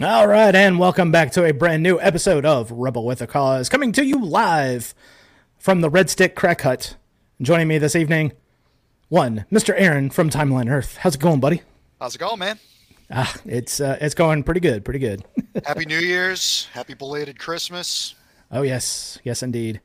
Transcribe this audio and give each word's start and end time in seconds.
All 0.00 0.28
right, 0.28 0.54
and 0.54 0.78
welcome 0.78 1.10
back 1.10 1.32
to 1.32 1.44
a 1.44 1.52
brand 1.52 1.82
new 1.82 2.00
episode 2.00 2.46
of 2.46 2.70
Rebel 2.70 3.04
with 3.04 3.20
a 3.20 3.26
Cause, 3.26 3.68
coming 3.68 3.90
to 3.92 4.04
you 4.04 4.24
live 4.24 4.94
from 5.58 5.80
the 5.80 5.90
Red 5.90 6.08
Stick 6.08 6.36
Crack 6.36 6.60
Hut. 6.60 6.94
Joining 7.42 7.66
me 7.66 7.78
this 7.78 7.96
evening, 7.96 8.32
one 9.08 9.44
Mr. 9.50 9.74
Aaron 9.76 10.08
from 10.10 10.30
Timeline 10.30 10.70
Earth. 10.70 10.98
How's 10.98 11.16
it 11.16 11.20
going, 11.20 11.40
buddy? 11.40 11.62
How's 12.00 12.14
it 12.14 12.18
going, 12.18 12.38
man? 12.38 12.60
Ah, 13.10 13.34
it's 13.44 13.80
uh, 13.80 13.98
it's 14.00 14.14
going 14.14 14.44
pretty 14.44 14.60
good, 14.60 14.84
pretty 14.84 15.00
good. 15.00 15.24
Happy 15.64 15.84
New 15.84 15.98
Year's, 15.98 16.68
happy 16.72 16.94
belated 16.94 17.36
Christmas. 17.40 18.14
oh 18.52 18.62
yes, 18.62 19.18
yes 19.24 19.42
indeed. 19.42 19.80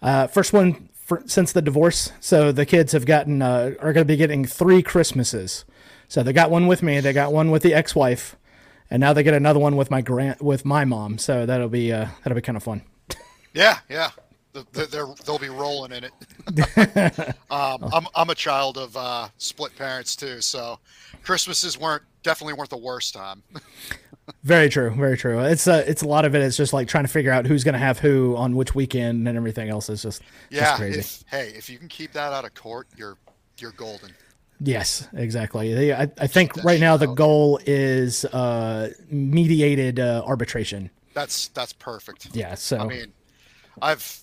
Uh, 0.00 0.26
first 0.26 0.52
one 0.52 0.88
for, 0.92 1.22
since 1.26 1.52
the 1.52 1.62
divorce, 1.62 2.10
so 2.18 2.50
the 2.50 2.66
kids 2.66 2.90
have 2.92 3.06
gotten 3.06 3.42
uh, 3.42 3.74
are 3.78 3.92
going 3.92 4.04
to 4.04 4.12
be 4.12 4.16
getting 4.16 4.44
three 4.44 4.82
Christmases. 4.82 5.64
So 6.08 6.24
they 6.24 6.32
got 6.32 6.50
one 6.50 6.66
with 6.66 6.82
me, 6.82 6.98
they 6.98 7.12
got 7.12 7.32
one 7.32 7.52
with 7.52 7.62
the 7.62 7.74
ex-wife, 7.74 8.36
and 8.92 9.00
now 9.00 9.14
they 9.14 9.22
get 9.22 9.32
another 9.32 9.58
one 9.58 9.74
with 9.76 9.90
my 9.90 10.02
grand 10.02 10.38
with 10.40 10.64
my 10.66 10.84
mom. 10.84 11.16
So 11.18 11.46
that'll 11.46 11.68
be 11.70 11.90
uh, 11.92 12.06
that'll 12.22 12.36
be 12.36 12.42
kind 12.42 12.56
of 12.56 12.62
fun. 12.62 12.82
Yeah, 13.54 13.78
yeah. 13.88 14.10
The- 14.52 14.66
the- 14.72 14.84
They're, 14.86 15.06
they'll 15.24 15.38
be 15.38 15.48
rolling 15.48 15.92
in 15.92 16.04
it. 16.04 16.12
um, 17.50 17.88
I'm, 17.92 18.06
I'm 18.14 18.28
a 18.28 18.34
child 18.34 18.76
of 18.76 18.94
uh, 18.96 19.28
split 19.38 19.74
parents 19.76 20.14
too, 20.14 20.42
so 20.42 20.78
Christmases 21.22 21.78
weren't 21.80 22.02
definitely 22.22 22.52
weren't 22.52 22.68
the 22.70 22.76
worst 22.76 23.14
time. 23.14 23.42
Very 24.44 24.68
true, 24.68 24.90
very 24.90 25.16
true. 25.16 25.40
It's 25.40 25.66
uh, 25.66 25.82
it's 25.86 26.02
a 26.02 26.06
lot 26.06 26.24
of 26.24 26.34
it 26.36 26.42
is 26.42 26.56
just 26.56 26.72
like 26.72 26.86
trying 26.86 27.02
to 27.04 27.08
figure 27.10 27.32
out 27.32 27.44
who's 27.44 27.64
going 27.64 27.72
to 27.72 27.78
have 27.78 27.98
who 27.98 28.36
on 28.36 28.54
which 28.54 28.72
weekend 28.72 29.26
and 29.26 29.36
everything 29.36 29.68
else 29.68 29.88
is 29.88 30.00
just 30.02 30.22
yeah, 30.48 30.60
just 30.60 30.76
crazy. 30.78 30.98
if, 31.00 31.24
hey, 31.28 31.48
if 31.56 31.68
you 31.68 31.76
can 31.76 31.88
keep 31.88 32.12
that 32.12 32.32
out 32.32 32.44
of 32.44 32.54
court, 32.54 32.86
you're 32.96 33.16
you're 33.58 33.72
golden. 33.72 34.10
Yes, 34.62 35.08
exactly. 35.14 35.74
They, 35.74 35.92
I, 35.92 36.02
I 36.18 36.26
think 36.26 36.62
right 36.64 36.80
now 36.80 36.96
the 36.96 37.08
goal 37.08 37.60
is 37.66 38.24
uh, 38.26 38.92
mediated 39.10 40.00
uh, 40.00 40.22
arbitration. 40.24 40.90
That's 41.14 41.48
that's 41.48 41.72
perfect. 41.72 42.28
Yeah, 42.34 42.54
so 42.54 42.78
I 42.78 42.86
mean, 42.86 43.12
I've 43.80 44.22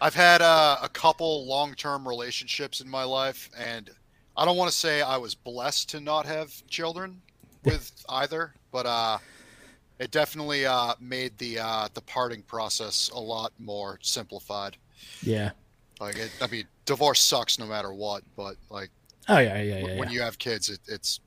I've 0.00 0.14
had 0.14 0.42
uh, 0.42 0.76
a 0.82 0.88
couple 0.88 1.46
long-term 1.46 2.06
relationships 2.06 2.80
in 2.80 2.88
my 2.88 3.04
life, 3.04 3.48
and 3.58 3.90
I 4.36 4.44
don't 4.44 4.56
want 4.56 4.70
to 4.70 4.76
say 4.76 5.00
I 5.00 5.16
was 5.16 5.34
blessed 5.34 5.88
to 5.90 6.00
not 6.00 6.26
have 6.26 6.52
children 6.66 7.22
with 7.64 7.90
either, 8.08 8.54
but 8.70 8.84
uh, 8.84 9.18
it 9.98 10.10
definitely 10.10 10.66
uh, 10.66 10.94
made 11.00 11.36
the 11.38 11.58
uh, 11.58 11.88
the 11.94 12.02
parting 12.02 12.42
process 12.42 13.10
a 13.14 13.20
lot 13.20 13.52
more 13.58 13.98
simplified. 14.02 14.76
yeah. 15.22 15.50
Like, 16.00 16.18
it, 16.18 16.32
I 16.42 16.48
mean, 16.48 16.66
divorce 16.86 17.20
sucks 17.20 17.58
no 17.58 17.66
matter 17.66 17.94
what, 17.94 18.24
but 18.36 18.56
like 18.68 18.90
Oh 19.28 19.38
yeah, 19.38 19.60
yeah, 19.62 19.78
yeah. 19.78 19.98
when 19.98 20.08
yeah. 20.08 20.14
you 20.14 20.20
have 20.22 20.38
kids, 20.38 20.68
it, 20.68 20.80
it's 20.86 21.20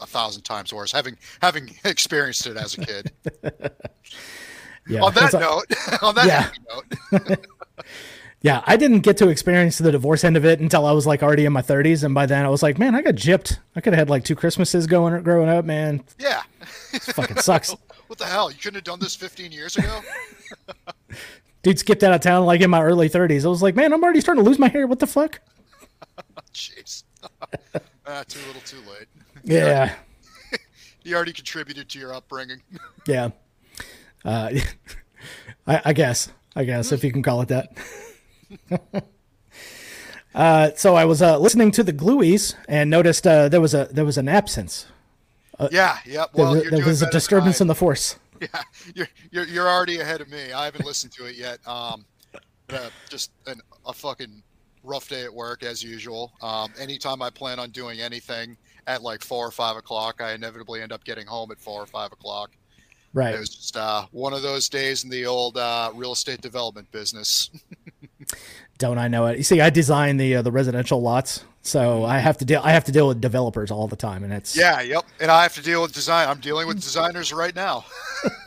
a 0.00 0.06
thousand 0.06 0.42
times 0.42 0.72
worse. 0.72 0.92
Having 0.92 1.18
having 1.42 1.74
experienced 1.84 2.46
it 2.46 2.56
as 2.56 2.76
a 2.78 2.84
kid. 2.84 3.12
yeah. 4.88 5.00
on 5.00 5.14
that 5.14 5.34
a- 5.34 5.38
note, 5.40 5.64
on 6.02 6.14
that 6.14 6.26
Yeah. 6.26 6.50
note. 7.12 7.46
yeah, 8.42 8.62
I 8.66 8.76
didn't 8.76 9.00
get 9.00 9.16
to 9.18 9.28
experience 9.28 9.78
the 9.78 9.92
divorce 9.92 10.24
end 10.24 10.36
of 10.36 10.44
it 10.44 10.60
until 10.60 10.86
I 10.86 10.92
was 10.92 11.06
like 11.06 11.22
already 11.22 11.44
in 11.44 11.52
my 11.52 11.62
30s, 11.62 12.04
and 12.04 12.14
by 12.14 12.26
then 12.26 12.44
I 12.44 12.48
was 12.48 12.62
like, 12.62 12.78
man, 12.78 12.94
I 12.94 13.02
got 13.02 13.14
gypped. 13.14 13.58
I 13.76 13.80
could 13.80 13.92
have 13.92 13.98
had 13.98 14.10
like 14.10 14.24
two 14.24 14.36
Christmases 14.36 14.86
going 14.86 15.22
growing 15.22 15.48
up, 15.48 15.64
man. 15.64 16.02
Yeah. 16.18 16.42
It 16.92 17.02
fucking 17.02 17.38
sucks. 17.38 17.74
What 18.06 18.18
the 18.18 18.26
hell? 18.26 18.50
You 18.50 18.56
couldn't 18.58 18.74
have 18.76 18.84
done 18.84 18.98
this 19.00 19.14
15 19.14 19.52
years 19.52 19.76
ago? 19.76 20.00
Dude 21.62 21.78
skipped 21.78 22.02
out 22.02 22.12
of 22.14 22.20
town 22.22 22.44
like 22.46 22.60
in 22.60 22.70
my 22.70 22.82
early 22.82 23.08
30s. 23.08 23.44
I 23.44 23.48
was 23.48 23.62
like, 23.62 23.76
man, 23.76 23.92
I'm 23.92 24.02
already 24.02 24.20
starting 24.20 24.42
to 24.42 24.48
lose 24.48 24.58
my 24.58 24.68
hair. 24.68 24.86
What 24.86 24.98
the 24.98 25.06
fuck? 25.06 25.40
Jeez. 26.54 27.04
ah, 28.06 28.24
too 28.28 28.40
little, 28.46 28.62
too 28.62 28.78
late. 28.90 29.08
Yeah. 29.44 29.94
He 31.02 31.14
already 31.14 31.32
contributed 31.32 31.88
to 31.90 31.98
your 31.98 32.12
upbringing. 32.12 32.62
Yeah. 33.06 33.30
Uh, 34.22 34.50
I, 35.66 35.80
I 35.86 35.92
guess. 35.94 36.28
I 36.54 36.64
guess 36.64 36.92
if 36.92 37.02
you 37.02 37.10
can 37.10 37.22
call 37.22 37.40
it 37.40 37.48
that. 37.48 37.72
uh, 40.34 40.70
so 40.76 40.96
I 40.96 41.06
was 41.06 41.22
uh, 41.22 41.38
listening 41.38 41.70
to 41.72 41.82
the 41.82 41.92
Glueies 41.94 42.54
and 42.68 42.90
noticed 42.90 43.26
uh, 43.26 43.48
there 43.48 43.62
was 43.62 43.72
a 43.72 43.86
there 43.90 44.04
was 44.04 44.18
an 44.18 44.28
absence. 44.28 44.86
yeah, 45.70 45.98
yeah. 46.04 46.26
There, 46.34 46.44
Well, 46.44 46.54
there 46.54 46.68
doing 46.70 46.84
was 46.84 47.00
a 47.00 47.10
disturbance 47.10 47.62
in 47.62 47.66
the 47.66 47.74
force. 47.74 48.16
Yeah, 48.40 48.62
you're, 48.94 49.08
you're 49.30 49.46
you're 49.46 49.68
already 49.68 50.00
ahead 50.00 50.20
of 50.20 50.28
me. 50.28 50.52
I 50.52 50.66
haven't 50.66 50.84
listened 50.84 51.12
to 51.14 51.24
it 51.24 51.36
yet. 51.36 51.66
Um, 51.66 52.04
uh, 52.70 52.90
just 53.08 53.30
an, 53.46 53.60
a 53.86 53.92
fucking 53.92 54.42
rough 54.82 55.08
day 55.08 55.24
at 55.24 55.32
work 55.32 55.62
as 55.62 55.82
usual. 55.82 56.32
Um, 56.40 56.72
anytime 56.78 57.22
I 57.22 57.30
plan 57.30 57.58
on 57.58 57.70
doing 57.70 58.00
anything 58.00 58.56
at 58.86 59.02
like 59.02 59.22
four 59.22 59.46
or 59.46 59.50
five 59.50 59.76
o'clock, 59.76 60.20
I 60.20 60.32
inevitably 60.32 60.82
end 60.82 60.92
up 60.92 61.04
getting 61.04 61.26
home 61.26 61.50
at 61.50 61.58
four 61.60 61.82
or 61.82 61.86
five 61.86 62.12
o'clock. 62.12 62.50
Right. 63.12 63.34
It 63.34 63.40
was 63.40 63.48
just 63.48 63.76
uh, 63.76 64.06
one 64.12 64.32
of 64.32 64.42
those 64.42 64.68
days 64.68 65.02
in 65.04 65.10
the 65.10 65.26
old 65.26 65.56
uh, 65.56 65.90
real 65.94 66.12
estate 66.12 66.40
development 66.40 66.90
business. 66.92 67.50
Don't 68.78 68.98
I 68.98 69.08
know 69.08 69.26
it? 69.26 69.36
You 69.36 69.42
see, 69.42 69.60
I 69.60 69.68
design 69.68 70.16
the 70.16 70.36
uh, 70.36 70.42
the 70.42 70.52
residential 70.52 71.02
lots, 71.02 71.44
so 71.60 72.04
I 72.04 72.18
have 72.18 72.38
to 72.38 72.44
deal. 72.44 72.60
I 72.64 72.70
have 72.72 72.84
to 72.84 72.92
deal 72.92 73.08
with 73.08 73.20
developers 73.20 73.70
all 73.70 73.88
the 73.88 73.96
time, 73.96 74.24
and 74.24 74.32
it's 74.32 74.56
Yeah, 74.56 74.80
yep. 74.80 75.04
And 75.20 75.30
I 75.30 75.42
have 75.42 75.54
to 75.54 75.62
deal 75.62 75.82
with 75.82 75.92
design. 75.92 76.28
I'm 76.28 76.38
dealing 76.40 76.66
with 76.66 76.80
designers 76.80 77.32
right 77.32 77.54
now. 77.54 77.84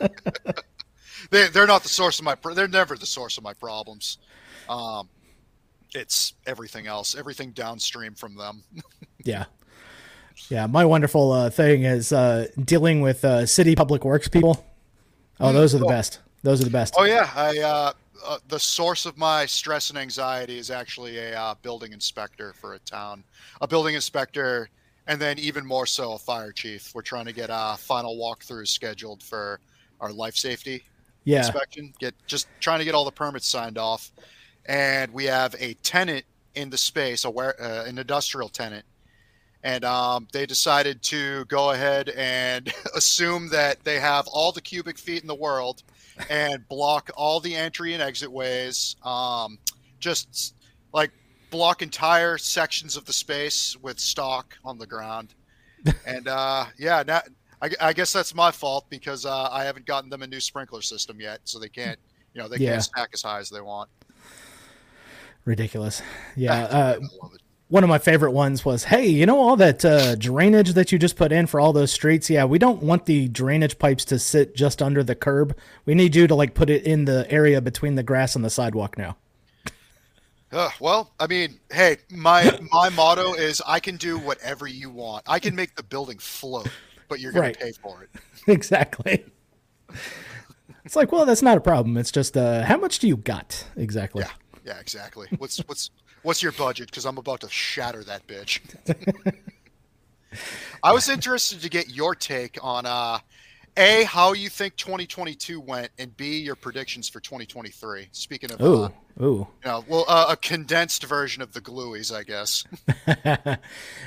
they 1.30 1.48
they're 1.48 1.66
not 1.66 1.82
the 1.82 1.88
source 1.88 2.18
of 2.18 2.24
my. 2.24 2.34
pro- 2.34 2.54
They're 2.54 2.66
never 2.66 2.96
the 2.96 3.06
source 3.06 3.36
of 3.38 3.44
my 3.44 3.52
problems. 3.52 4.18
Um, 4.68 5.08
it's 5.94 6.34
everything 6.46 6.86
else, 6.86 7.14
everything 7.16 7.52
downstream 7.52 8.14
from 8.14 8.36
them. 8.36 8.62
Yeah. 9.24 9.46
Yeah. 10.50 10.66
My 10.66 10.84
wonderful 10.84 11.32
uh, 11.32 11.48
thing 11.48 11.84
is 11.84 12.12
uh, 12.12 12.48
dealing 12.62 13.00
with 13.00 13.24
uh, 13.24 13.46
city 13.46 13.74
public 13.74 14.04
works 14.04 14.28
people. 14.28 14.66
Oh, 15.40 15.50
those 15.50 15.74
are 15.74 15.78
the 15.78 15.86
Oh. 15.86 15.88
best. 15.88 16.18
Those 16.42 16.60
are 16.60 16.64
the 16.64 16.70
best. 16.70 16.92
Oh 16.98 17.04
yeah, 17.04 17.30
I 17.34 17.58
uh, 17.58 17.92
uh, 18.22 18.38
the 18.48 18.58
source 18.58 19.06
of 19.06 19.16
my 19.16 19.46
stress 19.46 19.88
and 19.88 19.98
anxiety 19.98 20.58
is 20.58 20.70
actually 20.70 21.16
a 21.16 21.40
uh, 21.40 21.54
building 21.62 21.94
inspector 21.94 22.52
for 22.52 22.74
a 22.74 22.78
town, 22.80 23.24
a 23.62 23.66
building 23.66 23.94
inspector, 23.94 24.68
and 25.06 25.18
then 25.18 25.38
even 25.38 25.64
more 25.64 25.86
so 25.86 26.12
a 26.12 26.18
fire 26.18 26.52
chief. 26.52 26.92
We're 26.94 27.00
trying 27.00 27.24
to 27.24 27.32
get 27.32 27.48
a 27.50 27.76
final 27.78 28.14
walkthrough 28.16 28.68
scheduled 28.68 29.22
for 29.22 29.58
our 30.00 30.12
life 30.12 30.36
safety 30.36 30.84
yeah. 31.24 31.38
inspection. 31.38 31.94
Get 31.98 32.14
just 32.26 32.46
trying 32.60 32.80
to 32.80 32.84
get 32.84 32.94
all 32.94 33.06
the 33.06 33.10
permits 33.12 33.48
signed 33.48 33.78
off, 33.78 34.12
and 34.66 35.12
we 35.12 35.24
have 35.24 35.54
a 35.58 35.74
tenant 35.74 36.24
in 36.54 36.70
the 36.70 36.78
space, 36.78 37.24
a 37.24 37.30
where, 37.30 37.60
uh, 37.60 37.84
an 37.84 37.98
industrial 37.98 38.48
tenant, 38.48 38.84
and 39.62 39.84
um, 39.84 40.28
they 40.32 40.46
decided 40.46 41.02
to 41.02 41.44
go 41.46 41.70
ahead 41.70 42.10
and 42.10 42.72
assume 42.96 43.48
that 43.50 43.82
they 43.84 43.98
have 43.98 44.26
all 44.28 44.52
the 44.52 44.60
cubic 44.60 44.98
feet 44.98 45.22
in 45.22 45.26
the 45.28 45.34
world 45.34 45.82
and 46.30 46.66
block 46.68 47.10
all 47.16 47.40
the 47.40 47.54
entry 47.56 47.94
and 47.94 48.02
exit 48.02 48.30
ways. 48.30 48.96
Um, 49.02 49.58
just 50.00 50.54
like 50.92 51.10
block 51.50 51.82
entire 51.82 52.36
sections 52.38 52.96
of 52.96 53.04
the 53.06 53.12
space 53.12 53.76
with 53.82 53.98
stock 53.98 54.54
on 54.64 54.78
the 54.78 54.86
ground. 54.86 55.34
And 56.06 56.28
uh, 56.28 56.66
yeah, 56.78 57.02
now, 57.06 57.20
I, 57.60 57.70
I 57.80 57.92
guess 57.92 58.12
that's 58.12 58.34
my 58.34 58.50
fault 58.50 58.86
because 58.90 59.26
uh, 59.26 59.48
I 59.50 59.64
haven't 59.64 59.86
gotten 59.86 60.08
them 60.08 60.22
a 60.22 60.26
new 60.26 60.40
sprinkler 60.40 60.80
system 60.82 61.20
yet, 61.20 61.40
so 61.44 61.58
they 61.58 61.68
can't, 61.68 61.98
you 62.32 62.40
know, 62.42 62.48
they 62.48 62.56
Yeah. 62.58 62.72
can't 62.72 62.82
stack 62.82 63.10
as 63.12 63.22
high 63.22 63.38
as 63.38 63.50
they 63.50 63.60
want. 63.60 63.90
Ridiculous. 65.44 66.02
Yeah. 66.36 66.64
Uh, 66.70 66.76
I 66.76 66.92
love 67.22 67.34
it. 67.34 67.40
one 67.68 67.82
of 67.84 67.88
my 67.90 67.98
favorite 67.98 68.32
ones 68.32 68.64
was, 68.64 68.84
hey, 68.84 69.06
you 69.06 69.26
know 69.26 69.38
all 69.38 69.56
that 69.56 69.84
uh, 69.84 70.14
drainage 70.16 70.72
that 70.74 70.92
you 70.92 70.98
just 70.98 71.16
put 71.16 71.32
in 71.32 71.46
for 71.46 71.60
all 71.60 71.72
those 71.72 71.92
streets? 71.92 72.28
Yeah, 72.30 72.44
we 72.44 72.58
don't 72.58 72.82
want 72.82 73.06
the 73.06 73.28
drainage 73.28 73.78
pipes 73.78 74.04
to 74.06 74.18
sit 74.18 74.54
just 74.54 74.80
under 74.82 75.02
the 75.02 75.14
curb. 75.14 75.56
We 75.84 75.94
need 75.94 76.14
you 76.14 76.26
to 76.26 76.34
like 76.34 76.54
put 76.54 76.70
it 76.70 76.84
in 76.84 77.04
the 77.06 77.26
area 77.30 77.60
between 77.60 77.94
the 77.96 78.02
grass 78.02 78.34
and 78.36 78.44
the 78.44 78.50
sidewalk 78.50 78.96
now. 78.98 79.16
Uh, 80.52 80.70
well, 80.78 81.10
I 81.18 81.26
mean, 81.26 81.58
hey, 81.72 81.96
my 82.10 82.56
my 82.70 82.88
motto 82.90 83.34
is 83.34 83.60
I 83.66 83.80
can 83.80 83.96
do 83.96 84.18
whatever 84.18 84.68
you 84.68 84.88
want. 84.88 85.24
I 85.26 85.40
can 85.40 85.56
make 85.56 85.74
the 85.74 85.82
building 85.82 86.18
float, 86.18 86.68
but 87.08 87.18
you're 87.18 87.32
going 87.32 87.42
Right. 87.46 87.54
to 87.58 87.64
pay 87.64 87.72
for 87.72 88.04
it. 88.04 88.10
exactly. 88.46 89.24
It's 90.84 90.94
like, 90.94 91.10
well, 91.10 91.26
that's 91.26 91.42
not 91.42 91.56
a 91.56 91.60
problem. 91.60 91.96
It's 91.96 92.12
just, 92.12 92.36
uh, 92.36 92.62
how 92.62 92.76
much 92.76 93.00
do 93.00 93.08
you 93.08 93.16
got? 93.16 93.66
Exactly. 93.76 94.22
Yeah, 94.22 94.30
yeah, 94.64 94.78
exactly. 94.80 95.28
What's 95.38 95.58
what's 95.66 95.90
what's 96.22 96.42
your 96.42 96.52
budget? 96.52 96.86
Because 96.90 97.04
I'm 97.06 97.18
about 97.18 97.40
to 97.42 97.48
shatter 97.50 98.02
that 98.04 98.26
bitch. 98.26 98.60
I 100.82 100.92
was 100.92 101.08
interested 101.08 101.60
to 101.62 101.68
get 101.68 101.90
your 101.94 102.14
take 102.14 102.58
on 102.62 102.86
uh, 102.86 103.18
a 103.76 104.04
how 104.04 104.32
you 104.32 104.48
think 104.48 104.76
2022 104.76 105.60
went, 105.60 105.90
and 105.98 106.16
b 106.16 106.38
your 106.38 106.56
predictions 106.56 107.08
for 107.08 107.20
2023. 107.20 108.08
Speaking 108.12 108.50
of, 108.52 108.60
Ooh, 108.60 108.82
uh, 108.84 108.88
ooh. 109.22 109.24
you 109.24 109.46
know, 109.64 109.84
well, 109.88 110.04
uh, 110.08 110.26
a 110.30 110.36
condensed 110.36 111.04
version 111.04 111.42
of 111.42 111.52
the 111.52 111.60
glueys, 111.60 112.14
I 112.14 112.22
guess. 112.24 112.64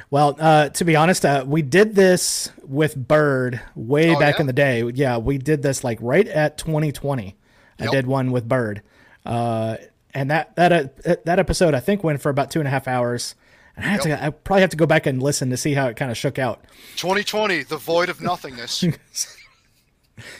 Well, 0.09 0.37
uh, 0.39 0.69
to 0.69 0.85
be 0.85 0.95
honest, 0.95 1.25
uh, 1.25 1.43
we 1.45 1.61
did 1.61 1.93
this 1.95 2.49
with 2.63 2.95
Bird 2.95 3.59
way 3.75 4.15
Oh, 4.15 4.19
back 4.19 4.35
yeah? 4.35 4.41
in 4.41 4.47
the 4.47 4.53
day. 4.53 4.83
Yeah, 4.95 5.17
we 5.17 5.37
did 5.37 5.61
this 5.61 5.83
like 5.83 5.97
right 6.01 6.27
at 6.27 6.57
2020. 6.57 7.35
I 7.79 7.87
did 7.87 8.07
one 8.07 8.31
with 8.31 8.47
Bird, 8.47 8.81
uh, 9.25 9.77
and 10.17 10.31
that 10.31 10.55
that 10.55 10.73
uh, 10.73 11.15
that 11.25 11.37
episode 11.37 11.75
I 11.75 11.79
think 11.79 12.03
went 12.03 12.21
for 12.21 12.29
about 12.29 12.49
two 12.49 12.59
and 12.59 12.67
a 12.67 12.71
half 12.71 12.87
hours. 12.87 13.35
And 13.75 13.85
I 13.85 13.89
have 13.89 14.01
to, 14.01 14.25
I 14.25 14.31
probably 14.31 14.61
have 14.61 14.71
to 14.71 14.77
go 14.77 14.87
back 14.87 15.05
and 15.05 15.21
listen 15.21 15.51
to 15.51 15.57
see 15.57 15.75
how 15.75 15.85
it 15.85 15.95
kind 15.95 16.09
of 16.09 16.17
shook 16.17 16.39
out. 16.39 16.63
2020, 16.95 17.61
the 17.61 17.77
void 17.77 18.09
of 18.09 18.19
nothingness. 18.21 18.83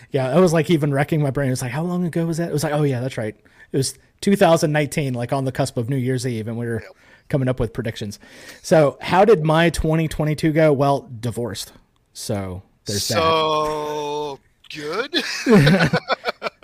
Yeah, 0.10 0.36
I 0.36 0.40
was 0.40 0.54
like 0.54 0.72
even 0.72 0.92
wrecking 0.92 1.22
my 1.22 1.30
brain. 1.30 1.50
It 1.50 1.52
was 1.52 1.62
like, 1.62 1.70
how 1.70 1.84
long 1.84 2.04
ago 2.04 2.26
was 2.26 2.38
that? 2.38 2.50
It 2.50 2.52
was 2.52 2.64
like, 2.64 2.74
oh 2.74 2.82
yeah, 2.82 3.00
that's 3.00 3.16
right. 3.16 3.36
It 3.72 3.78
was 3.78 3.96
2019, 4.22 5.14
like 5.14 5.32
on 5.32 5.46
the 5.46 5.52
cusp 5.52 5.78
of 5.78 5.88
New 5.88 5.98
Year's 5.98 6.26
Eve, 6.26 6.48
and 6.48 6.58
we 6.58 6.66
were 6.66 6.84
coming 7.30 7.48
up 7.48 7.60
with 7.60 7.74
predictions. 7.74 8.18
So, 8.64 8.98
how 9.02 9.24
did 9.24 9.44
my 9.44 9.70
2022 9.70 10.52
go? 10.52 10.74
Well, 10.74 11.08
divorced. 11.20 11.74
So 12.12 12.64
there's 12.86 13.08
that. 13.10 13.14
so 13.14 14.40
good. 14.74 15.24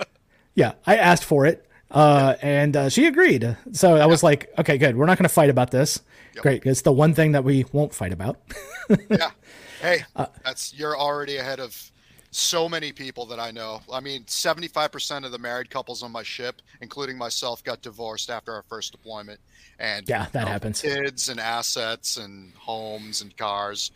Yeah, 0.56 0.74
I 0.86 0.98
asked 0.98 1.24
for 1.24 1.46
it, 1.46 1.66
uh, 1.94 2.36
and 2.42 2.76
uh, 2.76 2.90
she 2.90 3.06
agreed. 3.08 3.56
So 3.72 3.96
I 3.96 4.06
was 4.06 4.24
like, 4.24 4.52
okay, 4.58 4.78
good. 4.78 4.96
We're 4.98 5.06
not 5.06 5.18
going 5.18 5.28
to 5.28 5.34
fight 5.34 5.50
about 5.50 5.72
this. 5.72 6.02
Great. 6.36 6.66
It's 6.66 6.82
the 6.82 6.92
one 6.92 7.14
thing 7.14 7.34
that 7.34 7.44
we 7.44 7.66
won't 7.72 7.94
fight 7.94 8.12
about. 8.12 8.40
yeah. 9.10 9.32
Hey, 9.82 10.04
Uh, 10.16 10.26
that's 10.44 10.74
you're 10.74 10.98
already 10.98 11.38
ahead 11.38 11.60
of 11.60 11.92
so 12.32 12.68
many 12.68 12.92
people 12.92 13.26
that 13.28 13.40
I 13.40 13.52
know. 13.52 13.82
I 13.92 14.00
mean, 14.00 14.24
75% 14.24 15.24
of 15.26 15.32
the 15.32 15.38
married 15.38 15.70
couples 15.70 16.02
on 16.02 16.12
my 16.12 16.24
ship, 16.24 16.62
including 16.82 17.18
myself, 17.18 17.64
got 17.64 17.82
divorced 17.84 18.32
after 18.32 18.52
our 18.54 18.64
first 18.64 18.92
deployment. 18.92 19.40
And 19.78 20.10
Yeah, 20.10 20.26
that 20.32 20.40
you 20.40 20.46
know, 20.46 20.52
happens. 20.52 20.82
Kids 20.82 21.30
and 21.30 21.40
assets 21.40 22.18
and 22.18 22.54
homes 22.56 23.22
and 23.22 23.36
cars, 23.38 23.92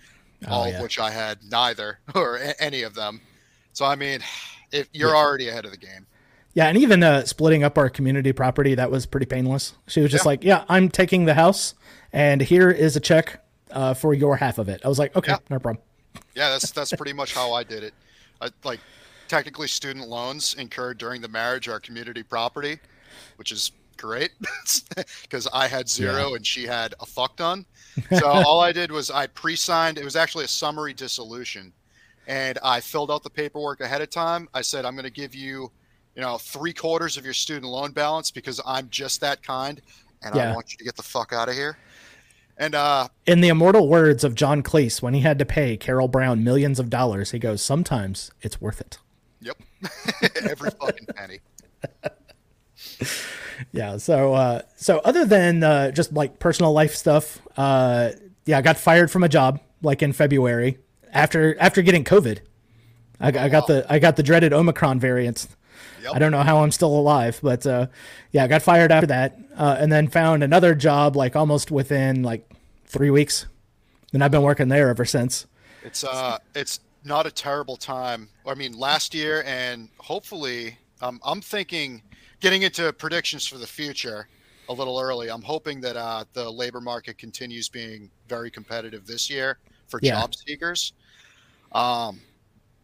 Oh, 0.47 0.51
all 0.53 0.67
yeah. 0.67 0.75
of 0.75 0.83
which 0.83 0.99
I 0.99 1.09
had 1.09 1.39
neither 1.49 1.97
or 2.15 2.39
any 2.59 2.83
of 2.83 2.93
them. 2.93 3.21
So 3.73 3.85
I 3.85 3.95
mean, 3.95 4.19
if 4.71 4.87
you're 4.93 5.15
already 5.15 5.49
ahead 5.49 5.65
of 5.65 5.71
the 5.71 5.77
game. 5.77 6.05
Yeah, 6.57 6.69
and 6.69 6.77
even 6.79 7.03
uh, 7.03 7.23
splitting 7.25 7.63
up 7.63 7.77
our 7.77 7.87
community 7.87 8.33
property, 8.33 8.73
that 8.73 8.89
was 8.89 9.05
pretty 9.05 9.27
painless. 9.27 9.73
She 9.85 10.01
was 10.01 10.09
just 10.09 10.25
Yeah. 10.25 10.29
like, 10.29 10.43
"Yeah, 10.43 10.65
I'm 10.67 10.89
taking 10.89 11.25
the 11.25 11.35
house, 11.35 11.75
and 12.11 12.41
here 12.41 12.71
is 12.71 12.95
a 12.95 12.99
check 12.99 13.45
uh, 13.69 13.93
for 13.93 14.15
your 14.15 14.37
half 14.37 14.57
of 14.57 14.67
it." 14.67 14.81
I 14.83 14.87
was 14.87 14.97
like, 14.97 15.15
"Okay, 15.15 15.33
Yeah. 15.33 15.37
no 15.51 15.59
problem." 15.59 15.83
Yeah, 16.33 16.49
that's 16.49 16.71
that's 16.71 16.91
pretty 16.93 17.13
much 17.13 17.35
how 17.35 17.53
I 17.53 17.61
did 17.63 17.83
it. 17.83 17.93
I, 18.41 18.49
like 18.63 18.79
technically 19.27 19.67
student 19.67 20.07
loans 20.07 20.55
incurred 20.55 20.97
during 20.97 21.21
the 21.21 21.27
marriage 21.27 21.67
are 21.67 21.79
community 21.79 22.23
property, 22.23 22.79
which 23.35 23.51
is 23.51 23.71
great 23.97 24.31
because 25.21 25.47
I 25.53 25.67
had 25.67 25.87
zero 25.87 26.33
and 26.33 26.43
she 26.43 26.65
had 26.65 26.95
a 26.99 27.05
fuck 27.05 27.35
ton. 27.37 27.67
So 28.17 28.25
all 28.47 28.61
I 28.61 28.71
did 28.71 28.91
was 28.91 29.11
I 29.11 29.27
pre-signed. 29.27 29.99
It 29.99 30.03
was 30.03 30.15
actually 30.15 30.45
a 30.45 30.47
summary 30.47 30.95
dissolution, 30.95 31.71
and 32.25 32.57
I 32.63 32.79
filled 32.79 33.11
out 33.11 33.21
the 33.21 33.29
paperwork 33.29 33.79
ahead 33.79 34.01
of 34.01 34.09
time. 34.09 34.49
I 34.55 34.61
said 34.61 34.85
I'm 34.85 34.95
going 34.95 35.05
to 35.05 35.11
give 35.11 35.35
you, 35.35 35.71
you 36.17 36.23
know, 36.23 36.37
three 36.39 36.73
quarters 36.73 37.15
of 37.15 37.23
your 37.23 37.33
student 37.35 37.65
loan 37.71 37.91
balance 37.91 38.31
because 38.31 38.59
I'm 38.65 38.89
just 38.89 39.21
that 39.21 39.43
kind, 39.43 39.79
and 40.23 40.35
Yeah. 40.35 40.51
I 40.51 40.55
want 40.55 40.71
you 40.71 40.77
to 40.79 40.83
get 40.83 40.95
the 40.95 41.03
fuck 41.03 41.31
out 41.31 41.47
of 41.47 41.53
here. 41.53 41.77
And 42.57 42.73
uh, 42.73 43.09
In 43.27 43.41
the 43.41 43.49
immortal 43.49 43.87
words 43.87 44.23
of 44.23 44.33
John 44.33 44.63
Cleese, 44.63 44.99
when 44.99 45.13
he 45.13 45.21
had 45.21 45.37
to 45.37 45.45
pay 45.45 45.77
Carol 45.77 46.07
Brown 46.07 46.43
millions 46.43 46.79
of 46.79 46.89
dollars, 46.89 47.29
he 47.31 47.37
goes, 47.37 47.61
"Sometimes 47.61 48.31
it's 48.41 48.59
worth 48.59 48.81
it." 48.81 48.97
yep, 49.39 49.57
every 50.49 50.71
fucking 50.71 51.05
penny. 51.15 51.39
Yeah. 53.71 53.97
So, 53.97 54.35
uh, 54.35 54.61
so 54.75 54.99
other 54.99 55.25
than 55.25 55.63
uh, 55.63 55.89
just 55.89 56.13
like 56.13 56.37
personal 56.37 56.73
life 56.73 56.93
stuff, 56.93 57.39
uh, 57.57 58.11
yeah, 58.45 58.59
I 58.59 58.61
got 58.61 58.77
fired 58.77 59.09
from 59.09 59.23
a 59.23 59.29
job 59.29 59.59
like 59.81 60.03
in 60.03 60.13
February 60.13 60.77
after 61.11 61.59
after 61.59 61.81
getting 61.81 62.03
COVID. 62.03 62.39
I, 63.19 63.27
I 63.29 63.49
got 63.49 63.65
the 63.65 63.83
I 63.89 63.97
got 63.97 64.15
the 64.15 64.21
dreaded 64.21 64.53
Omicron 64.53 64.99
variant. 64.99 65.47
Yep. 66.03 66.11
I 66.15 66.19
don't 66.19 66.31
know 66.31 66.43
how 66.43 66.59
I'm 66.63 66.71
still 66.71 66.95
alive, 66.97 67.39
but 67.41 67.65
uh, 67.65 67.87
yeah, 68.31 68.43
I 68.43 68.47
got 68.47 68.61
fired 68.61 68.91
after 68.91 69.07
that, 69.07 69.37
uh, 69.55 69.77
and 69.79 69.91
then 69.91 70.07
found 70.07 70.43
another 70.43 70.75
job 70.75 71.15
like 71.15 71.35
almost 71.35 71.71
within 71.71 72.23
like 72.23 72.49
three 72.85 73.09
weeks, 73.09 73.45
and 74.13 74.23
I've 74.23 74.31
been 74.31 74.41
working 74.43 74.67
there 74.67 74.89
ever 74.89 75.05
since. 75.05 75.45
It's 75.83 76.03
uh, 76.03 76.37
it's 76.55 76.79
not 77.03 77.25
a 77.25 77.31
terrible 77.31 77.77
time. 77.77 78.29
I 78.45 78.53
mean, 78.53 78.73
last 78.77 79.13
year 79.13 79.43
and 79.45 79.89
hopefully, 79.97 80.77
um, 81.01 81.19
I'm 81.25 81.41
thinking 81.41 82.01
getting 82.39 82.63
into 82.63 82.91
predictions 82.93 83.47
for 83.47 83.57
the 83.57 83.67
future 83.67 84.27
a 84.69 84.73
little 84.73 84.99
early. 84.99 85.29
I'm 85.29 85.41
hoping 85.41 85.79
that 85.81 85.95
uh, 85.95 86.25
the 86.33 86.49
labor 86.49 86.81
market 86.81 87.17
continues 87.17 87.69
being 87.69 88.09
very 88.27 88.51
competitive 88.51 89.07
this 89.07 89.29
year 89.29 89.57
for 89.87 89.99
Yeah. 90.03 90.19
job 90.19 90.35
seekers. 90.35 90.93
Um, 91.71 92.19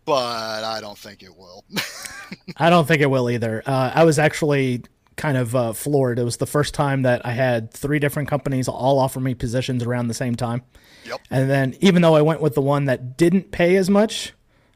but 0.05 0.63
I 0.63 0.79
don't 0.81 0.97
think 0.97 1.23
it 1.23 1.35
will. 1.37 1.63
I 2.57 2.69
don't 2.69 2.87
think 2.87 3.01
it 3.01 3.07
will 3.07 3.29
either. 3.29 3.63
Uh, 3.65 3.91
I 3.93 4.03
was 4.03 4.19
actually 4.19 4.83
kind 5.15 5.37
of 5.37 5.55
uh, 5.55 5.73
floored. 5.73 6.19
It 6.19 6.23
was 6.23 6.37
the 6.37 6.45
first 6.47 6.73
time 6.73 7.03
that 7.03 7.25
I 7.25 7.31
had 7.31 7.71
three 7.71 7.99
different 7.99 8.27
companies 8.29 8.67
all 8.67 8.99
offer 8.99 9.19
me 9.19 9.33
positions 9.35 9.83
around 9.83 10.07
the 10.07 10.13
same 10.13 10.35
time. 10.35 10.63
Yep. 11.05 11.19
And 11.29 11.49
then, 11.49 11.75
even 11.81 12.01
though 12.01 12.15
I 12.15 12.21
went 12.21 12.41
with 12.41 12.55
the 12.55 12.61
one 12.61 12.85
that 12.85 13.17
didn't 13.17 13.51
pay 13.51 13.75
as 13.75 13.89
much, 13.89 14.33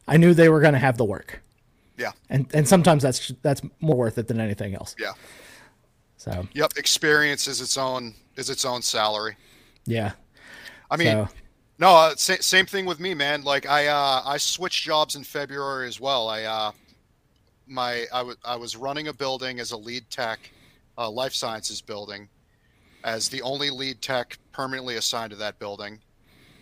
I 0.08 0.18
knew 0.18 0.34
they 0.34 0.50
were 0.50 0.62
going 0.62 0.74
to 0.74 0.80
have 0.80 0.98
the 0.98 1.06
work. 1.06 1.42
yeah. 1.98 2.12
And 2.30 2.48
and 2.54 2.68
sometimes 2.68 3.02
that's 3.04 3.32
that's 3.42 3.62
more 3.80 3.96
worth 3.96 4.18
it 4.18 4.28
than 4.28 4.40
anything 4.40 4.76
else. 4.76 4.96
Yeah. 5.00 5.14
So 6.18 6.48
Yep. 6.54 6.74
Experience 6.78 7.48
is 7.48 7.62
its 7.62 7.78
own 7.78 8.14
is 8.36 8.50
its 8.50 8.66
own 8.66 8.82
salary. 8.82 9.38
yeah. 9.86 10.12
I 10.90 10.96
mean, 10.98 11.08
so 11.08 11.30
No, 11.80 11.96
uh, 11.96 12.16
sa- 12.16 12.38
same 12.40 12.66
thing 12.66 12.86
with 12.86 13.00
me, 13.00 13.14
man. 13.14 13.44
Like 13.44 13.68
I, 13.68 13.88
uh, 13.88 14.22
I 14.26 14.38
switched 14.38 14.84
jobs 14.84 15.16
in 15.16 15.24
February 15.24 15.88
as 15.88 16.00
well. 16.00 16.28
I, 16.28 16.44
uh, 16.44 16.72
my, 17.68 18.06
I 18.14 18.22
was, 18.22 18.38
I 18.44 18.56
was 18.56 18.76
running 18.76 19.10
a 19.10 19.14
building 19.14 19.60
as 19.60 19.72
a 19.72 19.78
lead 19.78 20.10
tech, 20.10 20.40
uh, 20.98 21.10
life 21.10 21.34
sciences 21.34 21.82
building, 21.82 22.28
as 23.04 23.30
the 23.30 23.42
only 23.42 23.70
lead 23.70 24.02
tech 24.02 24.38
permanently 24.52 24.96
assigned 24.96 25.32
to 25.32 25.36
that 25.38 25.60
building, 25.60 26.00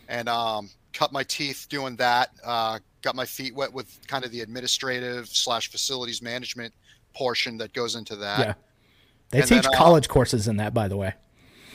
and 0.10 0.28
um, 0.28 0.70
cut 0.94 1.12
my 1.12 1.24
teeth 1.24 1.68
doing 1.70 1.96
that. 1.96 2.32
Uh, 2.44 2.80
got 3.02 3.16
my 3.16 3.26
feet 3.26 3.56
wet 3.56 3.72
with 3.72 4.00
kind 4.08 4.26
of 4.26 4.32
the 4.32 4.42
administrative 4.42 5.28
slash 5.28 5.70
facilities 5.72 6.22
management 6.22 6.74
portion 7.14 7.58
that 7.58 7.72
goes 7.72 7.96
into 7.96 8.16
that. 8.18 8.40
yeah. 8.40 8.54
They 9.30 9.40
and 9.40 9.48
teach 9.48 9.64
then, 9.64 9.74
uh, 9.74 9.78
college 9.78 10.08
courses 10.08 10.48
in 10.48 10.58
that, 10.58 10.74
by 10.74 10.88
the 10.88 10.98
way, 10.98 11.14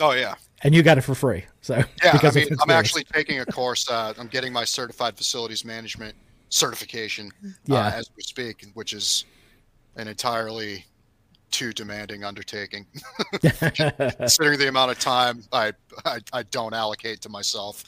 Oh 0.00 0.12
yeah. 0.12 0.35
And 0.62 0.75
you 0.75 0.83
got 0.83 0.99
it 0.99 1.02
for 1.02 1.14
free. 1.14 1.45
So 1.61 1.83
Yeah, 2.02 2.19
I 2.23 2.31
mean, 2.33 2.49
I'm 2.62 2.71
actually 2.71 3.05
taking 3.05 3.40
a 3.40 3.47
course. 3.47 3.88
Uh, 3.90 4.14
I'm 4.19 4.29
getting 4.29 4.52
my 4.52 4.64
certified 4.64 5.17
facilities 5.17 5.64
management 5.64 6.14
certification 6.49 7.31
Yeah. 7.67 7.87
uh, 7.87 7.90
as 7.93 8.11
we 8.17 8.23
speak, 8.23 8.67
which 8.75 8.93
is 8.93 9.25
an 9.97 10.09
entirely 10.09 10.85
too 11.50 11.73
demanding 11.73 12.25
undertaking, 12.25 12.87
considering 13.40 14.59
the 14.59 14.69
amount 14.69 14.90
of 14.93 14.99
time 14.99 15.43
I, 15.52 15.73
I 16.05 16.21
I 16.33 16.43
don't 16.45 16.75
allocate 16.75 17.21
to 17.23 17.29
myself. 17.29 17.83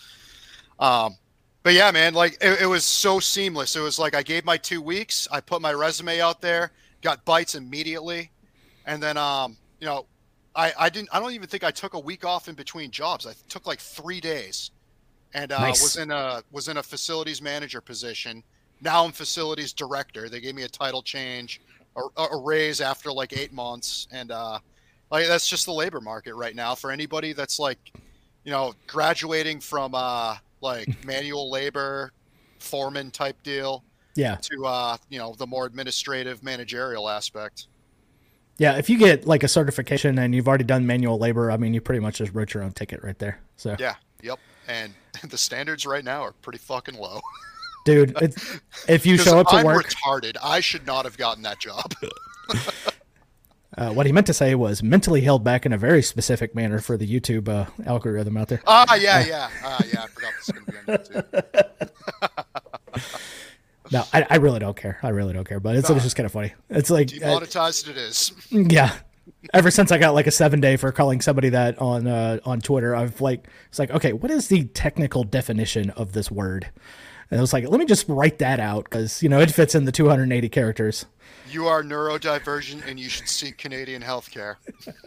Um, 0.81 1.17
but 1.63 1.75
yeah, 1.75 1.91
man, 1.93 2.13
like 2.15 2.39
it, 2.41 2.63
it 2.63 2.67
was 2.67 2.85
so 2.85 3.21
seamless. 3.21 3.77
It 3.77 3.81
was 3.81 3.99
like 3.99 4.15
I 4.17 4.23
gave 4.23 4.45
my 4.45 4.57
two 4.57 4.83
weeks, 4.83 5.29
I 5.31 5.41
put 5.41 5.63
my 5.63 5.73
resume 5.73 6.21
out 6.21 6.41
there, 6.41 6.73
got 7.03 7.25
bites 7.25 7.55
immediately, 7.55 8.31
and 8.87 9.01
then 9.01 9.17
um, 9.17 9.57
you 9.79 9.87
know, 9.87 10.07
I 10.55 10.73
I 10.79 10.89
didn't 10.89 11.09
I 11.13 11.21
don't 11.21 11.33
even 11.33 11.49
think 11.49 11.65
I 11.65 11.71
took 11.71 11.95
a 11.95 11.99
week 11.99 12.25
off 12.25 12.49
in 12.49 12.55
between 12.55 12.91
jobs. 12.91 13.27
I 13.27 13.33
took 13.49 13.67
like 13.67 13.81
three 13.81 14.21
days, 14.21 14.71
and 15.35 15.53
uh, 15.53 15.59
Nice. 15.59 15.83
was 15.83 15.97
in 15.97 16.11
a 16.11 16.43
was 16.51 16.69
in 16.69 16.77
a 16.77 16.83
facilities 16.83 17.41
manager 17.41 17.81
position. 17.81 18.43
Now 18.81 19.05
I'm 19.05 19.13
facilities 19.13 19.73
director. 19.73 20.29
They 20.29 20.41
gave 20.41 20.55
me 20.55 20.65
a 20.65 20.69
title 20.69 21.03
change, 21.03 21.61
a, 21.97 22.23
a 22.23 22.37
raise 22.41 22.81
after 22.81 23.13
like 23.13 23.37
eight 23.37 23.53
months, 23.53 24.09
and 24.13 24.31
uh, 24.31 24.59
like 25.11 25.27
that's 25.27 25.49
just 25.49 25.67
the 25.67 25.73
labor 25.73 26.01
market 26.01 26.35
right 26.35 26.57
now 26.57 26.75
for 26.75 26.91
anybody 26.91 27.33
that's 27.33 27.59
like, 27.59 27.79
you 28.45 28.51
know, 28.51 28.75
graduating 28.87 29.61
from 29.61 29.95
uh 29.95 30.37
like 30.61 30.89
manual 31.05 31.51
labor, 31.51 32.13
foreman 32.59 33.11
type 33.11 33.37
deal 33.43 33.85
yeah. 34.17 34.37
to 34.37 34.67
uh 34.67 34.97
you 35.09 35.19
know 35.19 35.35
the 35.39 35.47
more 35.47 35.67
administrative 35.67 36.43
managerial 36.43 37.09
aspect. 37.09 37.69
Yeah, 38.59 38.77
if 38.77 38.91
you 38.91 38.99
get 38.99 39.27
like 39.27 39.43
a 39.43 39.49
certification 39.49 40.19
and 40.19 40.35
you've 40.35 40.47
already 40.47 40.65
done 40.65 40.87
manual 40.87 41.19
labor, 41.19 41.51
I 41.51 41.57
mean, 41.57 41.75
you 41.75 41.81
pretty 41.81 42.01
much 42.01 42.19
just 42.19 42.33
wrote 42.35 42.55
your 42.55 42.63
own 42.63 42.73
ticket 42.73 43.03
right 43.03 43.19
there. 43.19 43.41
So, 43.57 43.77
Yeah, 43.79 43.95
yep. 44.23 44.39
And 44.69 44.93
the 45.29 45.39
standards 45.39 45.87
right 45.87 46.05
now 46.05 46.23
are 46.23 46.33
pretty 46.33 46.59
fucking 46.59 46.97
low. 46.97 47.21
dude, 47.85 48.15
it's, 48.23 48.61
if 48.89 49.07
you 49.07 49.17
show 49.19 49.39
up 49.39 49.49
to 49.49 49.57
I'm 49.57 49.65
work, 49.67 49.87
retarded. 49.89 50.37
I 50.43 50.61
should 50.61 50.87
not 50.87 51.05
have 51.05 51.17
gotten 51.17 51.43
that 51.43 51.59
job. 51.59 51.93
uh, 53.77 53.93
what 53.93 54.07
he 54.07 54.13
meant 54.13 54.27
to 54.29 54.35
say 54.35 54.55
was 54.55 54.83
mentally 54.83 55.23
held 55.23 55.43
back 55.43 55.67
in 55.67 55.73
a 55.73 55.79
very 55.79 56.03
specific 56.03 56.55
manner 56.55 56.79
for 56.79 56.97
the 56.97 57.07
YouTube 57.09 57.49
uh, 57.49 57.67
algorithm 57.87 58.37
out 58.37 58.49
there. 58.49 58.63
Ah, 58.67 58.95
yeah, 58.95 59.25
yeah, 59.27 59.51
ah, 59.65 59.83
yeah. 59.93 60.03
I 60.03 60.07
forgot 60.09 60.33
this 60.37 60.49
is 60.49 60.55
gonna 60.55 60.67
be 60.67 60.93
on 60.93 60.99
YouTube. 60.99 62.53
No, 63.93 64.05
I, 64.13 64.27
I 64.31 64.37
really 64.37 64.59
don't 64.59 64.77
care. 64.77 64.99
I 65.03 65.11
really 65.11 65.35
don't 65.35 65.47
care, 65.47 65.61
but 65.61 65.77
it's, 65.77 65.91
it's 65.91 66.03
just 66.03 66.17
kind 66.17 66.25
of 66.25 66.33
funny. 66.33 66.55
It's 66.71 66.89
like, 66.89 67.13
uh, 67.15 67.19
Demonetized 67.19 67.89
it 67.89 67.99
is. 67.99 68.33
yeah. 68.51 68.95
Ever 69.53 69.71
since 69.71 69.93
I 69.93 69.99
got 69.99 70.15
like 70.15 70.27
a 70.27 70.31
seven 70.31 70.61
day 70.61 70.77
for 70.77 70.91
calling 70.93 71.21
somebody 71.21 71.51
that 71.51 71.79
on 71.79 72.07
uh, 72.07 72.39
on 72.45 72.61
Twitter, 72.61 72.97
I've 72.97 73.21
like 73.21 73.47
it's 73.69 73.79
like 73.79 73.91
okay, 73.91 74.13
what 74.13 74.31
is 74.31 74.49
the 74.49 74.65
technical 74.65 75.23
definition 75.25 75.91
of 75.91 76.13
this 76.13 76.31
word? 76.31 76.71
And 77.31 77.39
I 77.39 77.41
was 77.41 77.53
like, 77.53 77.69
let 77.69 77.79
me 77.79 77.87
just 77.87 78.09
write 78.09 78.39
that 78.39 78.61
out 78.61 78.85
because 78.85 79.23
you 79.23 79.29
know 79.29 79.41
it 79.41 79.51
fits 79.51 79.75
in 79.75 79.85
the 79.85 79.93
280 79.93 80.49
characters. 80.49 81.07
You 81.51 81.67
are 81.67 81.83
neurodivergent, 81.83 82.87
and 82.87 82.99
you 82.99 83.09
should 83.09 83.29
seek 83.29 83.59
Canadian 83.59 84.03
health 84.03 84.31
care. 84.31 84.59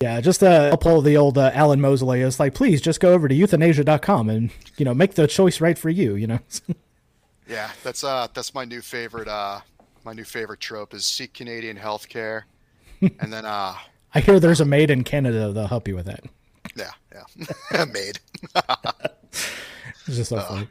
Yeah, 0.00 0.20
just 0.20 0.44
uh, 0.44 0.76
pull 0.76 1.02
the 1.02 1.16
old 1.16 1.36
uh, 1.38 1.50
Alan 1.54 1.80
Mosley. 1.80 2.20
It's 2.20 2.38
like, 2.38 2.54
please 2.54 2.80
just 2.80 3.00
go 3.00 3.12
over 3.14 3.26
to 3.26 3.34
euthanasia.com 3.34 4.30
and 4.30 4.50
you 4.76 4.84
know 4.84 4.94
make 4.94 5.14
the 5.14 5.26
choice 5.26 5.60
right 5.60 5.76
for 5.76 5.90
you. 5.90 6.14
You 6.14 6.26
know. 6.26 6.38
Yeah, 7.48 7.70
that's 7.82 8.04
uh 8.04 8.28
that's 8.34 8.52
my 8.52 8.66
new 8.66 8.82
favorite 8.82 9.26
uh 9.26 9.60
my 10.04 10.12
new 10.12 10.24
favorite 10.24 10.60
trope 10.60 10.92
is 10.92 11.06
seek 11.06 11.32
Canadian 11.32 11.78
healthcare. 11.78 12.42
and 13.00 13.32
then 13.32 13.46
uh 13.46 13.74
I 14.14 14.20
hear 14.20 14.38
there's 14.38 14.60
a 14.60 14.66
maid 14.66 14.90
in 14.90 15.02
Canada 15.02 15.50
that'll 15.52 15.66
help 15.66 15.88
you 15.88 15.94
with 15.96 16.04
that. 16.04 16.24
yeah, 16.76 16.90
yeah. 17.70 17.84
Made. 17.92 18.18
It's 19.32 20.16
just 20.16 20.28
so 20.28 20.40
funny. 20.40 20.68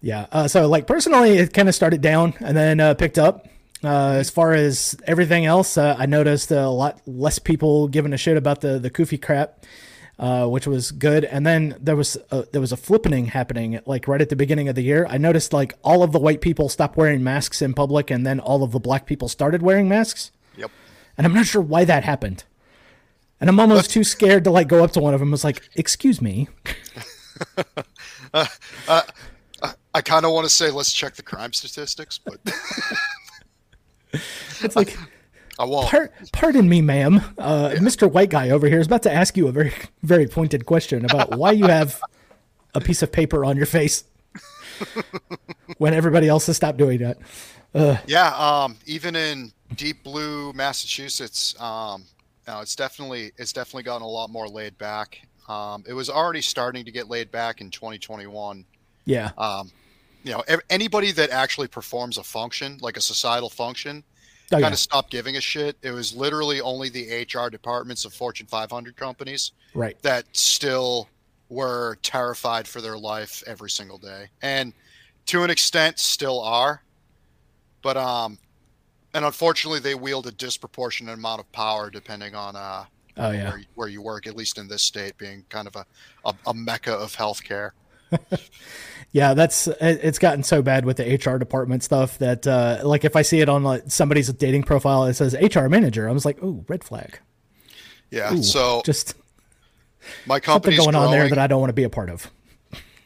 Yeah. 0.00 0.26
Uh, 0.30 0.46
so 0.46 0.68
like 0.68 0.86
personally, 0.86 1.38
it 1.38 1.52
kind 1.52 1.68
of 1.68 1.74
started 1.74 2.00
down 2.00 2.34
and 2.40 2.56
then 2.56 2.80
uh, 2.80 2.94
picked 2.94 3.18
up. 3.18 3.46
Uh, 3.82 4.14
as 4.18 4.28
far 4.28 4.54
as 4.54 4.96
everything 5.06 5.46
else, 5.46 5.78
uh, 5.78 5.94
I 5.98 6.06
noticed 6.06 6.50
a 6.50 6.68
lot 6.68 7.00
less 7.06 7.38
people 7.38 7.86
giving 7.86 8.12
a 8.12 8.16
shit 8.16 8.36
about 8.36 8.60
the 8.60 8.78
the 8.78 8.90
Kofi 8.90 9.20
crap, 9.20 9.64
uh, 10.18 10.46
which 10.48 10.66
was 10.66 10.90
good. 10.90 11.24
And 11.24 11.46
then 11.46 11.76
there 11.80 11.94
was 11.94 12.16
a, 12.32 12.44
there 12.50 12.60
was 12.60 12.72
a 12.72 12.76
flippening 12.76 13.28
happening 13.28 13.78
like 13.86 14.08
right 14.08 14.20
at 14.20 14.30
the 14.30 14.36
beginning 14.36 14.68
of 14.68 14.74
the 14.74 14.82
year. 14.82 15.06
I 15.08 15.16
noticed 15.16 15.52
like 15.52 15.74
all 15.84 16.02
of 16.02 16.10
the 16.10 16.18
white 16.18 16.40
people 16.40 16.68
stopped 16.68 16.96
wearing 16.96 17.22
masks 17.22 17.62
in 17.62 17.72
public, 17.72 18.10
and 18.10 18.26
then 18.26 18.40
all 18.40 18.64
of 18.64 18.72
the 18.72 18.80
black 18.80 19.06
people 19.06 19.28
started 19.28 19.62
wearing 19.62 19.88
masks. 19.88 20.32
Yep. 20.56 20.72
And 21.16 21.26
I'm 21.26 21.34
not 21.34 21.46
sure 21.46 21.62
why 21.62 21.84
that 21.84 22.02
happened. 22.02 22.44
And 23.40 23.48
I'm 23.48 23.60
almost 23.60 23.90
too 23.92 24.02
scared 24.02 24.42
to 24.44 24.50
like 24.50 24.66
go 24.66 24.82
up 24.82 24.90
to 24.92 25.00
one 25.00 25.14
of 25.14 25.20
them. 25.20 25.28
and 25.28 25.32
was 25.32 25.44
like, 25.44 25.62
"Excuse 25.76 26.20
me." 26.20 26.48
I 29.94 30.00
kind 30.02 30.24
of 30.24 30.32
want 30.32 30.44
to 30.46 30.52
say 30.52 30.70
let's 30.70 30.92
check 30.92 31.14
the 31.14 31.22
crime 31.22 31.52
statistics, 31.52 32.18
but 32.18 32.38
It's 34.12 34.76
like. 34.76 34.96
I 35.60 35.64
won't. 35.64 35.88
Par- 35.88 36.12
pardon 36.32 36.68
me, 36.68 36.80
ma'am. 36.80 37.20
Uh, 37.36 37.70
Mr. 37.78 38.08
White 38.08 38.30
Guy 38.30 38.50
over 38.50 38.68
here 38.68 38.78
is 38.78 38.86
about 38.86 39.02
to 39.02 39.12
ask 39.12 39.36
you 39.36 39.48
a 39.48 39.52
very, 39.52 39.72
very 40.04 40.28
pointed 40.28 40.66
question 40.66 41.04
about 41.04 41.36
why 41.36 41.50
you 41.50 41.66
have 41.66 42.00
a 42.74 42.80
piece 42.80 43.02
of 43.02 43.10
paper 43.10 43.44
on 43.44 43.56
your 43.56 43.66
face 43.66 44.04
when 45.78 45.94
everybody 45.94 46.28
else 46.28 46.46
has 46.46 46.56
stopped 46.56 46.78
doing 46.78 47.00
that. 47.00 47.18
Yeah, 48.06 48.28
um, 48.36 48.76
even 48.86 49.16
in 49.16 49.50
deep 49.74 50.04
blue 50.04 50.52
Massachusetts, 50.52 51.60
um, 51.60 52.04
no, 52.48 52.60
it's 52.60 52.74
definitely 52.74 53.32
it's 53.36 53.52
definitely 53.52 53.82
gotten 53.82 54.02
a 54.02 54.08
lot 54.08 54.30
more 54.30 54.48
laid 54.48 54.76
back. 54.78 55.20
Um, 55.48 55.84
it 55.86 55.92
was 55.92 56.08
already 56.08 56.40
starting 56.40 56.84
to 56.84 56.90
get 56.90 57.08
laid 57.08 57.30
back 57.30 57.60
in 57.60 57.70
2021. 57.70 58.64
Yeah. 59.04 59.30
Um, 59.36 59.70
you 60.24 60.32
know, 60.32 60.42
anybody 60.70 61.12
that 61.12 61.30
actually 61.30 61.68
performs 61.68 62.18
a 62.18 62.22
function, 62.22 62.78
like 62.80 62.96
a 62.96 63.00
societal 63.00 63.50
function, 63.50 64.04
Oh, 64.50 64.56
kind 64.56 64.62
yeah. 64.62 64.72
of 64.72 64.78
stopped 64.78 65.10
giving 65.10 65.36
a 65.36 65.42
shit. 65.42 65.76
It 65.82 65.90
was 65.90 66.14
literally 66.14 66.62
only 66.62 66.88
the 66.88 67.26
HR 67.30 67.50
departments 67.50 68.06
of 68.06 68.14
Fortune 68.14 68.46
500 68.46 68.96
companies 68.96 69.52
Right. 69.74 70.00
that 70.02 70.24
still 70.34 71.10
were 71.50 71.98
terrified 72.02 72.66
for 72.66 72.80
their 72.80 72.96
life 72.96 73.42
every 73.46 73.68
single 73.70 73.98
day, 73.98 74.28
and 74.42 74.72
to 75.26 75.42
an 75.44 75.50
extent 75.50 75.98
still 75.98 76.40
are. 76.40 76.82
But 77.82 77.96
um, 77.98 78.38
and 79.14 79.24
unfortunately, 79.24 79.80
they 79.80 79.94
wield 79.94 80.26
a 80.26 80.32
disproportionate 80.32 81.14
amount 81.14 81.40
of 81.40 81.50
power 81.52 81.90
depending 81.90 82.34
on 82.34 82.56
uh 82.56 82.84
Oh, 83.20 83.32
yeah. 83.32 83.50
where, 83.50 83.62
where 83.74 83.88
you 83.88 84.00
work. 84.00 84.26
At 84.28 84.36
least 84.36 84.58
in 84.58 84.68
this 84.68 84.82
state, 84.82 85.18
being 85.18 85.44
kind 85.48 85.66
of 85.66 85.76
a 85.76 85.84
a, 86.24 86.34
a 86.46 86.54
mecca 86.54 86.92
of 86.94 87.14
healthcare. 87.16 87.72
Yeah, 89.10 89.32
that's 89.32 89.68
it's 89.80 90.18
gotten 90.18 90.42
so 90.42 90.60
bad 90.60 90.84
with 90.84 90.98
the 90.98 91.14
HR 91.14 91.38
department 91.38 91.82
stuff 91.82 92.18
that 92.18 92.46
uh, 92.46 92.80
like 92.84 93.04
if 93.04 93.16
I 93.16 93.22
see 93.22 93.40
it 93.40 93.48
on 93.48 93.64
like 93.64 93.84
somebody's 93.86 94.30
dating 94.32 94.64
profile, 94.64 95.04
it 95.06 95.14
says 95.14 95.34
HR 95.34 95.68
manager. 95.68 96.08
I 96.08 96.12
was 96.12 96.26
like, 96.26 96.42
"Ooh, 96.42 96.64
red 96.68 96.84
flag." 96.84 97.18
Yeah. 98.10 98.34
Ooh, 98.34 98.42
so 98.42 98.82
just 98.84 99.14
my 100.26 100.34
something 100.36 100.42
company's 100.42 100.78
going 100.80 100.94
on 100.94 101.10
there 101.10 101.28
that 101.28 101.38
I 101.38 101.46
don't 101.46 101.60
want 101.60 101.70
to 101.70 101.74
be 101.74 101.84
a 101.84 101.90
part 101.90 102.10
of. 102.10 102.30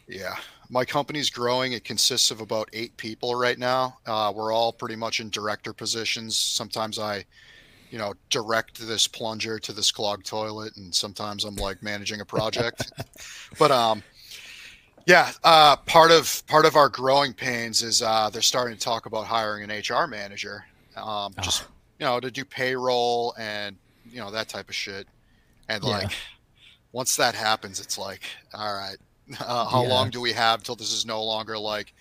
Yeah. 0.09 0.35
My 0.71 0.85
company's 0.85 1.31
growing. 1.31 1.73
It 1.73 1.85
consists 1.85 2.31
of 2.31 2.41
about 2.41 2.69
eight 2.73 2.97
people 2.97 3.35
right 3.35 3.59
now. 3.59 3.99
Uh, 4.07 4.33
we're 4.35 4.53
all 4.53 4.73
pretty 4.73 4.97
much 4.97 5.21
in 5.21 5.29
director 5.29 5.73
positions. 5.73 6.37
Sometimes 6.37 6.99
I, 6.99 7.25
you 7.91 7.99
know, 7.99 8.15
direct 8.31 8.79
this 8.81 9.07
plunger 9.07 9.59
to 9.59 9.73
this 9.73 9.93
clogged 9.93 10.27
toilet, 10.27 10.77
and 10.77 10.95
sometimes 10.95 11.45
I'm 11.45 11.57
like 11.57 11.83
managing 11.83 12.23
a 12.23 12.25
project. 12.25 12.91
but 13.59 13.71
um, 13.71 14.03
yeah, 15.07 15.33
uh, 15.43 15.77
part 15.77 16.11
of 16.11 16.43
part 16.47 16.65
of 16.65 16.77
our 16.77 16.89
growing 16.89 17.33
pains 17.35 17.83
is 17.83 18.03
uh, 18.03 18.31
they're 18.31 18.43
starting 18.43 18.77
to 18.77 18.85
talk 18.85 19.07
about 19.07 19.27
hiring 19.27 19.69
an 19.69 19.71
HR 19.71 20.07
manager, 20.07 20.65
um, 20.97 21.35
just 21.41 21.65
you 21.99 22.07
know, 22.07 22.21
to 22.21 22.31
do 22.31 22.45
payroll 22.45 23.35
and 23.39 23.77
you 24.05 24.19
know 24.19 24.31
that 24.31 24.49
type 24.49 24.69
of 24.69 24.75
shit. 24.75 25.07
And 25.69 25.83
Yeah. 25.83 25.91
like, 25.99 26.13
once 26.93 27.17
that 27.17 27.35
happens, 27.35 27.81
it's 27.81 27.99
like, 27.99 28.25
all 28.55 28.75
right, 28.75 28.97
uh, 29.41 29.69
how 29.69 29.83
Yeah. 29.83 29.89
long 29.89 30.11
do 30.11 30.21
we 30.21 30.33
have 30.33 30.63
till 30.63 30.77
this 30.77 30.93
is 30.93 31.07
no 31.07 31.23
longer 31.23 31.59
like 31.59 31.93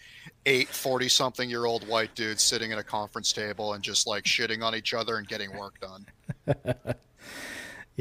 eight 0.46 0.74
40 0.74 1.10
something 1.10 1.50
year 1.50 1.66
old 1.66 1.88
white 1.88 2.14
dudes 2.16 2.44
sitting 2.44 2.72
at 2.72 2.80
a 2.80 2.84
conference 2.84 3.32
table 3.34 3.74
and 3.74 3.84
just 3.84 4.08
like 4.08 4.24
shitting 4.26 4.64
on 4.64 4.76
each 4.76 4.94
other 4.94 5.18
and 5.18 5.28
getting 5.28 5.54
work 5.54 5.76
done? 5.82 6.08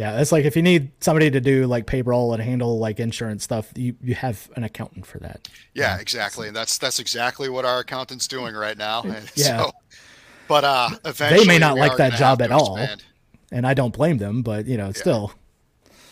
Yeah, 0.01 0.19
it's 0.19 0.33
like 0.33 0.47
if 0.47 0.57
you 0.57 0.63
need 0.63 0.93
somebody 1.01 1.31
to 1.31 1.43
do 1.43 1.67
like 1.67 1.85
payroll 1.85 2.33
and 2.33 2.43
handle 2.43 2.79
like 2.79 2.99
insurance 2.99 3.45
stuff, 3.45 3.71
you 3.77 3.95
you 4.03 4.15
have 4.15 4.49
an 4.57 4.65
accountant 4.65 5.05
for 5.05 5.19
that. 5.19 5.47
Yeah, 5.75 5.99
exactly. 5.99 6.47
And 6.47 6.57
that's 6.57 6.79
that's 6.79 6.99
exactly 6.99 7.51
what 7.51 7.67
our 7.67 7.81
accountant's 7.81 8.27
doing 8.27 8.55
right 8.55 8.79
now. 8.79 9.03
And 9.03 9.31
Yeah. 9.35 9.59
So, 9.67 9.73
but 10.49 10.65
uh, 10.65 10.89
eventually 11.05 11.41
they 11.41 11.47
may 11.47 11.59
not 11.59 11.77
like 11.77 11.99
that 11.99 12.15
job 12.15 12.41
at 12.41 12.51
all. 12.51 12.79
expand. 12.79 13.05
And 13.53 13.67
I 13.67 13.75
don't 13.75 13.93
blame 13.93 14.17
them, 14.17 14.41
but 14.41 14.65
you 14.65 14.79
know, 14.79 14.91
still, 14.93 15.35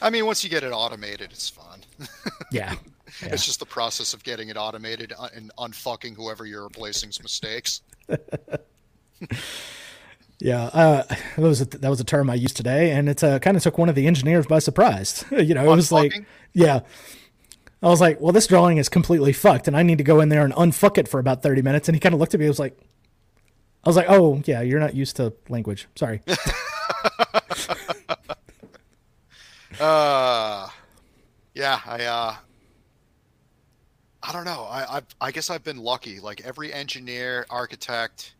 I 0.02 0.10
mean, 0.10 0.26
once 0.26 0.44
you 0.44 0.50
get 0.50 0.64
it 0.64 0.70
automated, 0.70 1.30
it's 1.32 1.48
fun. 1.48 1.80
yeah. 2.52 2.74
Yeah. 3.22 3.28
It's 3.32 3.46
just 3.46 3.58
the 3.58 3.66
process 3.66 4.12
of 4.12 4.22
getting 4.22 4.50
it 4.50 4.58
automated 4.58 5.14
uh, 5.18 5.28
and 5.34 5.50
unfucking 5.56 6.14
whoever 6.14 6.44
you're 6.44 6.64
replacing's 6.64 7.22
mistakes. 7.22 7.80
Yeah, 10.40 10.64
uh, 10.66 11.02
that 11.36 11.38
was 11.38 11.60
a, 11.60 11.64
that 11.64 11.88
was 11.88 12.00
a 12.00 12.04
term 12.04 12.30
I 12.30 12.34
used 12.34 12.56
today, 12.56 12.92
and 12.92 13.08
it 13.08 13.24
uh, 13.24 13.38
kind 13.40 13.56
of 13.56 13.62
took 13.62 13.76
one 13.76 13.88
of 13.88 13.94
the 13.96 14.06
engineers 14.06 14.46
by 14.46 14.60
surprise. 14.60 15.24
you 15.30 15.54
know, 15.54 15.72
it 15.72 15.76
was 15.76 15.90
like, 15.90 16.12
yeah, 16.52 16.80
I 17.82 17.88
was 17.88 18.00
like, 18.00 18.20
well, 18.20 18.32
this 18.32 18.46
drawing 18.46 18.78
is 18.78 18.88
completely 18.88 19.32
fucked, 19.32 19.66
and 19.66 19.76
I 19.76 19.82
need 19.82 19.98
to 19.98 20.04
go 20.04 20.20
in 20.20 20.28
there 20.28 20.44
and 20.44 20.54
unfuck 20.54 20.96
it 20.96 21.08
for 21.08 21.18
about 21.18 21.42
thirty 21.42 21.62
minutes. 21.62 21.88
And 21.88 21.96
he 21.96 22.00
kind 22.00 22.14
of 22.14 22.20
looked 22.20 22.34
at 22.34 22.40
me. 22.40 22.46
I 22.46 22.50
was 22.50 22.60
like, 22.60 22.78
I 23.84 23.88
was 23.88 23.96
like, 23.96 24.06
oh 24.08 24.40
yeah, 24.46 24.60
you're 24.60 24.80
not 24.80 24.94
used 24.94 25.16
to 25.16 25.32
language. 25.48 25.88
Sorry. 25.96 26.22
Uh, 29.80 30.68
yeah, 31.54 31.80
I 31.86 32.04
uh, 32.04 32.34
I 34.22 34.32
don't 34.32 34.44
know. 34.44 34.64
I, 34.64 34.98
I 34.98 35.02
I 35.20 35.30
guess 35.30 35.50
I've 35.50 35.62
been 35.62 35.78
lucky. 35.78 36.18
Like 36.18 36.40
every 36.44 36.72
engineer, 36.72 37.46
architect, 37.48 38.34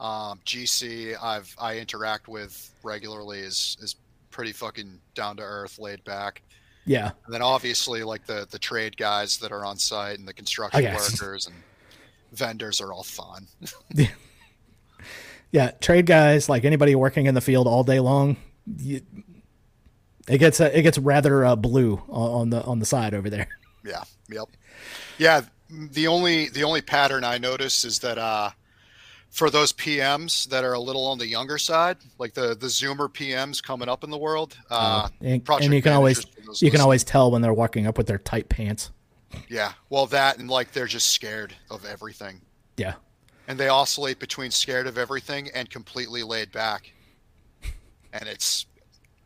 um, 0.00 0.40
GC 0.44 1.16
I've 1.22 1.54
I 1.60 1.78
interact 1.78 2.28
with 2.28 2.70
regularly 2.82 3.40
is 3.40 3.76
is 3.80 3.96
pretty 4.30 4.52
fucking 4.52 5.00
down 5.14 5.36
to 5.36 5.42
earth, 5.42 5.78
laid 5.78 6.02
back. 6.04 6.42
yeah, 6.84 7.12
And 7.24 7.32
then 7.32 7.42
obviously 7.42 8.02
like 8.02 8.26
the 8.26 8.46
the 8.50 8.58
trade 8.58 8.96
guys 8.96 9.38
that 9.38 9.52
are 9.52 9.64
on 9.64 9.78
site 9.78 10.18
and 10.18 10.26
the 10.26 10.34
construction 10.34 10.84
workers 10.84 11.46
and 11.46 11.54
vendors 12.32 12.80
are 12.80 12.92
all 12.92 13.04
fun. 13.04 13.46
yeah. 13.94 14.08
yeah, 15.52 15.70
Trade 15.80 16.06
guys, 16.06 16.48
like 16.48 16.64
anybody 16.64 16.94
working 16.94 17.26
in 17.26 17.34
the 17.34 17.40
field 17.40 17.66
all 17.66 17.84
day 17.84 18.00
long, 18.00 18.36
you, 18.78 19.00
it 20.28 20.38
gets 20.38 20.60
uh, 20.60 20.70
it 20.72 20.82
gets 20.82 20.98
rather 20.98 21.44
uh, 21.44 21.56
blue 21.56 22.02
on, 22.08 22.40
on 22.40 22.50
the 22.50 22.62
on 22.64 22.78
the 22.80 22.86
side 22.86 23.14
over 23.14 23.30
there. 23.30 23.48
Yeah. 23.84 24.02
Yep. 24.30 24.48
Yeah. 25.18 25.42
The 25.70 26.08
only 26.08 26.48
the 26.48 26.64
only 26.64 26.80
pattern 26.80 27.24
I 27.24 27.38
notice 27.38 27.84
is 27.84 27.98
that 28.00 28.18
uh, 28.18 28.50
for 29.34 29.50
those 29.50 29.72
PMs 29.72 30.48
that 30.48 30.62
are 30.62 30.74
a 30.74 30.78
little 30.80 31.04
on 31.08 31.18
the 31.18 31.26
younger 31.26 31.58
side, 31.58 31.96
like 32.18 32.34
the 32.34 32.54
the 32.54 32.68
Zoomer 32.68 33.12
PMs 33.12 33.60
coming 33.60 33.88
up 33.88 34.04
in 34.04 34.10
the 34.10 34.16
world, 34.16 34.56
uh, 34.70 35.08
and, 35.20 35.42
and 35.60 35.74
you 35.74 35.82
can 35.82 35.92
always 35.92 36.24
you 36.62 36.70
can 36.70 36.80
always 36.80 37.02
tell 37.02 37.32
when 37.32 37.42
they're 37.42 37.52
walking 37.52 37.86
up 37.88 37.98
with 37.98 38.06
their 38.06 38.18
tight 38.18 38.48
pants. 38.48 38.92
yeah. 39.48 39.72
Well, 39.90 40.06
that 40.06 40.38
and 40.38 40.48
like 40.48 40.70
they're 40.70 40.86
just 40.86 41.08
scared 41.08 41.52
of 41.68 41.84
everything, 41.84 42.40
Yeah. 42.76 42.94
and 43.48 43.58
they 43.58 43.68
oscillate 43.68 44.20
between 44.20 44.52
scared 44.52 44.86
of 44.86 44.96
everything 44.98 45.50
and 45.52 45.68
completely 45.68 46.22
laid 46.22 46.52
back, 46.52 46.92
and 48.12 48.28
it's. 48.28 48.66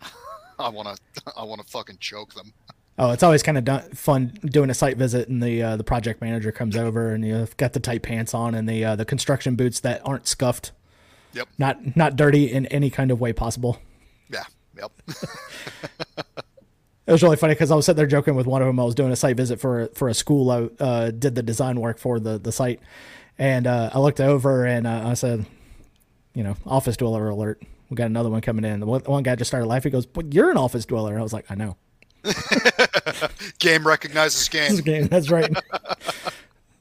I 0.58 0.70
want 0.70 0.88
to, 0.88 1.32
I 1.36 1.44
want 1.44 1.60
to 1.60 1.66
fucking 1.68 1.98
choke 2.00 2.34
them. 2.34 2.52
Oh, 2.98 3.12
it's 3.12 3.22
always 3.22 3.42
kind 3.44 3.56
of 3.68 3.88
fun 3.96 4.32
doing 4.44 4.70
a 4.70 4.74
site 4.74 4.96
visit, 4.96 5.28
and 5.28 5.40
the 5.42 5.62
uh, 5.62 5.76
the 5.76 5.84
project 5.84 6.20
manager 6.20 6.50
comes 6.50 6.76
over, 6.76 7.10
and 7.12 7.24
you've 7.24 7.56
got 7.56 7.72
the 7.72 7.80
tight 7.80 8.02
pants 8.02 8.34
on, 8.34 8.54
and 8.54 8.68
the 8.68 8.84
uh, 8.84 8.96
the 8.96 9.04
construction 9.04 9.54
boots 9.54 9.80
that 9.80 10.02
aren't 10.04 10.26
scuffed, 10.26 10.72
Yep. 11.34 11.48
not 11.58 11.96
not 11.96 12.16
dirty 12.16 12.50
in 12.52 12.66
any 12.66 12.90
kind 12.90 13.10
of 13.10 13.20
way 13.20 13.32
possible. 13.32 13.78
Yeah. 14.28 14.44
Yep. 14.76 14.92
It 17.06 17.12
was 17.12 17.22
really 17.22 17.36
funny 17.36 17.54
because 17.54 17.70
I 17.70 17.74
was 17.74 17.86
sitting 17.86 17.96
there 17.96 18.06
joking 18.06 18.34
with 18.34 18.46
one 18.46 18.60
of 18.60 18.66
them. 18.66 18.78
I 18.78 18.84
was 18.84 18.94
doing 18.94 19.10
a 19.10 19.16
site 19.16 19.34
visit 19.34 19.58
for 19.58 19.86
for 19.94 20.10
a 20.10 20.14
school. 20.14 20.50
I 20.50 20.68
uh, 20.84 21.10
did 21.10 21.34
the 21.34 21.42
design 21.42 21.80
work 21.80 21.98
for 21.98 22.20
the 22.20 22.38
the 22.38 22.52
site, 22.52 22.80
and 23.38 23.66
uh, 23.66 23.88
I 23.94 23.98
looked 23.98 24.20
over 24.20 24.66
and 24.66 24.86
uh, 24.86 25.08
I 25.08 25.14
said, 25.14 25.46
you 26.34 26.44
know, 26.44 26.54
office 26.66 26.98
dweller 26.98 27.26
alert. 27.30 27.62
We 27.88 27.94
got 27.96 28.08
another 28.08 28.28
one 28.28 28.42
coming 28.42 28.66
in. 28.66 28.80
The 28.80 28.84
one, 28.84 29.00
one 29.06 29.22
guy 29.22 29.36
just 29.36 29.48
started 29.48 29.66
laughing. 29.66 29.90
He 29.90 29.94
goes, 29.94 30.04
"But 30.04 30.34
you're 30.34 30.50
an 30.50 30.58
office 30.58 30.84
dweller." 30.84 31.18
I 31.18 31.22
was 31.22 31.32
like, 31.32 31.46
"I 31.50 31.54
know." 31.54 31.78
game 33.58 33.87
recognizes 33.87 34.48
game. 34.50 34.78
Okay, 34.78 35.02
that's 35.02 35.30
right. 35.30 35.50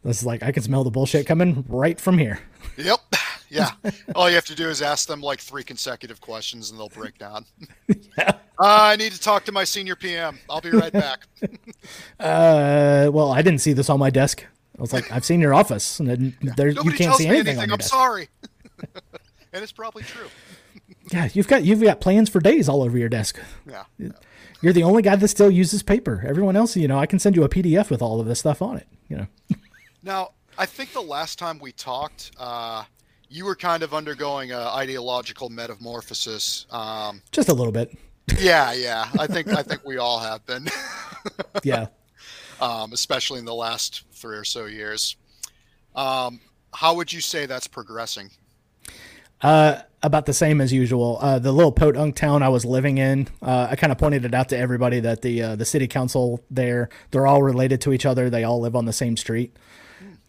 This 0.03 0.19
is 0.19 0.25
like 0.25 0.43
I 0.43 0.51
can 0.51 0.63
smell 0.63 0.83
the 0.83 0.91
bullshit 0.91 1.25
coming 1.27 1.65
right 1.67 1.99
from 1.99 2.17
here. 2.17 2.39
Yep. 2.77 2.99
Yeah. 3.49 3.71
All 4.13 4.27
you 4.27 4.35
have 4.35 4.43
to 4.47 4.55
do 4.55 4.67
is 4.67 4.81
ask 4.81 5.07
them 5.07 5.21
like 5.21 5.39
three 5.39 5.63
consecutive 5.63 6.19
questions 6.19 6.69
and 6.69 6.77
they'll 6.77 6.89
break 6.89 7.17
down. 7.17 7.45
Yeah. 7.87 8.31
Uh, 8.59 8.91
I 8.91 8.97
need 8.97 9.13
to 9.13 9.19
talk 9.21 9.45
to 9.45 9.53
my 9.53 9.63
senior 9.63 9.95
PM. 9.95 10.39
I'll 10.49 10.59
be 10.59 10.71
right 10.71 10.91
back. 10.91 11.27
Uh, 12.19 13.09
well, 13.13 13.31
I 13.31 13.41
didn't 13.41 13.59
see 13.59 13.71
this 13.71 13.89
on 13.89 13.99
my 13.99 14.09
desk. 14.09 14.45
I 14.77 14.81
was 14.81 14.91
like, 14.91 15.09
I've 15.13 15.23
seen 15.23 15.39
your 15.39 15.53
office, 15.53 15.97
and 16.01 16.09
then 16.09 16.35
there 16.57 16.67
you 16.67 16.91
can't 16.91 17.15
see 17.15 17.27
anything. 17.27 17.55
anything. 17.55 17.71
I'm 17.71 17.77
desk. 17.77 17.89
sorry. 17.89 18.27
and 19.53 19.63
it's 19.63 19.71
probably 19.71 20.03
true. 20.03 20.27
Yeah, 21.13 21.29
you've 21.33 21.47
got 21.47 21.63
you've 21.63 21.81
got 21.81 22.01
plans 22.01 22.29
for 22.29 22.41
days 22.41 22.67
all 22.67 22.83
over 22.83 22.97
your 22.97 23.09
desk. 23.09 23.39
Yeah. 23.65 23.83
You're 24.61 24.73
the 24.73 24.83
only 24.83 25.01
guy 25.03 25.15
that 25.15 25.27
still 25.27 25.51
uses 25.51 25.83
paper. 25.83 26.23
Everyone 26.27 26.55
else, 26.55 26.75
you 26.75 26.87
know, 26.87 26.97
I 26.97 27.05
can 27.05 27.19
send 27.19 27.35
you 27.35 27.43
a 27.43 27.49
PDF 27.49 27.89
with 27.89 28.01
all 28.01 28.19
of 28.19 28.25
this 28.27 28.39
stuff 28.39 28.61
on 28.61 28.77
it. 28.77 28.87
You 29.07 29.17
know, 29.17 29.27
Now, 30.03 30.29
I 30.57 30.65
think 30.65 30.93
the 30.93 31.01
last 31.01 31.37
time 31.37 31.59
we 31.59 31.71
talked, 31.71 32.31
uh, 32.39 32.83
you 33.29 33.45
were 33.45 33.55
kind 33.55 33.83
of 33.83 33.93
undergoing 33.93 34.51
a 34.51 34.59
ideological 34.59 35.49
metamorphosis. 35.49 36.65
Um, 36.71 37.21
just 37.31 37.49
a 37.49 37.53
little 37.53 37.71
bit. 37.73 37.95
yeah, 38.39 38.73
yeah. 38.73 39.09
I 39.19 39.27
think 39.33 39.47
I 39.49 39.61
think 39.63 39.85
we 39.85 39.97
all 39.97 40.19
have 40.19 40.45
been, 40.45 40.67
Yeah. 41.63 41.87
um, 42.61 42.93
especially 42.93 43.39
in 43.39 43.45
the 43.45 43.53
last 43.55 44.03
three 44.11 44.37
or 44.37 44.43
so 44.45 44.65
years. 44.65 45.17
Um, 45.95 46.39
how 46.73 46.95
would 46.95 47.11
you 47.13 47.21
say 47.21 47.45
that's 47.45 47.67
progressing? 47.67 48.29
Uh, 49.41 49.81
about 50.03 50.25
the 50.27 50.33
same 50.33 50.61
as 50.61 50.71
usual. 50.71 51.17
Uh, 51.19 51.39
the 51.39 51.51
little 51.51 51.71
podunk 51.71 52.15
town 52.15 52.43
I 52.43 52.49
was 52.49 52.63
living 52.65 52.97
in, 52.99 53.27
uh, 53.41 53.67
I 53.71 53.75
kind 53.75 53.91
of 53.91 53.97
pointed 53.97 54.25
it 54.25 54.33
out 54.33 54.49
to 54.49 54.57
everybody 54.57 54.99
that 54.99 55.21
the 55.23 55.41
uh, 55.41 55.55
the 55.55 55.65
city 55.65 55.87
council 55.87 56.43
there, 56.51 56.89
they're 57.11 57.25
all 57.27 57.41
related 57.41 57.81
to 57.81 57.93
each 57.93 58.05
other. 58.05 58.29
They 58.29 58.43
all 58.43 58.61
live 58.61 58.75
on 58.75 58.85
the 58.85 58.93
same 58.93 59.17
street. 59.17 59.55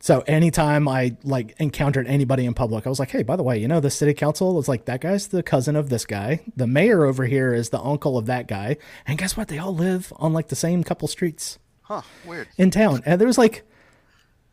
So 0.00 0.22
anytime 0.28 0.86
I 0.88 1.16
like 1.24 1.54
encountered 1.58 2.06
anybody 2.06 2.46
in 2.46 2.54
public, 2.54 2.86
I 2.86 2.88
was 2.88 2.98
like, 2.98 3.10
"Hey, 3.10 3.22
by 3.24 3.36
the 3.36 3.42
way, 3.42 3.58
you 3.58 3.66
know 3.68 3.80
the 3.80 3.90
city 3.90 4.14
council 4.14 4.58
is 4.58 4.68
like 4.68 4.84
that 4.86 5.00
guy's 5.00 5.26
the 5.28 5.42
cousin 5.42 5.74
of 5.76 5.88
this 5.90 6.04
guy. 6.06 6.40
The 6.56 6.66
mayor 6.68 7.04
over 7.04 7.26
here 7.26 7.52
is 7.52 7.70
the 7.70 7.80
uncle 7.80 8.16
of 8.16 8.26
that 8.26 8.46
guy, 8.46 8.76
and 9.06 9.18
guess 9.18 9.36
what? 9.36 9.48
They 9.48 9.58
all 9.58 9.74
live 9.74 10.12
on 10.16 10.32
like 10.32 10.48
the 10.48 10.56
same 10.56 10.82
couple 10.84 11.08
streets 11.08 11.58
Huh? 11.82 12.02
Weird. 12.24 12.48
in 12.56 12.70
town." 12.70 13.02
And 13.04 13.20
there 13.20 13.26
was 13.26 13.38
like, 13.38 13.64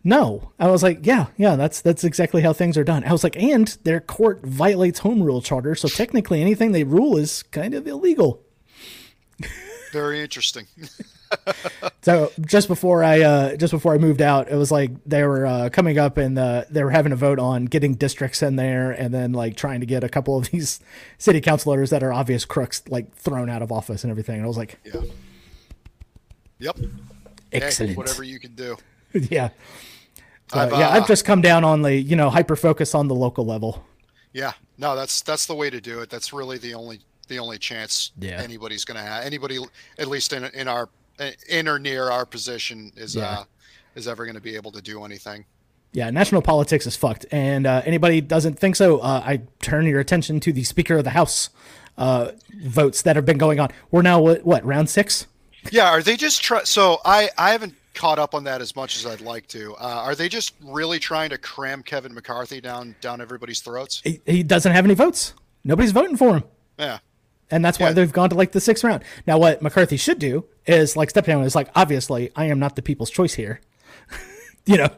no, 0.06 0.52
I 0.58 0.68
was 0.68 0.84
like, 0.84 1.06
"Yeah, 1.06 1.28
yeah, 1.36 1.58
that's 1.58 1.82
that's 1.82 2.04
exactly 2.06 2.42
how 2.42 2.54
things 2.54 2.78
are 2.78 2.84
done." 2.86 3.04
I 3.04 3.12
was 3.12 3.24
like, 3.24 3.36
and 3.36 3.68
their 3.84 4.00
court 4.00 4.46
violates 4.46 5.00
home 5.00 5.22
rule 5.22 5.42
charter, 5.42 5.76
so 5.76 5.90
technically 5.90 6.40
anything 6.40 6.72
they 6.72 6.86
rule 6.86 7.18
is 7.18 7.44
kind 7.44 7.74
of 7.74 7.86
illegal. 7.88 8.42
Very 9.92 10.22
interesting. 10.22 10.68
So 12.02 12.32
just 12.42 12.68
before 12.68 13.04
I 13.04 13.22
uh, 13.22 13.56
just 13.56 13.72
before 13.72 13.96
I 13.96 13.98
moved 13.98 14.22
out, 14.22 14.48
it 14.50 14.56
was 14.56 14.72
like 14.72 14.92
they 15.08 15.24
were 15.24 15.46
uh, 15.46 15.70
coming 15.70 15.98
up 15.98 16.18
and 16.18 16.38
uh, 16.38 16.66
they 16.70 16.84
were 16.84 16.92
having 16.92 17.12
a 17.12 17.16
vote 17.16 17.40
on 17.40 17.66
getting 17.66 17.96
districts 17.96 18.44
in 18.44 18.58
there, 18.58 18.92
and 18.92 19.12
then 19.12 19.34
like 19.34 19.56
trying 19.56 19.80
to 19.80 19.88
get 19.88 20.04
a 20.04 20.10
couple 20.10 20.38
of 20.38 20.52
these 20.52 20.80
city 21.18 21.42
councilors 21.42 21.90
that 21.90 22.04
are 22.04 22.14
obvious 22.14 22.46
crooks 22.46 22.84
like 22.90 23.16
thrown 23.16 23.50
out 23.50 23.64
of 23.64 23.72
office 23.72 24.04
and 24.04 24.12
everything. 24.12 24.36
And 24.36 24.44
I 24.44 24.48
was 24.48 24.58
like, 24.58 24.78
Yeah. 24.86 25.02
Yep. 26.60 26.78
Hey, 26.78 26.88
excellent, 27.52 27.98
whatever 27.98 28.24
you 28.24 28.40
can 28.40 28.54
do. 28.54 28.78
yeah. 29.14 29.50
So, 30.56 30.62
I've, 30.62 30.72
yeah, 30.72 30.90
uh, 30.90 30.92
I've 30.94 31.08
just 31.08 31.26
come 31.26 31.42
down 31.42 31.64
on 31.64 31.82
the 31.82 31.94
you 31.94 32.16
know 32.16 32.30
hyper 32.30 32.56
focus 32.56 32.96
on 32.96 33.08
the 33.08 33.16
local 33.16 33.46
level. 33.46 33.84
Yeah, 34.34 34.54
no, 34.78 34.96
that's 34.96 35.22
that's 35.22 35.46
the 35.46 35.56
way 35.56 35.70
to 35.70 35.80
do 35.80 36.00
it. 36.02 36.10
That's 36.10 36.34
really 36.34 36.58
the 36.58 36.74
only 36.74 37.00
the 37.28 37.40
only 37.40 37.58
chance 37.58 38.12
Yeah. 38.20 38.42
anybody's 38.42 38.86
going 38.86 38.98
to 38.98 39.04
have. 39.04 39.24
Anybody, 39.26 39.60
at 39.98 40.08
least 40.08 40.34
in 40.34 40.44
in 40.46 40.68
our 40.68 40.90
in 41.50 41.68
or 41.68 41.80
near 41.80 42.10
our 42.12 42.26
position, 42.26 42.92
is 42.96 43.16
Yeah. 43.16 43.30
uh 43.30 43.44
is 43.96 44.08
ever 44.08 44.26
going 44.26 44.36
to 44.36 44.42
be 44.42 44.56
able 44.58 44.72
to 44.74 44.82
do 44.82 45.06
anything. 45.06 45.46
Yeah, 45.94 46.10
national 46.10 46.42
politics 46.42 46.86
is 46.86 46.98
fucked. 46.98 47.26
And 47.32 47.66
uh, 47.66 47.82
anybody 47.86 48.20
doesn't 48.20 48.60
think 48.60 48.76
so, 48.76 49.00
uh, 49.00 49.22
I 49.26 49.44
turn 49.62 49.86
your 49.86 50.02
attention 50.02 50.42
to 50.42 50.52
the 50.52 50.66
Speaker 50.66 50.98
of 50.98 51.06
the 51.06 51.12
House 51.12 51.50
uh, 51.98 52.32
votes 52.62 53.02
that 53.04 53.16
have 53.16 53.26
been 53.26 53.38
going 53.38 53.62
on. 53.62 53.70
We're 53.92 54.02
now 54.02 54.20
what, 54.20 54.46
what 54.46 54.66
round 54.66 54.90
six? 54.90 55.28
Yeah, 55.72 55.90
are 55.90 56.02
they 56.04 56.18
just 56.18 56.44
try? 56.44 56.66
So 56.66 57.00
I 57.06 57.30
I 57.38 57.52
haven't 57.54 57.76
caught 57.96 58.20
up 58.20 58.36
on 58.36 58.44
that 58.44 58.62
as 58.62 58.76
much 58.76 58.96
as 58.98 59.06
I'd 59.06 59.22
like 59.22 59.48
to. 59.48 59.74
Uh, 59.76 60.04
are 60.06 60.14
they 60.16 60.30
just 60.30 60.54
really 60.62 61.00
trying 61.00 61.30
to 61.32 61.38
cram 61.38 61.82
Kevin 61.82 62.14
McCarthy 62.14 62.62
down 62.62 62.96
down 63.02 63.22
everybody's 63.22 63.62
throats? 63.62 64.02
He, 64.04 64.22
he 64.26 64.44
doesn't 64.44 64.72
have 64.72 64.86
any 64.86 64.94
votes. 64.94 65.34
Nobody's 65.64 65.92
voting 65.92 66.18
for 66.18 66.36
him. 66.36 66.44
Yeah, 66.78 67.00
And 67.50 67.64
that's 67.64 67.80
why 67.80 67.88
Yeah. 67.88 67.94
they've 67.94 68.12
gone 68.12 68.30
to 68.30 68.36
like 68.36 68.52
the 68.52 68.60
sixth 68.60 68.84
round. 68.84 69.04
Now, 69.26 69.38
what 69.38 69.62
McCarthy 69.62 69.98
should 69.98 70.20
do 70.20 70.46
is 70.68 70.96
like 70.98 71.10
step 71.10 71.26
down. 71.26 71.42
Is 71.44 71.56
like 71.56 71.70
obviously 71.76 72.30
I 72.36 72.46
am 72.46 72.60
not 72.60 72.76
the 72.76 72.82
people's 72.82 73.10
choice 73.10 73.34
here, 73.34 73.62
you 74.66 74.78
know, 74.78 74.90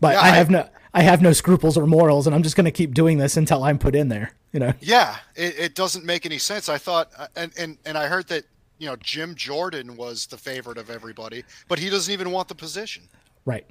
but 0.00 0.14
Yeah, 0.14 0.20
I 0.20 0.28
I- 0.28 0.36
have 0.36 0.50
no 0.50 0.68
I 0.96 1.02
have 1.02 1.20
no 1.22 1.32
scruples 1.32 1.76
or 1.76 1.86
morals, 1.88 2.26
and 2.28 2.36
I'm 2.36 2.44
just 2.44 2.54
going 2.54 2.66
to 2.66 2.70
keep 2.70 2.94
doing 2.94 3.18
this 3.18 3.36
until 3.36 3.64
I'm 3.64 3.78
put 3.80 3.96
in 3.96 4.08
there. 4.10 4.30
You 4.52 4.60
know, 4.60 4.72
yeah. 4.80 5.16
It, 5.34 5.58
it 5.58 5.74
doesn't 5.74 6.04
make 6.04 6.24
any 6.24 6.38
sense. 6.38 6.68
I 6.68 6.78
thought, 6.78 7.10
uh, 7.18 7.26
and 7.34 7.50
and 7.58 7.78
and 7.84 7.98
I 7.98 8.06
heard 8.06 8.28
that 8.28 8.44
you 8.78 8.86
know 8.88 8.96
Jim 8.96 9.34
Jordan 9.34 9.96
was 9.96 10.26
the 10.26 10.36
favorite 10.36 10.78
of 10.78 10.90
everybody, 10.90 11.44
but 11.68 11.78
he 11.78 11.90
doesn't 11.90 12.12
even 12.12 12.30
want 12.30 12.48
the 12.48 12.54
position. 12.54 13.04
right? 13.44 13.66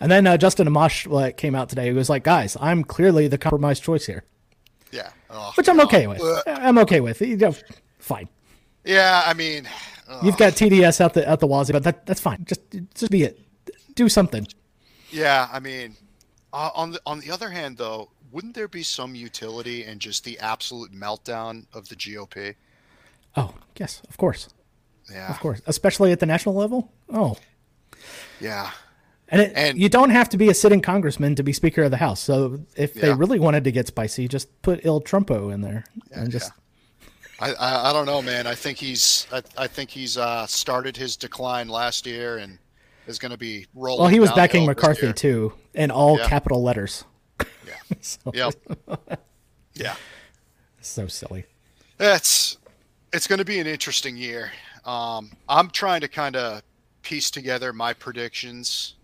And 0.00 0.10
then 0.12 0.26
uh, 0.26 0.36
Justin 0.36 0.68
Amash 0.68 1.10
like, 1.10 1.38
came 1.38 1.54
out 1.54 1.68
today. 1.70 1.86
He 1.86 1.92
was 1.92 2.10
like, 2.10 2.22
"Guys, 2.24 2.56
I'm 2.60 2.84
clearly 2.84 3.28
the 3.28 3.38
compromise 3.38 3.80
choice 3.80 4.04
here," 4.06 4.24
Yeah. 4.92 5.10
Oh, 5.30 5.52
which 5.56 5.68
I'm 5.68 5.80
okay 5.80 6.06
with. 6.06 6.20
Ugh. 6.20 6.42
I'm 6.46 6.78
okay 6.78 7.00
with. 7.00 7.20
You 7.20 7.36
know, 7.36 7.54
fine. 7.98 8.28
Yeah, 8.84 9.22
I 9.26 9.34
mean. 9.34 9.68
You've 10.22 10.36
got 10.36 10.52
TDS 10.52 11.00
out 11.00 11.14
the 11.14 11.28
out 11.28 11.40
the 11.40 11.48
wazoo, 11.48 11.72
but 11.72 11.82
that 11.82 12.06
that's 12.06 12.20
fine. 12.20 12.44
Just 12.44 12.60
just 12.94 13.10
be 13.10 13.24
it. 13.24 13.40
Do 13.96 14.08
something. 14.08 14.46
yeah, 15.10 15.48
I 15.52 15.58
mean, 15.58 15.96
uh, 16.52 16.70
on 16.76 16.92
the 16.92 17.00
on 17.06 17.18
the 17.18 17.30
other 17.32 17.50
hand, 17.50 17.76
though, 17.76 18.10
wouldn't 18.30 18.54
there 18.54 18.68
be 18.68 18.84
some 18.84 19.16
utility 19.16 19.84
in 19.84 19.98
just 19.98 20.22
the 20.22 20.38
absolute 20.38 20.92
meltdown 20.92 21.66
of 21.72 21.88
the 21.88 21.96
GOP? 21.96 22.54
Oh 23.36 23.54
yes, 23.78 24.02
of 24.08 24.16
course, 24.16 24.48
Yeah, 25.12 25.30
of 25.30 25.38
course, 25.40 25.60
especially 25.66 26.12
at 26.12 26.20
the 26.20 26.26
national 26.26 26.54
level. 26.54 26.92
Oh, 27.12 27.36
yeah, 28.40 28.70
And, 29.28 29.40
it, 29.42 29.52
And- 29.56 29.78
you 29.78 29.88
don't 29.88 30.10
have 30.10 30.28
to 30.30 30.36
be 30.36 30.48
a 30.48 30.54
sitting 30.54 30.80
congressman 30.80 31.34
to 31.36 31.42
be 31.42 31.52
Speaker 31.52 31.82
of 31.84 31.90
the 31.90 31.96
House. 31.96 32.20
So 32.20 32.60
if 32.76 32.94
they 32.94 33.12
really 33.12 33.38
wanted 33.38 33.64
to 33.64 33.72
get 33.72 33.86
spicy, 33.86 34.28
just 34.28 34.62
put 34.62 34.84
Il 34.84 35.00
Trumpo 35.02 35.52
in 35.52 35.60
there 35.60 35.84
and 36.12 36.30
just 36.30 36.50
I, 37.40 37.52
I 37.52 37.90
I 37.90 37.92
don't 37.92 38.06
know, 38.06 38.22
man. 38.22 38.46
I 38.46 38.54
think 38.54 38.78
he's 38.78 39.26
I, 39.32 39.42
I 39.58 39.66
think 39.66 39.90
he's 39.90 40.16
uh, 40.16 40.46
started 40.46 40.96
his 40.96 41.16
decline 41.16 41.68
last 41.68 42.06
year 42.06 42.38
and 42.38 42.58
is 43.06 43.18
going 43.18 43.30
to 43.32 43.38
be 43.38 43.66
rolling. 43.74 44.00
well, 44.00 44.08
he 44.08 44.20
was 44.20 44.32
backing 44.32 44.64
McCarthy 44.66 45.12
too 45.12 45.52
in 45.74 45.90
all 45.90 46.18
Yeah. 46.18 46.28
capital 46.28 46.62
letters. 46.62 47.04
Yeah. 47.40 47.46
so, 48.00 48.32
Yep. 48.34 48.54
yeah. 49.74 49.94
so 50.80 51.06
silly. 51.08 51.44
It's 52.00 52.56
it's 53.12 53.26
going 53.26 53.38
to 53.38 53.44
be 53.44 53.58
an 53.58 53.66
interesting 53.66 54.16
year. 54.16 54.50
Um, 54.84 55.30
I'm 55.48 55.70
trying 55.70 56.00
to 56.02 56.08
kind 56.08 56.36
of 56.36 56.62
piece 57.02 57.30
together 57.30 57.72
my 57.72 57.92
predictions 57.92 58.94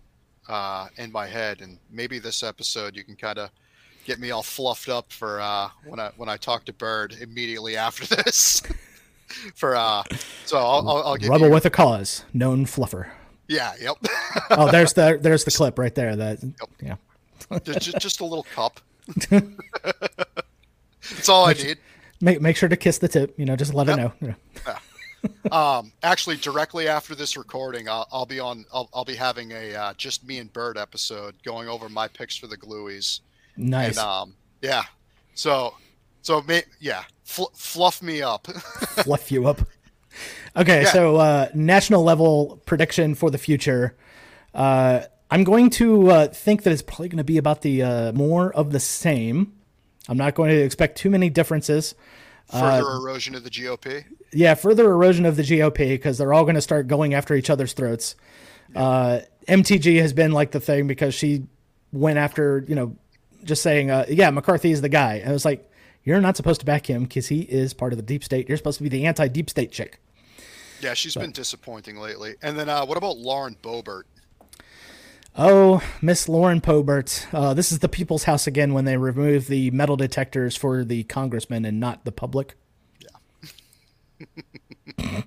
uh, 0.48 0.88
in 0.96 1.12
my 1.12 1.26
head, 1.26 1.60
and 1.60 1.78
maybe 1.90 2.18
this 2.18 2.42
episode 2.42 2.96
you 2.96 3.04
can 3.04 3.16
kind 3.16 3.38
of 3.38 3.50
get 4.04 4.18
me 4.18 4.30
all 4.30 4.42
fluffed 4.42 4.88
up 4.88 5.12
for 5.12 5.40
uh, 5.40 5.68
when 5.86 6.00
I 6.00 6.10
when 6.16 6.28
I 6.28 6.36
talk 6.36 6.64
to 6.66 6.72
Bird 6.72 7.16
immediately 7.20 7.76
after 7.76 8.06
this. 8.22 8.62
for 9.54 9.76
uh, 9.76 10.02
so 10.44 10.58
I'll 10.58 10.88
I'll, 10.88 11.02
I'll 11.04 11.16
give 11.16 11.30
Rebel 11.30 11.46
you 11.46 11.52
with 11.52 11.64
a 11.66 11.70
cause, 11.70 12.24
known 12.32 12.66
fluffer. 12.66 13.08
yeah 13.48 13.72
yep 13.80 13.96
Oh, 14.50 14.70
there's 14.70 14.92
the 14.92 15.18
there's 15.20 15.44
the 15.44 15.50
clip 15.50 15.78
right 15.78 15.94
there. 15.94 16.16
That 16.16 16.38
yeah. 16.82 16.96
just, 17.64 17.80
just 17.80 17.98
just 17.98 18.20
a 18.20 18.24
little 18.24 18.46
cup. 18.54 18.80
That's 19.30 21.28
all 21.28 21.46
I 21.46 21.54
need. 21.54 21.78
Make 22.22 22.40
make 22.40 22.56
sure 22.56 22.68
to 22.70 22.76
kiss 22.76 22.96
the 22.98 23.08
tip. 23.08 23.34
You 23.38 23.44
know, 23.44 23.56
just 23.56 23.74
let 23.74 23.88
her 23.88 23.96
know. 23.96 24.12
you 24.20 24.28
know. 24.28 24.34
Um, 25.52 25.92
actually, 26.02 26.36
directly 26.36 26.88
after 26.88 27.14
this 27.14 27.36
recording, 27.36 27.88
I'll, 27.88 28.08
I'll 28.10 28.26
be 28.26 28.40
on. 28.40 28.64
I'll, 28.72 28.88
I'll 28.94 29.04
be 29.04 29.14
having 29.14 29.52
a 29.52 29.74
uh, 29.74 29.94
just 29.94 30.26
me 30.26 30.38
and 30.38 30.52
Bird 30.52 30.76
episode 30.78 31.34
going 31.44 31.68
over 31.68 31.88
my 31.88 32.08
picks 32.08 32.36
for 32.36 32.46
the 32.46 32.56
Glueies. 32.56 33.20
Nice. 33.56 33.90
And 33.90 33.98
um, 33.98 34.34
yeah, 34.62 34.82
so 35.34 35.74
so 36.22 36.42
ma- 36.48 36.58
yeah, 36.80 37.04
fl- 37.24 37.52
fluff 37.54 38.02
me 38.02 38.22
up. 38.22 38.46
fluff 39.04 39.30
you 39.30 39.46
up. 39.46 39.60
Okay, 40.56 40.82
Yeah. 40.82 40.92
so 40.92 41.16
uh, 41.16 41.48
national 41.54 42.02
level 42.02 42.60
prediction 42.66 43.14
for 43.14 43.30
the 43.30 43.38
future. 43.38 43.96
Uh, 44.54 45.02
I'm 45.30 45.44
going 45.44 45.70
to 45.70 46.10
uh, 46.10 46.26
think 46.28 46.62
that 46.64 46.72
it's 46.72 46.82
probably 46.82 47.08
going 47.08 47.18
to 47.18 47.24
be 47.24 47.38
about 47.38 47.62
the 47.62 47.82
uh, 47.82 48.12
more 48.12 48.52
of 48.52 48.72
the 48.72 48.80
same. 48.80 49.54
I'm 50.08 50.16
not 50.16 50.34
going 50.34 50.50
to 50.50 50.56
expect 50.56 50.98
too 50.98 51.10
many 51.10 51.30
differences. 51.30 51.94
Further 52.50 52.90
erosion 52.90 53.34
of 53.34 53.44
the 53.44 53.50
GOP. 53.50 54.04
Yeah, 54.32 54.54
further 54.54 54.90
erosion 54.90 55.24
of 55.24 55.36
the 55.36 55.42
GOP 55.42 55.88
because 55.88 56.18
they're 56.18 56.32
all 56.32 56.44
going 56.44 56.56
to 56.56 56.60
start 56.60 56.88
going 56.88 57.14
after 57.14 57.34
each 57.34 57.48
other's 57.48 57.72
throats. 57.72 58.16
Uh, 58.74 59.20
MTG 59.48 60.00
has 60.00 60.12
been 60.12 60.32
like 60.32 60.50
the 60.50 60.60
thing 60.60 60.86
because 60.86 61.14
she 61.14 61.44
went 61.92 62.18
after, 62.18 62.64
you 62.68 62.74
know, 62.74 62.96
just 63.44 63.62
saying, 63.62 63.90
uh, 63.90 64.06
yeah, 64.08 64.30
McCarthy 64.30 64.72
is 64.72 64.80
the 64.80 64.88
guy. 64.88 65.14
And 65.14 65.30
it 65.30 65.32
was 65.32 65.44
like, 65.44 65.68
you're 66.04 66.20
not 66.20 66.36
supposed 66.36 66.60
to 66.60 66.66
back 66.66 66.88
him 66.88 67.04
because 67.04 67.28
he 67.28 67.40
is 67.42 67.74
part 67.74 67.92
of 67.92 67.96
the 67.96 68.02
deep 68.02 68.24
state. 68.24 68.48
You're 68.48 68.58
supposed 68.58 68.78
to 68.78 68.82
be 68.82 68.88
the 68.88 69.06
anti 69.06 69.28
deep 69.28 69.48
state 69.48 69.70
chick. 69.70 70.00
Yeah, 70.80 70.94
she's 70.94 71.14
been 71.14 71.30
disappointing 71.30 71.96
lately. 71.96 72.34
And 72.42 72.58
then 72.58 72.68
uh, 72.68 72.84
what 72.84 72.98
about 72.98 73.16
Lauren 73.16 73.56
Boebert? 73.62 74.02
Oh, 75.36 75.82
Miss 76.02 76.28
Lauren 76.28 76.60
Boebert. 76.60 77.26
Uh, 77.32 77.54
this 77.54 77.72
is 77.72 77.78
the 77.78 77.88
People's 77.88 78.24
House 78.24 78.46
again 78.46 78.74
when 78.74 78.84
they 78.84 78.98
remove 78.98 79.46
the 79.46 79.70
metal 79.70 79.96
detectors 79.96 80.56
for 80.56 80.84
the 80.84 81.04
congressmen 81.04 81.64
and 81.64 81.80
not 81.80 82.04
the 82.04 82.12
public. 82.12 82.54
Yeah. 84.98 85.22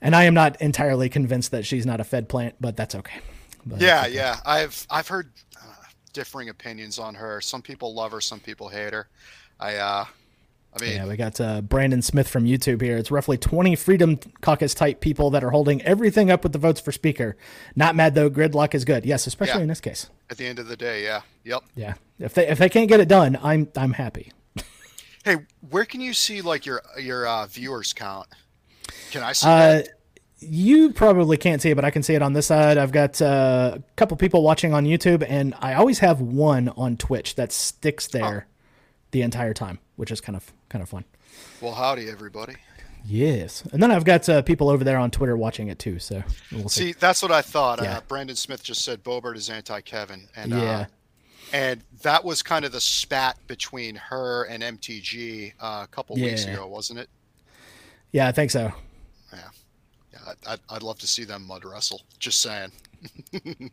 and 0.00 0.14
I 0.14 0.24
am 0.24 0.34
not 0.34 0.60
entirely 0.60 1.08
convinced 1.08 1.50
that 1.50 1.66
she's 1.66 1.84
not 1.84 2.00
a 2.00 2.04
Fed 2.04 2.28
plant, 2.28 2.54
but 2.60 2.76
that's 2.76 2.94
okay. 2.94 3.18
But 3.66 3.80
yeah, 3.80 4.02
okay. 4.02 4.14
yeah. 4.14 4.36
I've 4.46 4.86
I've 4.88 5.08
heard 5.08 5.32
uh, 5.56 5.74
differing 6.12 6.50
opinions 6.50 7.00
on 7.00 7.16
her. 7.16 7.40
Some 7.40 7.62
people 7.62 7.94
love 7.94 8.12
her, 8.12 8.20
some 8.20 8.38
people 8.38 8.68
hate 8.68 8.92
her. 8.92 9.08
I 9.58 9.74
uh, 9.74 10.04
I 10.72 10.84
mean, 10.84 10.96
yeah, 10.96 11.06
we 11.06 11.16
got 11.16 11.40
uh, 11.40 11.62
Brandon 11.62 12.00
Smith 12.00 12.28
from 12.28 12.44
YouTube 12.44 12.80
here. 12.80 12.96
It's 12.96 13.10
roughly 13.10 13.36
20 13.36 13.74
Freedom 13.74 14.18
Caucus 14.40 14.72
type 14.72 15.00
people 15.00 15.30
that 15.30 15.42
are 15.42 15.50
holding 15.50 15.82
everything 15.82 16.30
up 16.30 16.44
with 16.44 16.52
the 16.52 16.58
votes 16.58 16.80
for 16.80 16.92
Speaker. 16.92 17.36
Not 17.74 17.96
mad 17.96 18.14
though. 18.14 18.30
Gridlock 18.30 18.74
is 18.74 18.84
good. 18.84 19.04
Yes, 19.04 19.26
especially 19.26 19.58
yeah. 19.58 19.62
in 19.62 19.68
this 19.68 19.80
case. 19.80 20.10
At 20.30 20.36
the 20.36 20.46
end 20.46 20.60
of 20.60 20.68
the 20.68 20.76
day, 20.76 21.02
yeah, 21.02 21.22
yep. 21.44 21.64
Yeah, 21.74 21.94
if 22.20 22.34
they 22.34 22.46
if 22.46 22.58
they 22.58 22.68
can't 22.68 22.88
get 22.88 23.00
it 23.00 23.08
done, 23.08 23.36
I'm 23.42 23.68
I'm 23.76 23.94
happy. 23.94 24.32
hey, 25.24 25.38
where 25.68 25.84
can 25.84 26.00
you 26.00 26.12
see 26.14 26.40
like 26.40 26.66
your 26.66 26.82
your 27.00 27.26
uh, 27.26 27.46
viewers 27.46 27.92
count? 27.92 28.28
Can 29.10 29.24
I 29.24 29.32
see 29.32 29.48
uh, 29.48 29.58
that? 29.58 29.88
You 30.38 30.92
probably 30.92 31.36
can't 31.36 31.60
see 31.60 31.70
it, 31.70 31.74
but 31.74 31.84
I 31.84 31.90
can 31.90 32.02
see 32.02 32.14
it 32.14 32.22
on 32.22 32.32
this 32.32 32.46
side. 32.46 32.78
I've 32.78 32.92
got 32.92 33.20
uh, 33.20 33.76
a 33.76 33.82
couple 33.96 34.16
people 34.16 34.42
watching 34.42 34.72
on 34.72 34.86
YouTube, 34.86 35.26
and 35.28 35.52
I 35.58 35.74
always 35.74 35.98
have 35.98 36.20
one 36.20 36.68
on 36.70 36.96
Twitch 36.96 37.34
that 37.34 37.50
sticks 37.50 38.06
there 38.06 38.46
oh. 38.48 38.52
the 39.10 39.22
entire 39.22 39.52
time, 39.52 39.80
which 39.96 40.10
is 40.10 40.20
kind 40.22 40.36
of 40.36 40.50
kind 40.70 40.82
of 40.82 40.88
fun. 40.88 41.04
Well, 41.60 41.74
howdy, 41.74 42.08
everybody. 42.08 42.54
Yes, 43.04 43.62
and 43.72 43.82
then 43.82 43.90
I've 43.90 44.04
got 44.04 44.28
uh, 44.28 44.42
people 44.42 44.68
over 44.68 44.84
there 44.84 44.98
on 44.98 45.10
Twitter 45.10 45.36
watching 45.36 45.68
it 45.68 45.78
too. 45.78 45.98
So 45.98 46.22
we'll 46.52 46.68
see. 46.68 46.92
see. 46.92 46.92
That's 46.98 47.22
what 47.22 47.32
I 47.32 47.42
thought. 47.42 47.82
Yeah. 47.82 47.98
Uh, 47.98 48.00
Brandon 48.06 48.36
Smith 48.36 48.62
just 48.62 48.84
said 48.84 49.02
Boebert 49.02 49.36
is 49.36 49.50
anti-Kevin, 49.50 50.28
and 50.36 50.52
uh, 50.52 50.56
yeah, 50.56 50.78
uh, 50.80 50.84
and 51.52 51.82
that 52.02 52.24
was 52.24 52.42
kind 52.42 52.64
of 52.64 52.72
the 52.72 52.80
spat 52.80 53.36
between 53.46 53.96
her 53.96 54.44
and 54.44 54.62
MTG 54.62 55.54
uh, 55.60 55.80
a 55.84 55.88
couple 55.88 56.18
yeah. 56.18 56.26
weeks 56.26 56.44
ago, 56.44 56.66
wasn't 56.66 56.98
it? 56.98 57.08
Yeah, 58.12 58.28
I 58.28 58.32
think 58.32 58.50
so. 58.50 58.72
Yeah, 59.32 59.38
yeah. 60.12 60.32
I'd, 60.46 60.60
I'd 60.68 60.82
love 60.82 60.98
to 60.98 61.06
see 61.06 61.24
them 61.24 61.46
mud 61.46 61.64
wrestle. 61.64 62.02
Just 62.18 62.40
saying. 62.40 62.72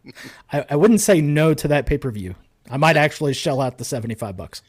I, 0.53 0.65
I 0.69 0.75
wouldn't 0.75 1.01
say 1.01 1.21
no 1.21 1.53
to 1.53 1.67
that 1.67 1.85
pay 1.85 1.97
per 1.97 2.11
view. 2.11 2.35
I 2.69 2.77
might 2.77 2.97
actually 2.97 3.33
shell 3.33 3.61
out 3.61 3.77
the 3.77 3.85
seventy 3.85 4.15
five 4.15 4.37
bucks. 4.37 4.61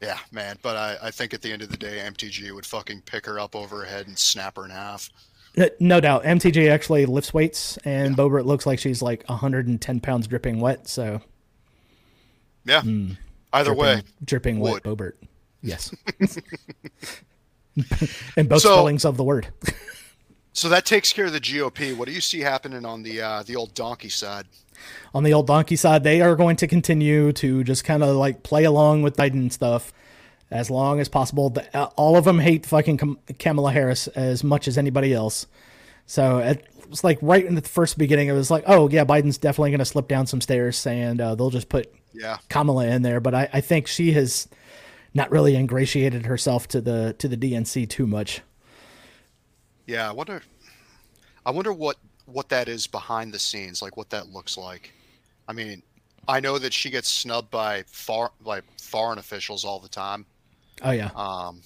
Yeah, 0.00 0.18
man. 0.32 0.56
But 0.62 0.76
I, 0.76 0.96
I 1.02 1.10
think 1.10 1.34
at 1.34 1.42
the 1.42 1.52
end 1.52 1.62
of 1.62 1.70
the 1.70 1.76
day, 1.76 2.02
MTG 2.06 2.52
would 2.54 2.66
fucking 2.66 3.02
pick 3.02 3.26
her 3.26 3.38
up 3.38 3.54
over 3.54 3.80
her 3.80 3.84
head 3.84 4.06
and 4.06 4.18
snap 4.18 4.56
her 4.56 4.64
in 4.64 4.70
half. 4.70 5.10
No 5.78 6.00
doubt. 6.00 6.24
MTG 6.24 6.70
actually 6.70 7.06
lifts 7.06 7.34
weights, 7.34 7.76
and 7.84 8.16
yeah. 8.16 8.24
Boebert 8.24 8.44
looks 8.44 8.66
like 8.66 8.78
she's 8.78 9.02
like 9.02 9.28
110 9.28 10.00
pounds 10.00 10.26
dripping 10.26 10.60
wet. 10.60 10.88
So, 10.88 11.20
yeah. 12.64 12.82
Mm, 12.82 13.16
Either 13.52 13.74
dripping, 13.74 13.82
way, 13.82 14.02
dripping 14.24 14.60
wood. 14.60 14.72
wet 14.72 14.82
Bobert. 14.84 15.12
Yes. 15.60 15.92
and 18.36 18.48
both 18.48 18.62
so, 18.62 18.72
spellings 18.72 19.04
of 19.04 19.16
the 19.16 19.24
word. 19.24 19.48
so 20.52 20.68
that 20.68 20.86
takes 20.86 21.12
care 21.12 21.26
of 21.26 21.32
the 21.32 21.40
GOP. 21.40 21.96
What 21.96 22.06
do 22.06 22.14
you 22.14 22.20
see 22.20 22.40
happening 22.40 22.84
on 22.84 23.02
the 23.02 23.20
uh, 23.20 23.42
the 23.42 23.56
old 23.56 23.74
donkey 23.74 24.08
side? 24.08 24.46
On 25.14 25.24
the 25.24 25.32
old 25.32 25.46
donkey 25.46 25.76
side, 25.76 26.04
they 26.04 26.20
are 26.20 26.36
going 26.36 26.56
to 26.56 26.66
continue 26.66 27.32
to 27.34 27.64
just 27.64 27.84
kind 27.84 28.02
of 28.02 28.16
like 28.16 28.42
play 28.42 28.64
along 28.64 29.02
with 29.02 29.16
Biden 29.16 29.50
stuff 29.50 29.92
as 30.50 30.70
long 30.70 31.00
as 31.00 31.08
possible. 31.08 31.54
Uh, 31.72 31.88
all 31.96 32.16
of 32.16 32.24
them 32.24 32.38
hate 32.38 32.66
fucking 32.66 33.18
Kamala 33.38 33.72
Harris 33.72 34.08
as 34.08 34.42
much 34.42 34.68
as 34.68 34.76
anybody 34.76 35.12
else. 35.12 35.46
So 36.06 36.38
it 36.38 36.66
was 36.88 37.04
like 37.04 37.18
right 37.22 37.44
in 37.44 37.54
the 37.54 37.62
first 37.62 37.96
beginning, 37.96 38.28
it 38.28 38.32
was 38.32 38.50
like, 38.50 38.64
oh 38.66 38.88
yeah, 38.88 39.04
Biden's 39.04 39.38
definitely 39.38 39.70
going 39.70 39.78
to 39.78 39.84
slip 39.84 40.08
down 40.08 40.26
some 40.26 40.40
stairs, 40.40 40.84
and 40.86 41.20
uh, 41.20 41.34
they'll 41.34 41.50
just 41.50 41.68
put 41.68 41.92
yeah 42.12 42.38
Kamala 42.48 42.86
in 42.86 43.02
there. 43.02 43.20
But 43.20 43.34
I, 43.34 43.48
I 43.52 43.60
think 43.60 43.86
she 43.86 44.12
has 44.12 44.48
not 45.14 45.30
really 45.30 45.54
ingratiated 45.54 46.26
herself 46.26 46.66
to 46.68 46.80
the 46.80 47.14
to 47.18 47.28
the 47.28 47.36
DNC 47.36 47.88
too 47.88 48.06
much. 48.06 48.42
Yeah, 49.86 50.08
I 50.08 50.12
wonder. 50.12 50.42
I 51.46 51.52
wonder 51.52 51.72
what 51.72 51.96
what 52.32 52.48
that 52.48 52.68
is 52.68 52.86
behind 52.86 53.32
the 53.32 53.38
scenes, 53.38 53.82
like 53.82 53.96
what 53.96 54.10
that 54.10 54.30
looks 54.30 54.56
like. 54.56 54.92
I 55.48 55.52
mean, 55.52 55.82
I 56.28 56.40
know 56.40 56.58
that 56.58 56.72
she 56.72 56.90
gets 56.90 57.08
snubbed 57.08 57.50
by 57.50 57.84
far 57.86 58.30
like 58.44 58.64
foreign 58.80 59.18
officials 59.18 59.64
all 59.64 59.80
the 59.80 59.88
time. 59.88 60.26
Oh 60.82 60.92
yeah. 60.92 61.10
Um, 61.14 61.62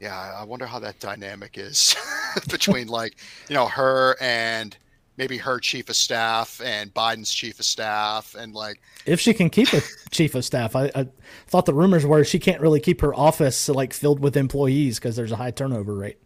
yeah, 0.00 0.34
I 0.36 0.44
wonder 0.44 0.66
how 0.66 0.78
that 0.78 0.98
dynamic 0.98 1.58
is 1.58 1.94
between 2.50 2.88
like 2.88 3.16
you 3.48 3.54
know 3.54 3.66
her 3.66 4.16
and 4.20 4.76
maybe 5.16 5.36
her 5.36 5.58
chief 5.58 5.90
of 5.90 5.96
staff 5.96 6.60
and 6.64 6.92
Biden's 6.94 7.32
chief 7.32 7.58
of 7.58 7.66
staff 7.66 8.34
and 8.38 8.54
like 8.54 8.80
if 9.04 9.20
she 9.20 9.34
can 9.34 9.50
keep 9.50 9.72
a 9.72 9.82
chief 10.10 10.34
of 10.34 10.44
staff. 10.44 10.74
I, 10.74 10.90
I, 10.94 11.08
thought 11.46 11.66
the 11.66 11.74
rumors 11.74 12.06
were 12.06 12.24
she 12.24 12.38
can't 12.38 12.60
really 12.60 12.80
keep 12.80 13.00
her 13.02 13.14
office 13.14 13.68
like 13.68 13.92
filled 13.92 14.20
with 14.20 14.36
employees 14.36 14.98
because 14.98 15.16
there's 15.16 15.32
a 15.32 15.36
high 15.36 15.50
turnover 15.50 15.94
rate. 15.94 16.18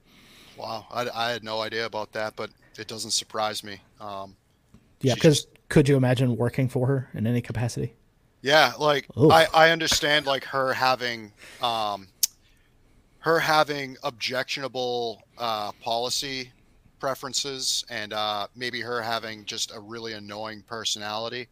Wow, 0.56 0.86
I, 0.92 1.08
I 1.14 1.30
had 1.30 1.42
no 1.42 1.60
idea 1.60 1.86
about 1.86 2.12
that, 2.12 2.36
but 2.36 2.50
it 2.78 2.86
doesn't 2.86 3.10
surprise 3.12 3.64
me. 3.64 3.80
Um, 4.00 4.36
yeah, 5.00 5.14
because 5.14 5.46
could 5.68 5.88
you 5.88 5.96
imagine 5.96 6.36
working 6.36 6.68
for 6.68 6.86
her 6.86 7.10
in 7.14 7.26
any 7.26 7.40
capacity? 7.40 7.94
Yeah, 8.42 8.72
like 8.78 9.06
I, 9.16 9.46
I 9.54 9.70
understand 9.70 10.26
like 10.26 10.44
her 10.44 10.72
having 10.72 11.32
um, 11.62 12.08
her 13.20 13.38
having 13.38 13.96
objectionable 14.02 15.22
uh, 15.38 15.72
policy 15.80 16.52
preferences 17.00 17.84
and 17.88 18.12
uh, 18.12 18.46
maybe 18.54 18.80
her 18.80 19.00
having 19.00 19.44
just 19.46 19.74
a 19.74 19.80
really 19.80 20.12
annoying 20.12 20.62
personality, 20.66 21.48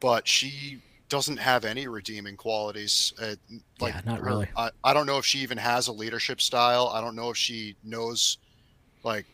but 0.00 0.26
she 0.26 0.80
doesn't 1.08 1.38
have 1.38 1.64
any 1.64 1.88
redeeming 1.88 2.36
qualities. 2.36 3.12
Uh, 3.20 3.34
like 3.80 3.94
yeah, 3.94 4.00
not 4.04 4.22
really. 4.22 4.48
I, 4.56 4.70
I 4.84 4.92
don't 4.92 5.06
know 5.06 5.18
if 5.18 5.24
she 5.24 5.38
even 5.38 5.58
has 5.58 5.88
a 5.88 5.92
leadership 5.92 6.40
style. 6.40 6.90
I 6.94 7.00
don't 7.00 7.16
know 7.16 7.30
if 7.30 7.36
she 7.36 7.76
knows 7.84 8.38
like 9.04 9.26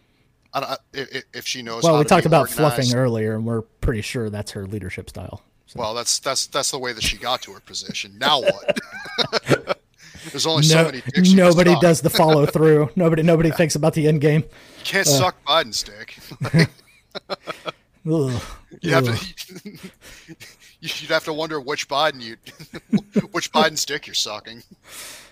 I 0.52 0.60
don't, 0.60 0.80
if, 0.92 1.24
if 1.32 1.46
she 1.46 1.62
knows. 1.62 1.82
Well, 1.82 1.98
we 1.98 2.04
talked 2.04 2.26
about 2.26 2.48
organized. 2.48 2.58
fluffing 2.58 2.94
earlier, 2.94 3.34
and 3.34 3.44
we're 3.44 3.62
pretty 3.62 4.02
sure 4.02 4.30
that's 4.30 4.52
her 4.52 4.66
leadership 4.66 5.10
style. 5.10 5.42
So. 5.66 5.80
Well, 5.80 5.94
that's 5.94 6.20
that's 6.20 6.46
that's 6.46 6.70
the 6.70 6.78
way 6.78 6.92
that 6.92 7.02
she 7.02 7.16
got 7.16 7.42
to 7.42 7.52
her 7.52 7.60
position. 7.60 8.16
Now 8.18 8.40
what? 8.40 8.78
There's 10.30 10.46
only 10.46 10.66
no, 10.68 10.68
so 10.68 10.84
many. 10.84 11.02
nobody 11.34 11.74
does 11.80 12.00
the 12.00 12.10
follow 12.10 12.46
through. 12.46 12.90
nobody 12.96 13.22
nobody 13.22 13.48
yeah. 13.48 13.56
thinks 13.56 13.74
about 13.74 13.94
the 13.94 14.06
end 14.06 14.20
game. 14.20 14.42
You 14.42 14.84
can't 14.84 15.06
uh, 15.06 15.10
suck 15.10 15.44
Biden's 15.44 15.82
dick. 15.82 16.16
ugh, 18.10 18.42
you 18.80 18.90
have 18.90 19.04
to. 19.04 19.90
You'd 21.01 21.11
have 21.11 21.25
to 21.25 21.33
wonder 21.33 21.59
which 21.59 21.88
Biden 21.88 22.20
you, 22.20 22.37
which 23.31 23.51
Biden's 23.53 23.87
dick 23.87 24.07
you're 24.07 24.12
sucking. 24.12 24.62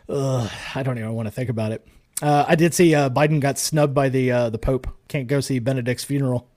Ugh, 0.09 0.51
I 0.75 0.83
don't 0.83 0.97
even 0.97 1.13
want 1.13 1.27
to 1.27 1.31
think 1.31 1.51
about 1.51 1.73
it. 1.73 1.87
Uh, 2.23 2.47
I 2.49 2.55
did 2.55 2.73
see 2.73 2.95
uh, 2.95 3.11
Biden 3.11 3.39
got 3.39 3.59
snubbed 3.59 3.95
by 3.95 4.09
the 4.09 4.33
uh, 4.33 4.51
the 4.51 4.57
Pope. 4.57 4.87
Can't 5.09 5.27
go 5.27 5.41
see 5.41 5.59
Benedict's 5.59 6.05
funeral. 6.05 6.49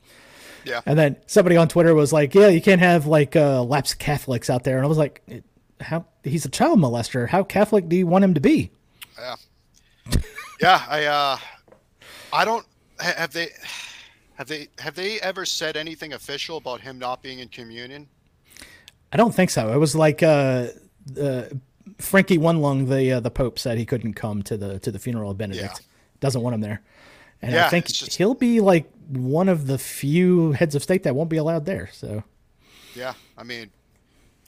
Yeah. 0.63 0.79
And 0.85 0.97
then 0.97 1.17
somebody 1.27 1.57
on 1.57 1.67
Twitter 1.67 1.93
was 1.93 2.13
like, 2.13 2.33
"Yeah, 2.33 2.47
you 2.47 2.61
can't 2.61 2.79
have 2.79 3.05
like 3.05 3.35
uh, 3.35 3.63
lapsed 3.63 3.99
Catholics 3.99 4.49
out 4.49 4.63
there." 4.63 4.77
And 4.77 4.85
I 4.85 4.87
was 4.87 4.97
like, 4.97 5.21
"How? 5.81 6.05
He's 6.23 6.45
a 6.45 6.49
child 6.49 6.79
molester. 6.79 7.27
How 7.27 7.43
Catholic 7.43 7.89
do 7.89 7.97
you 7.97 8.07
want 8.07 8.23
him 8.23 8.33
to 8.33 8.39
be?" 8.39 8.71
Yeah. 9.19 9.35
yeah. 10.61 10.85
I. 10.87 11.05
uh 11.05 11.37
I 12.31 12.45
don't. 12.45 12.65
Have 12.99 13.33
they? 13.33 13.49
Have 14.35 14.47
they? 14.47 14.69
Have 14.79 14.95
they 14.95 15.19
ever 15.19 15.45
said 15.45 15.75
anything 15.75 16.13
official 16.13 16.55
about 16.55 16.79
him 16.79 16.97
not 16.97 17.21
being 17.21 17.39
in 17.39 17.49
communion? 17.49 18.07
I 19.15 19.17
don't 19.17 19.33
think 19.33 19.49
so. 19.49 19.71
It 19.71 19.77
was 19.77 19.95
like 19.95 20.21
uh, 20.21 20.67
uh 21.17 21.43
Frankie 21.99 22.37
One 22.37 22.59
Lung, 22.59 22.87
the 22.89 23.13
uh, 23.13 23.19
the 23.21 23.31
Pope, 23.31 23.57
said 23.57 23.77
he 23.77 23.85
couldn't 23.85 24.15
come 24.15 24.43
to 24.43 24.57
the 24.57 24.77
to 24.79 24.91
the 24.91 24.99
funeral 24.99 25.31
of 25.31 25.37
Benedict. 25.37 25.79
Yeah. 25.79 25.85
Doesn't 26.19 26.41
want 26.41 26.53
him 26.53 26.59
there, 26.59 26.81
and 27.41 27.53
yeah, 27.53 27.65
I 27.65 27.69
think 27.69 27.85
just... 27.85 28.17
he'll 28.17 28.33
be 28.33 28.59
like 28.59 28.91
one 29.07 29.47
of 29.47 29.67
the 29.67 29.77
few 29.77 30.51
heads 30.51 30.75
of 30.75 30.83
state 30.83 31.03
that 31.03 31.15
won't 31.15 31.29
be 31.29 31.37
allowed 31.37 31.65
there. 31.65 31.89
So, 31.93 32.25
yeah, 32.93 33.13
I 33.37 33.43
mean, 33.43 33.71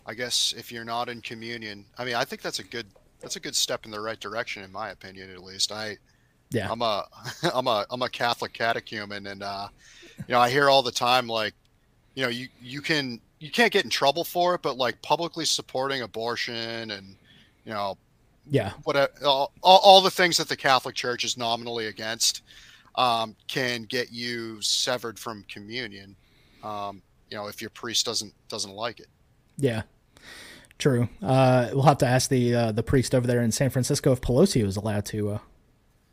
I 0.05 0.13
guess 0.13 0.53
if 0.57 0.69
you're 0.69 0.83
not 0.83 1.07
in 1.07 1.21
communion, 1.21 1.85
I 1.97 2.03
mean, 2.03 2.15
I 2.15 2.25
think 2.25 2.41
that's 2.41 2.59
a 2.59 2.65
good 2.65 2.87
that's 3.21 3.37
a 3.37 3.39
good 3.39 3.55
step 3.55 3.85
in 3.85 3.91
the 3.91 4.01
right 4.01 4.19
direction, 4.19 4.63
in 4.63 4.71
my 4.73 4.89
opinion, 4.89 5.31
at 5.31 5.41
least. 5.45 5.71
I, 5.71 5.95
yeah, 6.49 6.69
I'm 6.69 6.81
a 6.81 7.05
I'm 7.53 7.67
a 7.67 7.85
I'm 7.89 8.01
a 8.01 8.09
Catholic 8.09 8.51
catechumen, 8.51 9.27
and 9.27 9.43
uh, 9.43 9.69
you 10.17 10.33
know, 10.33 10.41
I 10.41 10.49
hear 10.49 10.69
all 10.69 10.83
the 10.83 10.91
time 10.91 11.27
like, 11.27 11.53
you 12.15 12.23
know, 12.23 12.29
you 12.29 12.49
you 12.61 12.81
can 12.81 13.21
you 13.39 13.51
can't 13.51 13.71
get 13.71 13.83
in 13.83 13.89
trouble 13.89 14.23
for 14.23 14.55
it, 14.55 14.61
but 14.61 14.77
like 14.77 15.01
publicly 15.01 15.45
supporting 15.45 16.01
abortion 16.01 16.91
and 16.91 17.15
you 17.65 17.73
know, 17.73 17.97
yeah, 18.49 18.71
what 18.83 18.95
all, 19.23 19.51
all 19.61 20.01
the 20.01 20.11
things 20.11 20.37
that 20.37 20.47
the 20.47 20.55
Catholic 20.55 20.95
Church 20.95 21.23
is 21.25 21.37
nominally 21.37 21.87
against 21.87 22.43
um, 22.95 23.35
can 23.47 23.83
get 23.83 24.11
you 24.11 24.61
severed 24.61 25.19
from 25.19 25.43
communion. 25.49 26.15
Um, 26.63 27.01
you 27.29 27.37
know, 27.37 27.47
if 27.47 27.61
your 27.61 27.69
priest 27.69 28.05
doesn't 28.05 28.33
doesn't 28.47 28.71
like 28.71 28.99
it. 28.99 29.07
Yeah, 29.57 29.81
true. 30.77 31.09
Uh, 31.21 31.69
we'll 31.73 31.83
have 31.83 31.97
to 31.99 32.07
ask 32.07 32.29
the 32.29 32.55
uh, 32.55 32.71
the 32.71 32.83
priest 32.83 33.13
over 33.13 33.27
there 33.27 33.41
in 33.41 33.51
San 33.51 33.69
Francisco 33.69 34.13
if 34.13 34.21
Pelosi 34.21 34.63
was 34.63 34.77
allowed 34.77 35.05
to 35.07 35.31
uh, 35.31 35.39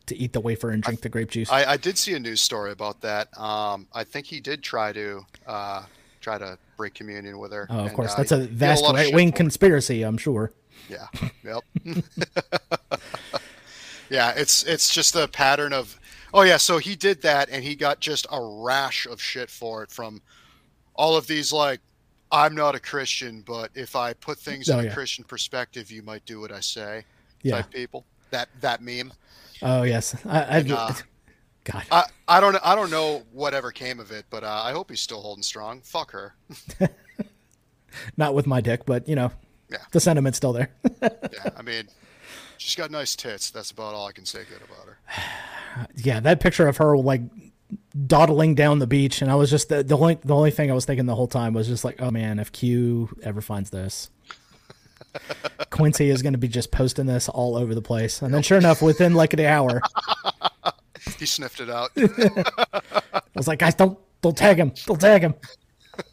to 0.06 0.16
eat 0.16 0.32
the 0.32 0.40
wafer 0.40 0.70
and 0.70 0.82
drink 0.82 1.00
the 1.02 1.08
grape 1.08 1.30
juice. 1.30 1.50
I, 1.50 1.72
I 1.72 1.76
did 1.76 1.96
see 1.96 2.14
a 2.14 2.18
news 2.18 2.42
story 2.42 2.72
about 2.72 3.00
that. 3.02 3.37
Um, 3.38 3.87
I 3.92 4.02
think 4.04 4.26
he 4.26 4.40
did 4.40 4.62
try 4.62 4.92
to 4.92 5.24
uh, 5.46 5.84
try 6.24 6.38
to 6.38 6.58
break 6.78 6.94
communion 6.94 7.38
with 7.38 7.52
her. 7.52 7.66
oh, 7.70 7.84
of 7.84 7.92
course, 7.92 8.12
uh, 8.12 8.16
that's 8.16 8.32
a 8.32 8.38
vast 8.38 8.82
right 8.92 9.12
wing 9.14 9.30
conspiracy. 9.30 10.02
I'm 10.02 10.16
sure. 10.16 10.50
Yeah. 10.88 11.06
Yep. 11.44 11.62
yeah, 14.10 14.32
it's 14.37 14.64
it's 14.64 14.92
just 14.92 15.14
a 15.14 15.28
pattern 15.28 15.72
of 15.72 15.98
Oh 16.32 16.42
yeah, 16.42 16.56
so 16.56 16.78
he 16.78 16.96
did 16.96 17.20
that 17.22 17.48
and 17.50 17.62
he 17.62 17.74
got 17.74 18.00
just 18.00 18.26
a 18.32 18.40
rash 18.42 19.06
of 19.06 19.20
shit 19.20 19.50
for 19.50 19.82
it 19.82 19.90
from 19.90 20.22
all 20.94 21.16
of 21.16 21.26
these 21.26 21.52
like 21.52 21.80
I'm 22.32 22.54
not 22.54 22.74
a 22.74 22.80
Christian, 22.80 23.42
but 23.46 23.70
if 23.74 23.94
I 23.94 24.14
put 24.14 24.38
things 24.38 24.68
Oh, 24.70 24.78
in 24.78 24.87
yeah. 24.87 24.90
a 24.90 24.94
Christian 24.94 25.24
perspective, 25.24 25.90
you 25.92 26.02
might 26.02 26.24
do 26.24 26.40
what 26.40 26.50
I 26.50 26.60
say. 26.60 27.04
Yeah. 27.42 27.56
Type 27.56 27.70
people. 27.70 28.04
That 28.30 28.48
that 28.62 28.80
meme. 28.82 29.12
Oh 29.62 29.82
yes. 29.82 30.16
I, 30.26 30.38
I, 30.38 30.58
And, 30.58 30.72
uh, 30.72 30.92
God. 31.64 31.85
I, 31.90 32.05
I 32.29 32.40
don't 32.40 32.57
I 32.64 32.74
don't 32.74 32.90
know 32.90 33.22
whatever 33.33 33.70
came 33.72 33.98
of 34.00 34.11
it, 34.11 34.27
but 34.31 34.44
uh, 34.44 34.62
I 34.64 34.72
hope 34.72 34.90
he's 34.90 35.00
still 35.00 35.20
holding 35.20 35.42
strong. 35.42 35.81
Fuck 35.83 36.12
her. 36.12 36.35
Not 38.16 38.35
with 38.35 38.46
my 38.46 38.61
dick, 38.61 38.85
but 38.87 39.09
you 39.09 39.14
know, 39.16 39.31
Yeah. 39.70 39.79
the 39.92 40.00
sentiment's 40.00 40.37
still 40.37 40.53
there. 40.53 40.70
Yeah, 41.03 41.50
I 41.57 41.62
mean, 41.62 41.88
she's 42.59 42.74
got 42.74 42.90
nice 42.90 43.14
tits. 43.16 43.50
That's 43.50 43.70
about 43.70 43.94
all 43.94 44.07
I 44.07 44.12
can 44.12 44.24
say 44.27 44.40
good 44.48 44.61
about 44.62 44.87
her. 44.87 45.87
yeah, 45.96 46.20
that 46.20 46.40
picture 46.40 46.68
of 46.68 46.77
her 46.79 46.96
like 46.96 47.22
dawdling 48.07 48.55
down 48.55 48.79
the 48.79 48.87
beach, 48.87 49.20
and 49.22 49.31
I 49.31 49.35
was 49.35 49.50
just 49.50 49.68
the, 49.68 49.83
the 49.83 49.96
only 49.96 50.18
the 50.24 50.35
only 50.35 50.50
thing 50.50 50.70
I 50.70 50.74
was 50.74 50.85
thinking 50.85 51.07
the 51.07 51.14
whole 51.14 51.29
time 51.29 51.55
was 51.55 51.66
just 51.66 51.85
like, 51.85 52.00
oh 52.00 52.11
man, 52.11 52.38
if 52.38 52.53
Q 52.53 53.09
ever 53.22 53.40
finds 53.40 53.70
this, 53.70 54.11
Quincy 55.70 56.11
is 56.11 56.22
going 56.22 56.33
to 56.35 56.38
be 56.38 56.48
just 56.48 56.70
posting 56.70 57.07
this 57.07 57.29
all 57.29 57.57
over 57.57 57.74
the 57.74 57.83
place. 57.83 58.22
And 58.22 58.33
then, 58.35 58.42
sure 58.42 58.59
enough, 58.59 58.83
within 58.83 59.14
like 59.14 59.33
an 59.33 59.40
hour, 59.40 59.81
He 61.24 61.26
sniffed 61.26 61.60
it 61.60 61.70
out. 61.70 61.90
I 61.96 63.20
was 63.34 63.48
like, 63.48 63.58
guys, 63.60 63.74
don't 63.74 63.98
don't 64.20 64.37
tag 64.37 64.58
him, 64.58 64.72
don't 64.84 65.00
tag 65.00 65.22
him. 65.22 65.34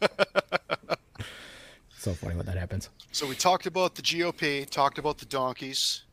so 1.98 2.14
funny 2.14 2.34
when 2.34 2.46
that 2.46 2.56
happens. 2.56 2.88
so 3.12 3.26
we 3.26 3.34
talked 3.34 3.66
about 3.66 3.94
the 3.94 4.00
GOP, 4.00 4.66
talked 4.70 4.98
about 4.98 5.18
the 5.18 5.26
donkeys. 5.26 6.04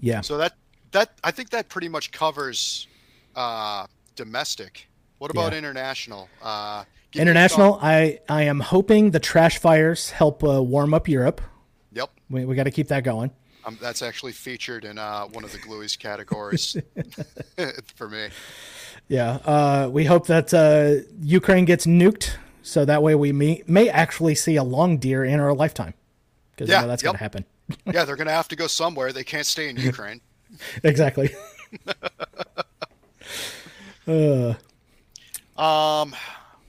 Yeah, 0.00 0.20
So 0.20 0.36
that 0.38 0.52
that 0.92 1.18
I 1.24 1.32
think 1.32 1.50
that 1.50 1.68
pretty 1.68 1.88
much 1.88 2.12
covers 2.12 2.86
uh, 3.34 3.86
domestic. 4.14 4.86
What 5.18 5.32
about 5.32 5.50
Yeah. 5.50 5.58
international? 5.58 6.28
Uh, 6.40 6.84
give 7.10 7.20
me 7.20 7.24
your 7.24 7.30
international. 7.32 7.80
I 7.82 8.20
I 8.28 8.42
am 8.42 8.60
hoping 8.60 9.10
the 9.10 9.18
trash 9.20 9.58
fires 9.58 10.10
help 10.10 10.44
uh, 10.44 10.62
warm 10.62 10.94
up 10.94 11.08
Europe. 11.08 11.40
Yep, 11.92 12.10
We 12.30 12.44
we 12.44 12.54
got 12.54 12.64
to 12.64 12.70
keep 12.70 12.86
that 12.88 13.02
going. 13.02 13.32
Um, 13.66 13.78
that's 13.80 14.02
actually 14.02 14.32
featured 14.32 14.84
in 14.84 14.98
uh, 14.98 15.24
one 15.24 15.44
of 15.44 15.52
the 15.52 15.58
Gluey's 15.58 15.96
categories 15.96 16.76
for 17.96 18.08
me. 18.08 18.28
Yeah, 19.08 19.38
uh, 19.44 19.88
we 19.90 20.04
hope 20.04 20.26
that 20.28 20.52
uh, 20.54 21.06
Ukraine 21.20 21.64
gets 21.64 21.86
nuked, 21.86 22.36
so 22.62 22.84
that 22.84 23.02
way 23.02 23.14
we 23.14 23.32
may, 23.32 23.62
may 23.66 23.88
actually 23.88 24.34
see 24.34 24.56
a 24.56 24.62
long 24.64 24.98
deer 24.98 25.24
in 25.24 25.40
our 25.40 25.54
lifetime. 25.54 25.94
Because 26.52 26.68
Yeah, 26.68 26.76
you 26.76 26.82
know 26.82 26.88
that's 26.88 27.02
yep. 27.02 27.08
going 27.08 27.18
to 27.18 27.22
happen. 27.22 27.44
Yeah, 27.92 28.04
they're 28.04 28.16
going 28.16 28.26
to 28.28 28.32
have 28.32 28.48
to 28.48 28.56
go 28.56 28.66
somewhere. 28.66 29.12
They 29.12 29.24
can't 29.24 29.46
stay 29.46 29.68
in 29.68 29.76
Ukraine. 29.76 30.20
exactly. 30.84 31.34
uh, 34.06 34.54
Um, 35.56 36.14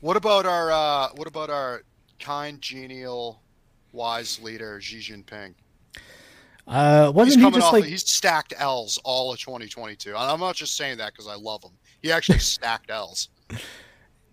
what 0.01 0.17
about 0.17 0.45
our 0.45 0.71
uh, 0.71 1.09
what 1.15 1.27
about 1.27 1.49
our 1.49 1.83
kind, 2.19 2.61
genial, 2.61 3.41
wise 3.91 4.39
leader 4.41 4.79
Xi 4.79 4.99
Jinping? 4.99 5.53
Uh, 6.67 7.11
wasn't 7.13 7.43
he 7.43 7.51
just 7.51 7.67
off. 7.67 7.73
like? 7.73 7.85
he's 7.85 8.09
stacked 8.09 8.53
L's 8.57 8.99
all 9.03 9.31
of 9.31 9.39
2022. 9.39 10.09
And 10.09 10.17
I'm 10.17 10.39
not 10.39 10.55
just 10.55 10.75
saying 10.75 10.97
that 10.97 11.13
because 11.13 11.27
I 11.27 11.35
love 11.35 11.63
him. 11.63 11.71
He 12.01 12.11
actually 12.11 12.39
stacked 12.39 12.89
L's. 12.89 13.29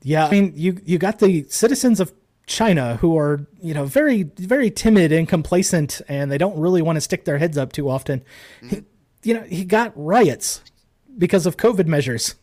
Yeah, 0.02 0.26
I 0.26 0.30
mean, 0.30 0.52
you 0.56 0.78
you 0.84 0.98
got 0.98 1.18
the 1.18 1.44
citizens 1.48 2.00
of 2.00 2.12
China 2.46 2.96
who 2.96 3.16
are 3.16 3.46
you 3.60 3.72
know 3.74 3.84
very 3.84 4.24
very 4.24 4.70
timid 4.70 5.12
and 5.12 5.28
complacent, 5.28 6.00
and 6.08 6.30
they 6.30 6.38
don't 6.38 6.58
really 6.58 6.82
want 6.82 6.96
to 6.96 7.00
stick 7.00 7.24
their 7.24 7.38
heads 7.38 7.56
up 7.56 7.72
too 7.72 7.88
often. 7.88 8.24
He, 8.68 8.82
you 9.22 9.34
know, 9.34 9.42
he 9.42 9.64
got 9.64 9.92
riots 9.94 10.62
because 11.18 11.46
of 11.46 11.56
COVID 11.56 11.86
measures. 11.86 12.34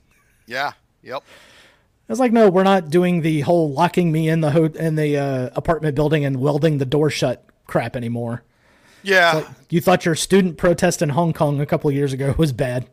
Yeah. 0.46 0.74
Yep. 1.04 1.24
I 1.24 2.12
was 2.12 2.20
like, 2.20 2.32
no, 2.32 2.50
we're 2.50 2.64
not 2.64 2.90
doing 2.90 3.22
the 3.22 3.42
whole 3.42 3.72
locking 3.72 4.12
me 4.12 4.30
in 4.30 4.42
the 4.42 4.52
ho- 4.52 4.66
in 4.66 4.96
the 4.96 5.18
uh, 5.18 5.50
apartment 5.56 5.96
building 5.96 6.26
and 6.26 6.38
welding 6.38 6.78
the 6.78 6.86
door 6.86 7.10
shut 7.10 7.46
crap 7.68 7.96
anymore. 7.96 8.44
Yeah. 9.04 9.48
You 9.70 9.82
thought 9.82 10.06
your 10.06 10.16
student 10.16 10.58
protest 10.58 11.02
in 11.02 11.10
Hong 11.10 11.34
Kong 11.34 11.60
a 11.62 11.66
couple 11.66 11.90
of 11.90 11.96
years 11.96 12.12
ago 12.14 12.34
was 12.38 12.52
bad. 12.52 12.88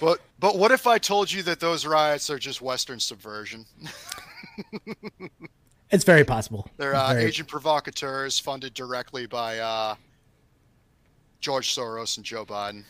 But 0.00 0.20
but 0.38 0.56
what 0.56 0.70
if 0.72 0.86
I 0.86 0.96
told 0.98 1.30
you 1.30 1.42
that 1.42 1.60
those 1.60 1.84
riots 1.84 2.30
are 2.30 2.38
just 2.38 2.62
Western 2.62 2.98
subversion? 3.00 3.66
It's 5.92 6.04
very 6.04 6.24
possible. 6.24 6.70
They're 6.76 6.94
uh, 6.94 7.14
Very- 7.14 7.24
agent 7.24 7.48
provocateurs 7.48 8.38
funded 8.38 8.74
directly 8.74 9.26
by 9.26 9.58
uh, 9.58 9.96
George 11.40 11.74
Soros 11.74 12.16
and 12.16 12.24
Joe 12.24 12.44
Biden 12.46 12.84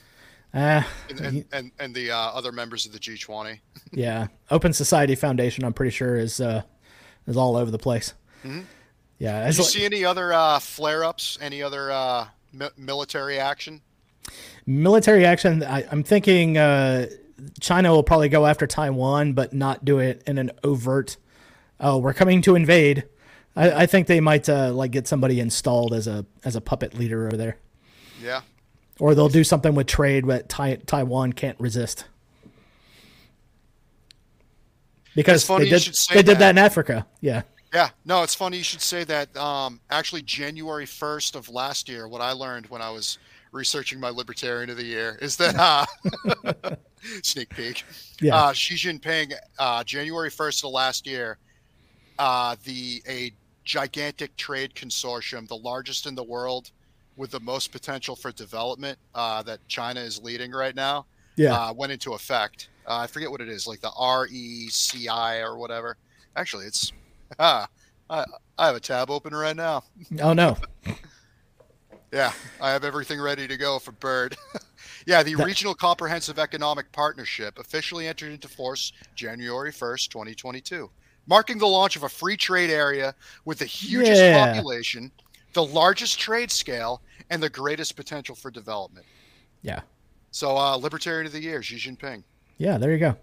Ah, 0.52 0.86
and 1.08 1.20
and, 1.20 1.44
and, 1.52 1.70
and 1.78 1.94
the 1.94 2.10
uh, 2.10 2.16
other 2.16 2.52
members 2.52 2.84
of 2.84 2.92
the 2.92 2.98
G20. 2.98 3.58
yeah. 3.92 4.26
Open 4.50 4.72
Society 4.74 5.14
Foundation, 5.14 5.64
I'm 5.64 5.72
pretty 5.72 5.92
sure 5.92 6.16
is 6.18 6.40
uh, 6.42 6.60
is 7.26 7.38
all 7.38 7.56
over 7.56 7.70
the 7.70 7.78
place. 7.78 8.12
Yeah, 8.44 9.46
Did 9.46 9.56
you 9.56 9.62
like- 9.62 9.72
see 9.72 9.84
any 9.86 10.04
other 10.04 10.32
uh, 10.34 10.58
flare-ups? 10.58 11.38
Any 11.40 11.62
other 11.62 11.90
uh, 11.90 12.26
mi- 12.52 12.68
military 12.76 13.38
action? 13.38 13.80
military 14.66 15.24
action. 15.24 15.62
I, 15.64 15.84
I'm 15.90 16.02
thinking 16.02 16.56
uh, 16.58 17.06
China 17.60 17.90
will 17.92 18.02
probably 18.02 18.28
go 18.28 18.46
after 18.46 18.66
Taiwan, 18.66 19.32
but 19.32 19.52
not 19.52 19.84
do 19.84 19.98
it 19.98 20.22
in 20.26 20.38
an 20.38 20.50
overt. 20.62 21.16
Oh, 21.80 21.98
we're 21.98 22.14
coming 22.14 22.42
to 22.42 22.54
invade. 22.54 23.04
I, 23.56 23.70
I 23.72 23.86
think 23.86 24.06
they 24.06 24.20
might 24.20 24.48
uh, 24.48 24.72
like 24.72 24.90
get 24.92 25.08
somebody 25.08 25.40
installed 25.40 25.92
as 25.94 26.06
a 26.06 26.24
as 26.44 26.54
a 26.56 26.60
puppet 26.60 26.94
leader 26.94 27.26
over 27.26 27.36
there. 27.36 27.56
Yeah. 28.22 28.42
or 28.98 29.14
they'll 29.14 29.30
do 29.30 29.42
something 29.44 29.74
with 29.74 29.86
trade 29.86 30.26
that 30.26 30.48
tai- 30.50 30.76
Taiwan 30.86 31.32
can't 31.32 31.58
resist. 31.58 32.04
Because 35.14 35.44
funny 35.44 35.64
they 35.64 35.70
you 35.70 35.76
did, 35.76 35.82
should 35.82 35.96
say 35.96 36.14
they 36.16 36.22
did 36.22 36.36
that. 36.36 36.38
that 36.40 36.50
in 36.50 36.58
Africa. 36.58 37.06
Yeah. 37.20 37.42
Yeah, 37.72 37.90
no, 38.04 38.22
it's 38.22 38.34
funny 38.34 38.56
you 38.58 38.64
should 38.64 38.80
say 38.80 39.04
that. 39.04 39.34
Um, 39.36 39.80
actually, 39.90 40.22
January 40.22 40.86
1st 40.86 41.36
of 41.36 41.48
last 41.48 41.88
year, 41.88 42.08
what 42.08 42.20
I 42.20 42.32
learned 42.32 42.66
when 42.66 42.82
I 42.82 42.90
was 42.90 43.18
researching 43.52 44.00
my 44.00 44.10
Libertarian 44.10 44.70
of 44.70 44.76
the 44.76 44.84
Year 44.84 45.18
is 45.22 45.36
that 45.36 45.54
uh, 46.44 46.74
sneak 47.22 47.50
peek. 47.50 47.84
Yeah. 48.20 48.36
Uh, 48.36 48.52
Xi 48.52 48.74
Jinping, 48.74 49.34
uh, 49.58 49.84
January 49.84 50.30
1st 50.30 50.64
of 50.64 50.70
last 50.72 51.06
year, 51.06 51.38
uh, 52.18 52.56
the 52.64 53.02
a 53.08 53.32
gigantic 53.64 54.36
trade 54.36 54.74
consortium, 54.74 55.46
the 55.46 55.56
largest 55.56 56.06
in 56.06 56.14
the 56.16 56.24
world, 56.24 56.72
with 57.16 57.30
the 57.30 57.40
most 57.40 57.70
potential 57.70 58.16
for 58.16 58.32
development 58.32 58.98
uh, 59.14 59.42
that 59.42 59.60
China 59.68 60.00
is 60.00 60.20
leading 60.22 60.50
right 60.50 60.74
now, 60.74 61.06
Yeah. 61.36 61.54
uh, 61.54 61.72
went 61.72 61.92
into 61.92 62.14
effect. 62.14 62.68
Uh, 62.86 62.96
I 62.98 63.06
forget 63.06 63.30
what 63.30 63.40
it 63.40 63.48
is, 63.48 63.66
like 63.66 63.80
the 63.80 63.90
RECI 63.90 65.40
or 65.44 65.56
whatever. 65.56 65.96
Actually, 66.34 66.66
it's 66.66 66.92
ah, 67.38 67.68
I, 68.08 68.24
I 68.58 68.66
have 68.66 68.76
a 68.76 68.80
tab 68.80 69.10
open 69.10 69.34
right 69.34 69.56
now. 69.56 69.84
oh 70.20 70.32
no. 70.32 70.56
Yeah, 72.12 72.32
I 72.60 72.72
have 72.72 72.82
everything 72.84 73.20
ready 73.20 73.46
to 73.46 73.56
go 73.56 73.78
for 73.78 73.92
Bird. 73.92 74.36
yeah, 75.06 75.22
the 75.22 75.34
That- 75.36 75.46
Regional 75.46 75.74
Comprehensive 75.74 76.40
Economic 76.40 76.90
Partnership 76.90 77.56
officially 77.58 78.08
entered 78.08 78.32
into 78.32 78.48
force 78.48 78.92
January 79.14 79.70
1st, 79.70 80.08
2022, 80.08 80.90
marking 81.28 81.58
the 81.58 81.68
launch 81.68 81.94
of 81.94 82.02
a 82.02 82.08
free 82.08 82.36
trade 82.36 82.68
area 82.70 83.14
with 83.44 83.60
the 83.60 83.64
hugest 83.64 84.20
Yeah. 84.20 84.44
population, 84.52 85.12
the 85.52 85.62
largest 85.64 86.18
trade 86.18 86.50
scale, 86.50 87.00
and 87.30 87.40
the 87.40 87.48
greatest 87.48 87.94
potential 87.94 88.34
for 88.34 88.50
development. 88.50 89.06
Yeah. 89.62 89.82
So, 90.32 90.56
uh, 90.56 90.74
Libertarian 90.76 91.26
of 91.26 91.32
the 91.32 91.40
Year, 91.40 91.62
Xi 91.62 91.76
Jinping. 91.76 92.24
Yeah. 92.58 92.76
There 92.76 92.90
you 92.90 92.98
go. 92.98 93.16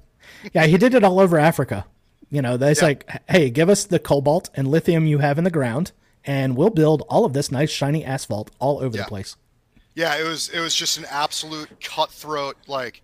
Yeah. 0.53 0.65
He 0.65 0.77
did 0.77 0.93
it 0.93 1.03
all 1.03 1.19
over 1.19 1.37
Africa. 1.37 1.85
You 2.29 2.41
know, 2.41 2.57
that's 2.57 2.81
Yeah. 2.81 2.87
like, 2.87 3.21
hey, 3.29 3.49
give 3.49 3.69
us 3.69 3.83
the 3.85 3.99
cobalt 3.99 4.49
and 4.53 4.67
lithium 4.67 5.05
you 5.05 5.19
have 5.19 5.37
in 5.37 5.43
the 5.43 5.51
ground, 5.51 5.91
and 6.25 6.57
we'll 6.57 6.69
build 6.69 7.03
all 7.09 7.23
of 7.25 7.33
this 7.33 7.51
nice 7.51 7.69
shiny 7.71 8.03
asphalt 8.03 8.51
all 8.59 8.79
over 8.83 8.97
Yeah. 8.97 9.03
the 9.03 9.07
place. 9.09 9.35
Yeah, 9.95 10.15
it 10.17 10.23
was 10.27 10.49
it 10.49 10.59
was 10.59 10.75
just 10.75 10.97
an 10.97 11.05
absolute 11.09 11.69
cutthroat 11.81 12.57
like 12.67 13.01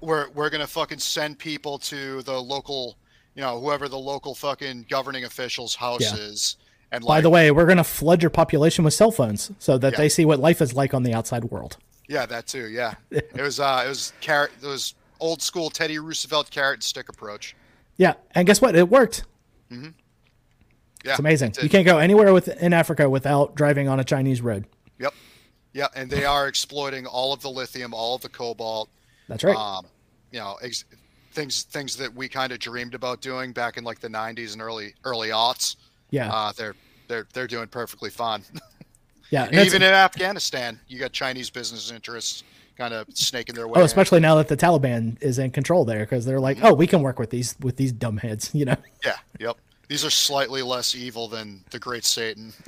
we're 0.00 0.28
we're 0.30 0.50
gonna 0.50 0.66
fucking 0.66 0.98
send 0.98 1.38
people 1.38 1.78
to 1.78 2.22
the 2.22 2.40
local 2.40 2.96
you 3.34 3.42
know, 3.42 3.60
whoever 3.60 3.88
the 3.88 3.98
local 3.98 4.34
fucking 4.34 4.84
governing 4.90 5.24
official's 5.24 5.76
house 5.76 6.00
Yeah. 6.02 6.16
is. 6.16 6.56
And 6.92 7.04
By 7.04 7.20
the 7.20 7.30
way, 7.30 7.52
we're 7.52 7.64
going 7.66 7.76
to 7.78 7.84
flood 7.84 8.20
your 8.20 8.28
population 8.30 8.82
with 8.84 8.92
cell 8.92 9.12
phones 9.12 9.52
so 9.60 9.78
that 9.78 9.96
they 9.96 10.08
see 10.08 10.24
what 10.24 10.40
life 10.40 10.60
is 10.60 10.74
like 10.74 10.92
on 10.92 11.04
the 11.04 11.14
outside 11.14 11.44
world. 11.44 11.76
Yeah, 12.08 12.26
that 12.26 12.48
too, 12.48 12.66
yeah. 12.68 12.94
it 13.12 13.40
was 13.40 13.60
uh 13.60 13.84
it 13.86 13.88
was 13.88 14.12
carrot 14.20 14.50
it 14.60 14.66
was 14.66 14.94
old 15.20 15.40
school 15.42 15.70
Teddy 15.70 15.98
Roosevelt 16.00 16.50
carrot 16.50 16.78
and 16.78 16.82
stick 16.82 17.08
approach. 17.08 17.54
Yeah. 18.00 18.14
And 18.34 18.46
guess 18.46 18.62
what? 18.62 18.74
It 18.74 18.88
worked. 18.88 19.24
Yeah. 19.70 19.90
It's 21.04 21.18
amazing. 21.18 21.50
it. 21.50 21.62
You 21.62 21.68
can't 21.68 21.84
go 21.84 21.98
anywhere 21.98 22.32
with, 22.32 22.48
in 22.48 22.72
Africa 22.72 23.10
without 23.10 23.54
driving 23.54 23.88
on 23.88 24.00
a 24.00 24.04
Chinese 24.04 24.40
road. 24.40 24.66
Yep. 24.98 25.12
Yeah, 25.74 25.86
and 25.94 26.10
they 26.10 26.24
are 26.24 26.48
exploiting 26.48 27.04
all 27.06 27.34
of 27.34 27.42
the 27.42 27.50
lithium, 27.50 27.92
all 27.92 28.14
of 28.16 28.22
the 28.22 28.30
cobalt. 28.30 28.88
That's 29.28 29.44
right. 29.44 29.54
Um, 29.54 29.86
you 30.32 30.40
know 30.40 30.56
ex- 30.62 30.84
things 31.32 31.64
things 31.64 31.94
that 31.98 32.12
we 32.14 32.26
kind 32.28 32.52
of 32.52 32.58
dreamed 32.58 32.94
about 32.94 33.20
doing 33.20 33.52
back 33.52 33.76
in 33.76 33.84
like 33.84 34.00
the 34.00 34.08
90s 34.08 34.54
and 34.54 34.62
early 34.62 34.94
early 35.04 35.28
aughts. 35.28 35.76
Yeah, 36.10 36.32
Uh, 36.32 36.52
they're 36.52 36.74
they're 37.06 37.26
they're 37.34 37.46
doing 37.46 37.68
perfectly 37.68 38.10
fine. 38.10 38.42
yeah. 39.30 39.48
Even 39.64 39.82
in 39.82 39.92
Afghanistan, 39.92 40.80
you 40.88 40.98
got 40.98 41.12
Chinese 41.12 41.50
business 41.50 41.90
interests 41.92 42.44
kind 42.80 42.94
of 42.94 43.06
snaking 43.14 43.54
their 43.54 43.68
way. 43.68 43.74
oh, 43.76 43.80
in. 43.80 43.84
especially 43.84 44.20
now 44.20 44.36
that 44.36 44.48
the 44.48 44.56
Taliban 44.56 45.22
is 45.22 45.38
in 45.38 45.50
control 45.50 45.84
there, 45.84 46.00
because 46.00 46.24
they're 46.24 46.40
like, 46.40 46.58
oh, 46.62 46.72
we 46.72 46.86
can 46.86 47.02
work 47.02 47.18
with 47.18 47.28
these 47.30 47.54
with 47.60 47.76
these 47.76 47.92
dumbheads, 47.92 48.54
you 48.58 48.64
know. 48.64 48.76
Yeah. 49.04 49.16
Yep. 49.38 49.58
These 49.88 50.04
are 50.04 50.10
slightly 50.10 50.62
less 50.62 50.94
evil 50.94 51.28
than 51.28 51.62
the 51.70 51.78
Great 51.78 52.04
Satan. 52.04 52.52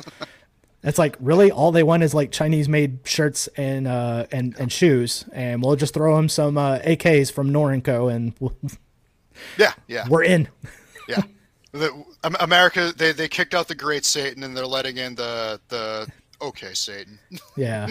It's 0.84 0.98
like 0.98 1.14
really 1.20 1.52
all 1.52 1.70
they 1.70 1.84
want 1.84 2.02
is 2.02 2.12
like 2.12 2.32
Chinese 2.32 2.68
made 2.68 2.98
shirts 3.04 3.46
and 3.56 3.86
uh 3.86 4.26
and 4.32 4.56
and 4.58 4.72
shoes, 4.72 5.24
and 5.32 5.62
we'll 5.62 5.76
just 5.76 5.94
throw 5.94 6.16
them 6.16 6.28
some 6.28 6.58
uh, 6.58 6.80
AKs 6.80 7.30
from 7.30 7.52
Norinco, 7.52 8.12
and 8.12 8.34
we'll, 8.40 8.56
Yeah. 9.56 9.74
Yeah. 9.86 10.08
we're 10.08 10.24
in. 10.24 10.48
Yeah. 11.08 11.22
The, 11.70 12.04
America, 12.40 12.92
they, 12.96 13.12
they 13.12 13.28
kicked 13.28 13.54
out 13.54 13.68
the 13.68 13.76
Great 13.76 14.04
Satan 14.04 14.42
and 14.42 14.56
they're 14.56 14.66
letting 14.66 14.96
in 14.96 15.14
the 15.14 15.60
the 15.68 16.08
okay 16.40 16.74
Satan. 16.74 17.16
Yeah. 17.56 17.86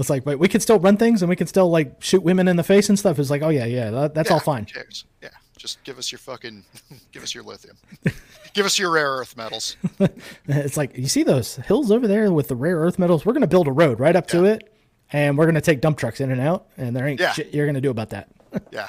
It's 0.00 0.10
like, 0.10 0.24
but 0.24 0.38
we 0.38 0.48
can 0.48 0.60
still 0.60 0.78
run 0.80 0.96
things 0.96 1.22
and 1.22 1.28
we 1.28 1.36
can 1.36 1.46
still 1.46 1.70
like 1.70 2.02
shoot 2.02 2.22
women 2.22 2.48
in 2.48 2.56
the 2.56 2.62
face 2.64 2.88
and 2.88 2.98
stuff. 2.98 3.18
It's 3.18 3.30
like, 3.30 3.42
oh 3.42 3.50
yeah, 3.50 3.66
yeah, 3.66 3.90
that, 3.90 4.14
that's 4.14 4.30
all 4.30 4.40
fine. 4.40 4.64
cares? 4.64 5.04
Yeah. 5.22 5.28
Just 5.58 5.84
give 5.84 5.98
us 5.98 6.10
your 6.10 6.18
fucking, 6.18 6.64
give 7.12 7.22
us 7.22 7.34
your 7.34 7.44
lithium, 7.44 7.76
give 8.54 8.64
us 8.64 8.78
your 8.78 8.90
rare 8.90 9.10
earth 9.10 9.36
metals. 9.36 9.76
It's 10.48 10.78
like 10.78 10.96
you 10.96 11.06
see 11.06 11.22
those 11.22 11.56
hills 11.56 11.90
over 11.92 12.08
there 12.08 12.32
with 12.32 12.48
the 12.48 12.56
rare 12.56 12.78
earth 12.78 12.98
metals. 12.98 13.26
We're 13.26 13.34
gonna 13.34 13.46
build 13.46 13.68
a 13.68 13.72
road 13.72 14.00
right 14.00 14.16
up 14.16 14.26
to 14.28 14.46
it, 14.46 14.72
and 15.12 15.36
we're 15.36 15.44
gonna 15.46 15.60
take 15.60 15.82
dump 15.82 15.98
trucks 15.98 16.20
in 16.20 16.30
and 16.30 16.40
out, 16.40 16.68
and 16.78 16.96
there 16.96 17.06
ain't 17.06 17.20
Yeah. 17.20 17.32
shit 17.32 17.52
you're 17.54 17.66
gonna 17.66 17.82
do 17.82 17.90
about 17.90 18.08
that. 18.10 18.30
Yeah. 18.72 18.86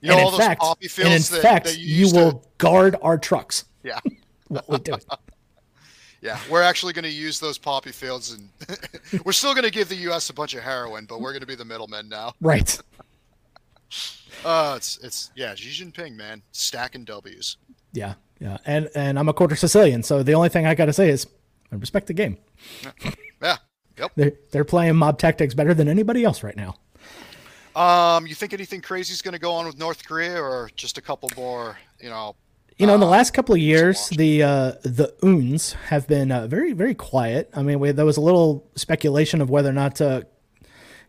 You 0.00 0.10
and 0.12 0.18
know 0.18 0.24
all 0.24 0.32
in 0.32 0.38
those 0.38 0.46
fact, 0.46 0.62
and 0.98 1.12
in 1.12 1.20
that, 1.20 1.42
fact, 1.42 1.66
that 1.66 1.78
you, 1.78 2.06
you 2.06 2.14
will 2.14 2.32
to- 2.32 2.48
guard 2.56 2.96
our 3.02 3.18
trucks 3.18 3.64
yeah. 3.82 4.00
while 4.48 4.64
we 4.68 4.78
do 4.78 4.94
it. 4.94 5.04
Yeah, 6.24 6.38
we're 6.48 6.62
actually 6.62 6.94
going 6.94 7.04
to 7.04 7.10
use 7.10 7.38
those 7.38 7.58
poppy 7.58 7.92
fields, 7.92 8.32
and 8.32 8.48
we're 9.26 9.32
still 9.32 9.52
going 9.52 9.64
to 9.64 9.70
give 9.70 9.90
the 9.90 9.96
U.S. 9.96 10.30
a 10.30 10.32
bunch 10.32 10.54
of 10.54 10.62
heroin, 10.62 11.04
but 11.04 11.20
we're 11.20 11.32
going 11.32 11.42
to 11.42 11.46
be 11.46 11.54
the 11.54 11.66
middlemen 11.66 12.08
now. 12.08 12.32
right. 12.40 12.80
Uh, 14.44 14.74
it's 14.76 14.98
it's 14.98 15.30
yeah, 15.36 15.54
Xi 15.54 15.84
Jinping, 15.84 16.16
man, 16.16 16.42
stacking 16.52 17.04
W's. 17.04 17.56
Yeah, 17.92 18.14
yeah, 18.40 18.58
and 18.66 18.90
and 18.94 19.18
I'm 19.18 19.28
a 19.28 19.32
quarter 19.32 19.56
Sicilian, 19.56 20.02
so 20.02 20.22
the 20.22 20.34
only 20.34 20.50
thing 20.50 20.66
I 20.66 20.74
got 20.74 20.86
to 20.86 20.92
say 20.92 21.08
is 21.08 21.26
I 21.72 21.76
respect 21.76 22.08
the 22.08 22.12
game. 22.12 22.36
Yeah. 23.40 23.56
Yep. 23.96 24.12
They're 24.16 24.32
they're 24.50 24.64
playing 24.64 24.96
mob 24.96 25.18
tactics 25.18 25.54
better 25.54 25.72
than 25.72 25.88
anybody 25.88 26.24
else 26.24 26.42
right 26.42 26.56
now. 26.56 26.74
Um, 27.80 28.26
you 28.26 28.34
think 28.34 28.52
anything 28.52 28.80
crazy 28.80 29.12
is 29.12 29.22
going 29.22 29.32
to 29.32 29.40
go 29.40 29.52
on 29.52 29.66
with 29.66 29.78
North 29.78 30.06
Korea, 30.06 30.42
or 30.42 30.68
just 30.76 30.98
a 30.98 31.00
couple 31.00 31.30
more? 31.36 31.78
You 32.00 32.10
know, 32.10 32.34
You 32.76 32.88
know, 32.88 32.94
in 32.94 33.00
the 33.00 33.06
last 33.06 33.32
couple 33.32 33.54
of 33.54 33.60
years, 33.60 34.08
the 34.08 34.42
uh, 34.42 34.72
the 34.82 35.14
Uns 35.22 35.74
have 35.88 36.08
been 36.08 36.32
uh, 36.32 36.48
very 36.48 36.72
very 36.72 36.94
quiet. 36.94 37.48
I 37.54 37.62
mean, 37.62 37.78
we, 37.78 37.92
there 37.92 38.04
was 38.04 38.16
a 38.16 38.20
little 38.20 38.68
speculation 38.74 39.40
of 39.40 39.48
whether 39.48 39.68
or 39.68 39.72
not 39.72 40.00
uh, 40.00 40.22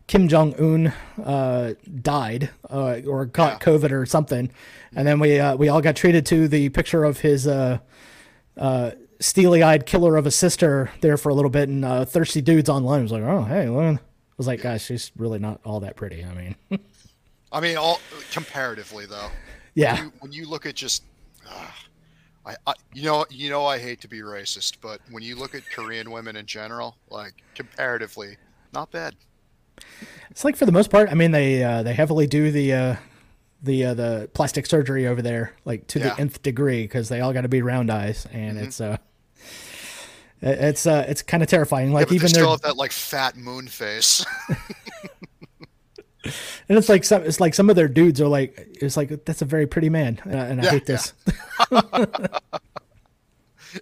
Kim 0.06 0.28
Jong 0.28 0.54
Un 0.60 0.93
uh, 1.23 1.73
died 2.01 2.51
uh, 2.69 3.01
or 3.08 3.25
caught 3.25 3.62
COVID 3.62 3.91
or 3.91 4.06
something, 4.06 4.51
and 4.95 5.08
then 5.08 5.19
we 5.19 5.39
uh, 5.39 5.56
we 5.56 5.67
all 5.67 5.82
got 5.82 5.95
treated 5.95 6.25
to 6.28 6.47
the 6.47 6.69
picture 6.69 7.04
of 7.04 7.19
his. 7.21 7.47
Uh, 7.47 7.80
uh, 8.58 8.91
steely-eyed 9.19 9.86
killer 9.86 10.17
of 10.17 10.25
a 10.25 10.32
sister 10.32 10.91
there 11.01 11.17
for 11.17 11.30
a 11.30 11.34
little 11.34 11.49
bit, 11.49 11.69
and 11.69 11.84
uh, 11.86 12.04
thirsty 12.06 12.41
dudes 12.41 12.69
online 12.69 13.01
was 13.01 13.12
like, 13.12 13.23
"Oh, 13.23 13.43
hey," 13.43 13.69
well, 13.69 13.95
I 13.95 13.99
was 14.38 14.45
like, 14.47 14.62
"Guys, 14.62 14.82
she's 14.82 15.12
really 15.17 15.39
not 15.39 15.60
all 15.65 15.80
that 15.82 15.95
pretty." 15.95 16.23
I 16.23 16.34
mean, 16.34 16.56
I 17.51 17.60
mean, 17.60 17.78
all 17.78 17.99
comparatively 18.32 19.06
though. 19.06 19.30
yeah, 19.73 19.95
When 19.95 20.04
you, 20.06 20.12
when 20.19 20.32
you 20.34 20.45
look 20.49 20.65
at 20.65 20.75
just, 20.75 21.04
I, 22.45 22.55
I, 22.67 22.73
you 22.93 23.03
know, 23.03 23.25
you 23.29 23.49
know, 23.49 23.65
I 23.65 23.79
hate 23.79 24.01
to 24.01 24.08
be 24.08 24.19
racist, 24.19 24.77
but 24.81 25.01
when 25.10 25.23
you 25.23 25.36
look 25.36 25.55
at 25.55 25.67
Korean 25.69 26.12
women 26.12 26.36
in 26.36 26.45
general, 26.45 26.97
like 27.10 27.34
comparatively, 27.55 28.38
not 28.71 28.91
bad. 28.91 29.15
It's 30.29 30.43
like 30.45 30.55
for 30.55 30.65
the 30.65 30.71
most 30.71 30.89
part. 30.91 31.10
I 31.10 31.15
mean, 31.15 31.31
they 31.31 31.63
uh, 31.63 31.81
they 31.84 31.93
heavily 31.93 32.27
do 32.27 32.51
the 32.51 32.73
uh, 32.73 32.95
the 33.63 33.86
uh, 33.86 33.93
the 33.93 34.29
plastic 34.34 34.65
surgery 34.65 35.08
over 35.08 35.21
there, 35.21 35.53
like 35.65 35.88
to 35.88 35.99
Yeah. 35.99 36.13
the 36.13 36.21
nth 36.21 36.41
degree, 36.43 36.84
because 36.84 37.10
they 37.10 37.19
all 37.21 37.34
got 37.34 37.41
to 37.41 37.47
be 37.47 37.62
round 37.62 37.89
eyes, 37.91 38.27
and 38.31 38.58
Mm-hmm. 38.58 38.65
it's 38.65 38.81
uh, 38.81 38.97
it's 40.41 40.86
uh, 40.86 41.05
it's 41.08 41.21
kind 41.23 41.41
of 41.41 41.49
terrifying. 41.49 41.89
Yeah, 41.89 41.93
Like 41.95 42.10
they 42.10 42.15
even 42.15 42.29
still 42.29 42.47
their, 42.47 42.51
have 42.51 42.62
that 42.62 42.77
like 42.77 42.91
fat 42.91 43.36
moon 43.38 43.67
face. 43.67 44.25
and 46.70 46.78
it's 46.78 46.90
like 46.90 47.04
some 47.04 47.24
it's 47.24 47.40
like 47.40 47.54
some 47.54 47.70
of 47.70 47.76
their 47.76 47.88
dudes 47.88 48.20
are 48.22 48.28
like, 48.28 48.68
it's 48.82 48.98
like 48.98 49.26
that's 49.26 49.42
a 49.42 49.46
very 49.46 49.68
pretty 49.68 49.90
man, 49.90 50.20
and 50.26 50.40
I, 50.40 50.46
and 50.48 50.62
I 50.62 50.66
Yeah, 50.66 50.70
hate 50.70 50.86
this. 50.86 51.14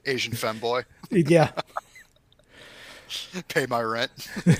Asian 0.05 0.33
femboy, 0.33 0.85
yeah. 1.11 1.51
pay 3.47 3.65
my 3.67 3.81
rent. 3.81 4.11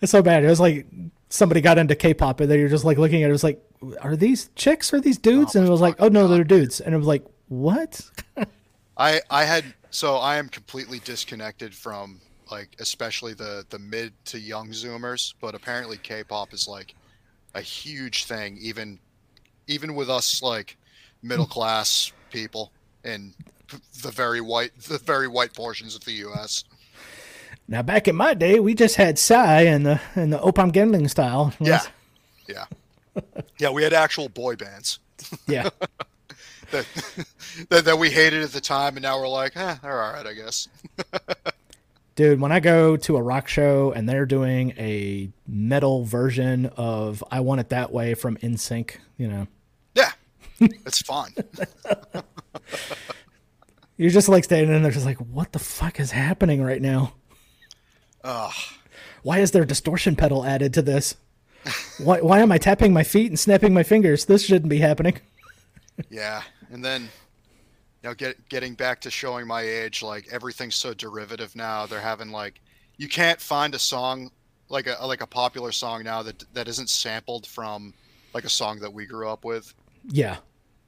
It's 0.00 0.12
so 0.12 0.22
bad. 0.22 0.44
It 0.44 0.48
was 0.48 0.60
like 0.60 0.86
somebody 1.28 1.60
got 1.60 1.78
into 1.78 1.94
K-pop 1.94 2.40
and 2.40 2.50
they 2.50 2.62
were 2.62 2.68
just 2.68 2.84
like 2.84 2.98
looking 2.98 3.22
at 3.22 3.26
it. 3.26 3.30
It 3.30 3.32
was 3.32 3.44
like, 3.44 3.62
are 4.00 4.16
these 4.16 4.50
chicks 4.56 4.92
or 4.92 5.00
these 5.00 5.18
dudes? 5.18 5.54
Oh 5.54 5.60
and 5.60 5.66
it 5.66 5.70
was 5.70 5.80
like, 5.80 5.96
oh 5.98 6.08
no, 6.08 6.28
God, 6.28 6.28
they're 6.28 6.44
dudes. 6.44 6.80
And 6.80 6.94
it 6.94 6.98
was 6.98 7.06
like, 7.06 7.24
what? 7.48 8.00
I 8.96 9.20
I 9.30 9.44
had 9.44 9.74
so 9.90 10.16
I 10.16 10.36
am 10.36 10.48
completely 10.48 10.98
disconnected 11.00 11.74
from 11.74 12.20
like 12.52 12.76
especially 12.80 13.32
the 13.32 13.64
the 13.70 13.78
mid 13.78 14.12
to 14.26 14.38
young 14.38 14.68
Zoomers, 14.68 15.32
but 15.40 15.54
apparently 15.54 15.96
K-pop 15.96 16.52
is 16.52 16.68
like 16.68 16.94
a 17.54 17.62
huge 17.62 18.24
thing, 18.24 18.58
even 18.60 18.98
even 19.66 19.94
with 19.94 20.10
us 20.10 20.42
like 20.42 20.76
middle 21.22 21.46
class 21.56 22.12
people 22.30 22.70
in 23.04 23.32
the 24.02 24.10
very 24.10 24.42
white 24.42 24.78
the 24.82 24.98
very 24.98 25.28
white 25.28 25.54
portions 25.54 25.94
of 25.94 26.04
the 26.04 26.12
U.S. 26.26 26.64
Now 27.68 27.80
back 27.80 28.06
in 28.06 28.16
my 28.16 28.34
day, 28.34 28.60
we 28.60 28.74
just 28.74 28.96
had 28.96 29.18
Psy 29.18 29.62
and 29.62 29.86
the 29.86 30.00
and 30.14 30.30
the 30.30 30.38
Oppa 30.38 30.70
Gangnam 30.70 31.08
style. 31.08 31.54
Yeah, 31.58 31.80
yeah, 32.46 32.66
yeah. 33.58 33.70
We 33.70 33.82
had 33.82 33.94
actual 33.94 34.28
boy 34.28 34.56
bands 34.56 34.98
yeah. 35.46 35.70
that, 36.70 36.86
that 37.70 37.84
that 37.86 37.98
we 37.98 38.10
hated 38.10 38.42
at 38.42 38.50
the 38.50 38.60
time, 38.60 38.96
and 38.96 39.02
now 39.02 39.18
we're 39.18 39.28
like, 39.28 39.56
eh, 39.56 39.76
they're 39.82 40.02
all 40.02 40.12
right, 40.12 40.26
I 40.26 40.34
guess. 40.34 40.68
Dude, 42.22 42.40
when 42.40 42.52
I 42.52 42.60
go 42.60 42.96
to 42.98 43.16
a 43.16 43.22
rock 43.22 43.48
show 43.48 43.90
and 43.90 44.08
they're 44.08 44.26
doing 44.26 44.74
a 44.78 45.28
metal 45.44 46.04
version 46.04 46.66
of 46.76 47.24
"I 47.32 47.40
Want 47.40 47.60
It 47.60 47.70
That 47.70 47.92
Way" 47.92 48.14
from 48.14 48.36
NSYNC, 48.36 48.98
you 49.16 49.26
know, 49.26 49.48
Yeah, 49.96 50.12
it's 50.60 51.02
fun. 51.02 51.34
you're 53.96 54.10
just 54.10 54.28
like 54.28 54.44
standing 54.44 54.72
in 54.72 54.84
there, 54.84 54.92
just 54.92 55.04
like, 55.04 55.18
what 55.18 55.50
the 55.50 55.58
fuck 55.58 55.98
is 55.98 56.12
happening 56.12 56.62
right 56.62 56.80
now? 56.80 57.14
Ugh. 58.22 58.54
Why 59.24 59.40
is 59.40 59.50
there 59.50 59.64
a 59.64 59.66
distortion 59.66 60.14
pedal 60.14 60.44
added 60.44 60.72
to 60.74 60.82
this? 60.82 61.16
Why, 61.98 62.20
why 62.20 62.38
am 62.38 62.52
I 62.52 62.58
tapping 62.58 62.92
my 62.92 63.02
feet 63.02 63.32
and 63.32 63.38
snapping 63.38 63.74
my 63.74 63.82
fingers? 63.82 64.26
This 64.26 64.44
shouldn't 64.44 64.70
be 64.70 64.78
happening. 64.78 65.18
Yeah, 66.08 66.42
and 66.70 66.84
then 66.84 67.08
you 68.02 68.08
know, 68.08 68.14
get 68.14 68.48
getting 68.48 68.74
back 68.74 69.00
to 69.02 69.10
showing 69.10 69.46
my 69.46 69.62
age, 69.62 70.02
like 70.02 70.26
everything's 70.32 70.74
so 70.76 70.92
derivative 70.94 71.54
now. 71.54 71.86
They're 71.86 72.00
having 72.00 72.30
like 72.30 72.60
you 72.96 73.08
can't 73.08 73.40
find 73.40 73.74
a 73.74 73.78
song 73.78 74.30
like 74.68 74.86
a 74.86 74.96
like 75.06 75.20
a 75.22 75.26
popular 75.26 75.72
song 75.72 76.02
now 76.04 76.22
that 76.22 76.44
that 76.54 76.68
isn't 76.68 76.90
sampled 76.90 77.46
from 77.46 77.94
like 78.34 78.44
a 78.44 78.48
song 78.50 78.78
that 78.80 78.92
we 78.92 79.06
grew 79.06 79.28
up 79.28 79.44
with. 79.44 79.72
Yeah. 80.08 80.36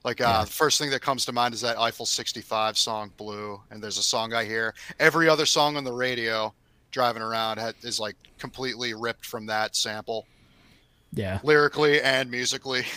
Like 0.05 0.21
uh, 0.21 0.25
Yeah. 0.25 0.45
the 0.45 0.51
first 0.51 0.79
thing 0.79 0.91
that 0.91 1.01
comes 1.03 1.25
to 1.27 1.33
mind 1.33 1.55
is 1.55 1.61
that 1.63 1.79
Eiffel 1.79 2.05
65 2.07 2.77
song 2.77 3.13
"Blue," 3.17 3.61
and 3.71 3.83
there's 3.83 3.99
a 3.99 4.03
song 4.03 4.33
I 4.35 4.45
hear 4.45 4.75
every 4.99 5.29
other 5.29 5.47
song 5.47 5.77
on 5.77 5.85
the 5.85 5.93
radio 5.93 6.53
driving 6.91 7.23
around 7.23 7.59
ha- 7.59 7.73
is 7.83 7.99
like 8.01 8.17
completely 8.39 8.93
ripped 8.95 9.25
from 9.27 9.47
that 9.47 9.75
sample, 9.77 10.27
Yeah. 11.13 11.39
lyrically 11.43 12.01
and 12.03 12.31
musically. 12.31 12.85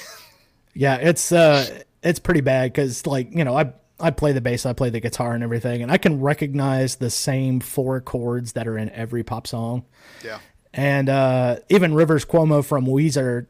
Yeah, 0.80 0.98
it's 0.98 1.32
uh 1.32 1.82
it's 2.04 2.20
pretty 2.20 2.42
bad 2.42 2.72
cuz 2.76 3.08
like, 3.08 3.34
you 3.34 3.44
know, 3.44 3.58
I 3.58 3.74
I 4.00 4.12
play 4.12 4.32
the 4.32 4.42
bass, 4.42 4.66
I 4.66 4.74
play 4.74 4.90
the 4.90 5.00
guitar 5.00 5.34
and 5.34 5.44
everything 5.44 5.82
and 5.82 5.92
I 5.92 5.98
can 5.98 6.22
recognize 6.22 6.98
the 6.98 7.10
same 7.10 7.60
four 7.60 8.00
chords 8.02 8.54
that 8.54 8.68
are 8.68 8.78
in 8.78 8.90
every 8.92 9.24
pop 9.24 9.48
song. 9.48 9.86
yeah, 10.24 10.40
And 10.74 11.10
uh 11.10 11.58
even 11.70 11.94
Rivers 11.94 12.26
Cuomo 12.26 12.64
from 12.64 12.86
Weezer 12.86 13.48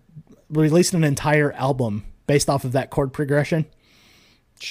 released 0.49 0.93
an 0.93 1.03
entire 1.03 1.51
album 1.53 2.05
based 2.27 2.49
off 2.49 2.63
of 2.63 2.71
that 2.73 2.89
chord 2.89 3.13
progression. 3.13 3.65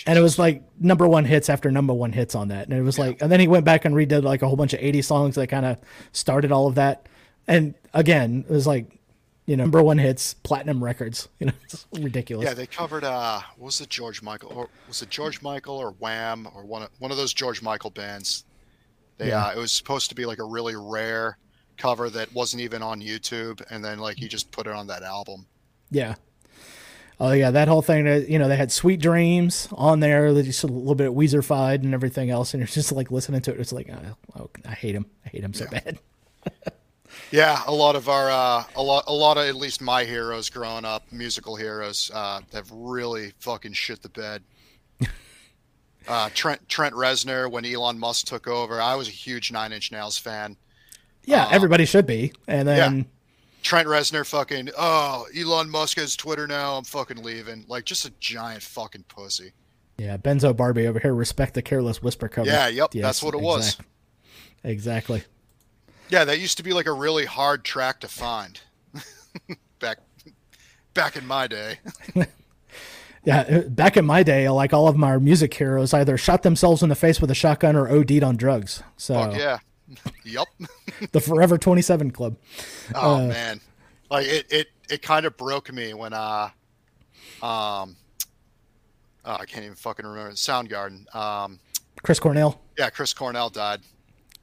And 0.06 0.18
it 0.18 0.22
was 0.22 0.38
like 0.38 0.62
number 0.80 1.06
one 1.06 1.24
hits 1.24 1.48
after 1.48 1.70
number 1.70 1.94
one 1.94 2.12
hits 2.12 2.34
on 2.34 2.48
that. 2.48 2.66
And 2.68 2.76
it 2.76 2.82
was 2.82 2.98
like, 2.98 3.22
and 3.22 3.30
then 3.30 3.38
he 3.38 3.46
went 3.46 3.64
back 3.64 3.84
and 3.84 3.94
redid 3.94 4.24
like 4.24 4.42
a 4.42 4.48
whole 4.48 4.56
bunch 4.56 4.72
of 4.72 4.80
80 4.80 5.02
songs 5.02 5.34
that 5.36 5.46
kind 5.46 5.64
of 5.64 5.78
started 6.12 6.50
all 6.50 6.66
of 6.66 6.74
that. 6.74 7.08
And 7.46 7.74
again, 7.94 8.44
it 8.48 8.52
was 8.52 8.66
like, 8.66 8.98
you 9.46 9.56
know, 9.56 9.64
number 9.64 9.82
one 9.82 9.98
hits, 9.98 10.34
platinum 10.34 10.82
records. 10.84 11.28
You 11.40 11.46
know, 11.46 11.52
it's 11.64 11.86
ridiculous. 11.92 12.44
Yeah, 12.46 12.54
they 12.54 12.66
covered 12.66 13.04
uh 13.04 13.40
what 13.56 13.66
was 13.66 13.80
it 13.80 13.88
George 13.88 14.22
Michael 14.22 14.52
or 14.52 14.68
was 14.88 15.02
it 15.02 15.08
George 15.10 15.40
Michael 15.42 15.76
or 15.76 15.92
Wham 15.92 16.46
or 16.54 16.64
one 16.64 16.82
of 16.82 16.90
one 16.98 17.10
of 17.10 17.16
those 17.16 17.32
George 17.32 17.62
Michael 17.62 17.90
bands. 17.90 18.44
They 19.18 19.28
Yeah. 19.28 19.46
uh 19.46 19.52
it 19.52 19.58
was 19.58 19.72
supposed 19.72 20.08
to 20.10 20.14
be 20.14 20.26
like 20.26 20.38
a 20.38 20.44
really 20.44 20.74
rare 20.76 21.38
cover 21.78 22.08
that 22.10 22.32
wasn't 22.34 22.62
even 22.62 22.82
on 22.82 23.00
YouTube, 23.02 23.62
and 23.70 23.84
then 23.84 23.98
like 23.98 24.16
he 24.16 24.28
just 24.28 24.50
put 24.50 24.66
it 24.66 24.72
on 24.72 24.86
that 24.88 25.02
album. 25.02 25.46
Yeah. 25.90 26.14
Oh 27.20 27.32
yeah, 27.32 27.50
that 27.50 27.68
whole 27.68 27.80
thing. 27.82 28.06
uh, 28.06 28.20
You 28.28 28.38
know, 28.38 28.46
they 28.48 28.56
had 28.56 28.70
"Sweet 28.72 29.00
Dreams" 29.00 29.68
on 29.72 30.00
there, 30.00 30.32
just 30.42 30.64
a 30.64 30.66
little 30.66 30.94
bit 30.94 31.12
Weezerfied 31.12 31.82
and 31.82 31.94
everything 31.94 32.28
else, 32.30 32.52
and 32.52 32.60
you're 32.60 32.66
just 32.66 32.92
like 32.92 33.10
listening 33.10 33.40
to 33.42 33.52
it. 33.54 33.60
It's 33.60 33.72
like, 33.72 33.88
oh, 33.90 34.16
oh, 34.38 34.50
I 34.66 34.72
hate 34.72 34.94
him. 34.94 35.06
I 35.24 35.28
hate 35.30 35.42
him 35.42 35.54
so 35.54 35.66
bad. 35.66 35.98
Yeah, 37.30 37.60
a 37.66 37.72
lot 37.72 37.96
of 37.96 38.08
our 38.08 38.30
uh, 38.30 38.64
a 38.76 38.82
lot 38.82 39.04
a 39.08 39.12
lot 39.12 39.36
of 39.36 39.46
at 39.46 39.56
least 39.56 39.80
my 39.80 40.04
heroes 40.04 40.48
growing 40.48 40.84
up, 40.84 41.04
musical 41.10 41.56
heroes, 41.56 42.10
uh, 42.14 42.40
have 42.52 42.70
really 42.70 43.32
fucking 43.40 43.72
shit 43.72 44.00
the 44.02 44.08
bed. 44.08 44.42
uh, 46.08 46.30
Trent 46.34 46.68
Trent 46.68 46.94
Reznor 46.94 47.50
when 47.50 47.64
Elon 47.64 47.98
Musk 47.98 48.26
took 48.26 48.46
over, 48.46 48.80
I 48.80 48.94
was 48.94 49.08
a 49.08 49.12
huge 49.12 49.50
Nine 49.50 49.72
Inch 49.72 49.90
Nails 49.90 50.18
fan. 50.18 50.56
Yeah, 51.24 51.46
Uh, 51.46 51.50
everybody 51.50 51.84
should 51.84 52.06
be. 52.06 52.32
And 52.46 52.68
then 52.68 53.06
Trent 53.62 53.88
Reznor 53.88 54.24
fucking 54.24 54.70
oh 54.78 55.26
Elon 55.36 55.68
Musk 55.68 55.98
has 55.98 56.14
Twitter 56.14 56.46
now, 56.46 56.76
I'm 56.76 56.84
fucking 56.84 57.22
leaving. 57.22 57.64
Like 57.66 57.84
just 57.84 58.04
a 58.06 58.10
giant 58.20 58.62
fucking 58.62 59.04
pussy. 59.08 59.52
yeah, 59.98 60.16
Benzo 60.16 60.56
Barbie 60.56 60.86
over 60.86 61.00
here, 61.00 61.14
respect 61.14 61.54
the 61.54 61.62
careless 61.62 62.00
whisper 62.00 62.28
cover. 62.28 62.48
Yeah, 62.48 62.68
yep, 62.68 62.90
Yes, 62.94 63.02
that's 63.02 63.22
what 63.24 63.34
it 63.34 63.40
was. 63.40 63.76
Exactly. 64.62 65.24
Yeah, 66.08 66.24
that 66.24 66.38
used 66.38 66.56
to 66.58 66.62
be 66.62 66.72
like 66.72 66.86
a 66.86 66.92
really 66.92 67.24
hard 67.24 67.64
track 67.64 68.00
to 68.00 68.08
find. 68.08 68.60
back 69.80 69.98
back 70.94 71.16
in 71.16 71.26
my 71.26 71.46
day. 71.46 71.78
Yeah, 73.24 73.40
uh, 73.40 73.68
back 73.68 73.96
in 73.96 74.06
my 74.06 74.22
day, 74.22 74.48
like 74.48 74.72
all 74.72 74.86
of 74.86 74.96
my 74.96 75.18
music 75.18 75.52
heroes 75.52 75.92
either 75.92 76.16
shot 76.16 76.44
themselves 76.44 76.84
in 76.84 76.88
the 76.90 76.94
face 76.94 77.20
with 77.20 77.28
a 77.28 77.34
shotgun 77.34 77.74
or 77.74 77.88
OD'd 77.88 78.22
on 78.22 78.36
drugs. 78.36 78.84
So 78.96 79.14
Fuck 79.14 79.36
yeah. 79.36 79.58
yep. 80.24 80.46
the 81.10 81.20
Forever 81.20 81.58
27 81.58 82.12
Club. 82.12 82.36
Oh 82.94 83.16
Uh, 83.16 83.26
man, 83.26 83.60
like 84.12 84.26
it, 84.28 84.46
it, 84.52 84.66
it 84.88 85.02
kind 85.02 85.26
of 85.26 85.36
broke 85.36 85.72
me 85.72 85.92
when 85.92 86.12
uh, 86.12 86.50
um, 87.42 87.96
oh, 89.24 89.36
I 89.40 89.44
can't 89.44 89.64
even 89.64 89.74
fucking 89.74 90.06
remember 90.06 90.30
Soundgarden. 90.34 91.12
Um, 91.12 91.58
Chris 92.04 92.20
Cornell. 92.20 92.60
yeah, 92.78 92.90
Chris 92.90 93.12
Cornell 93.12 93.50
died. 93.50 93.80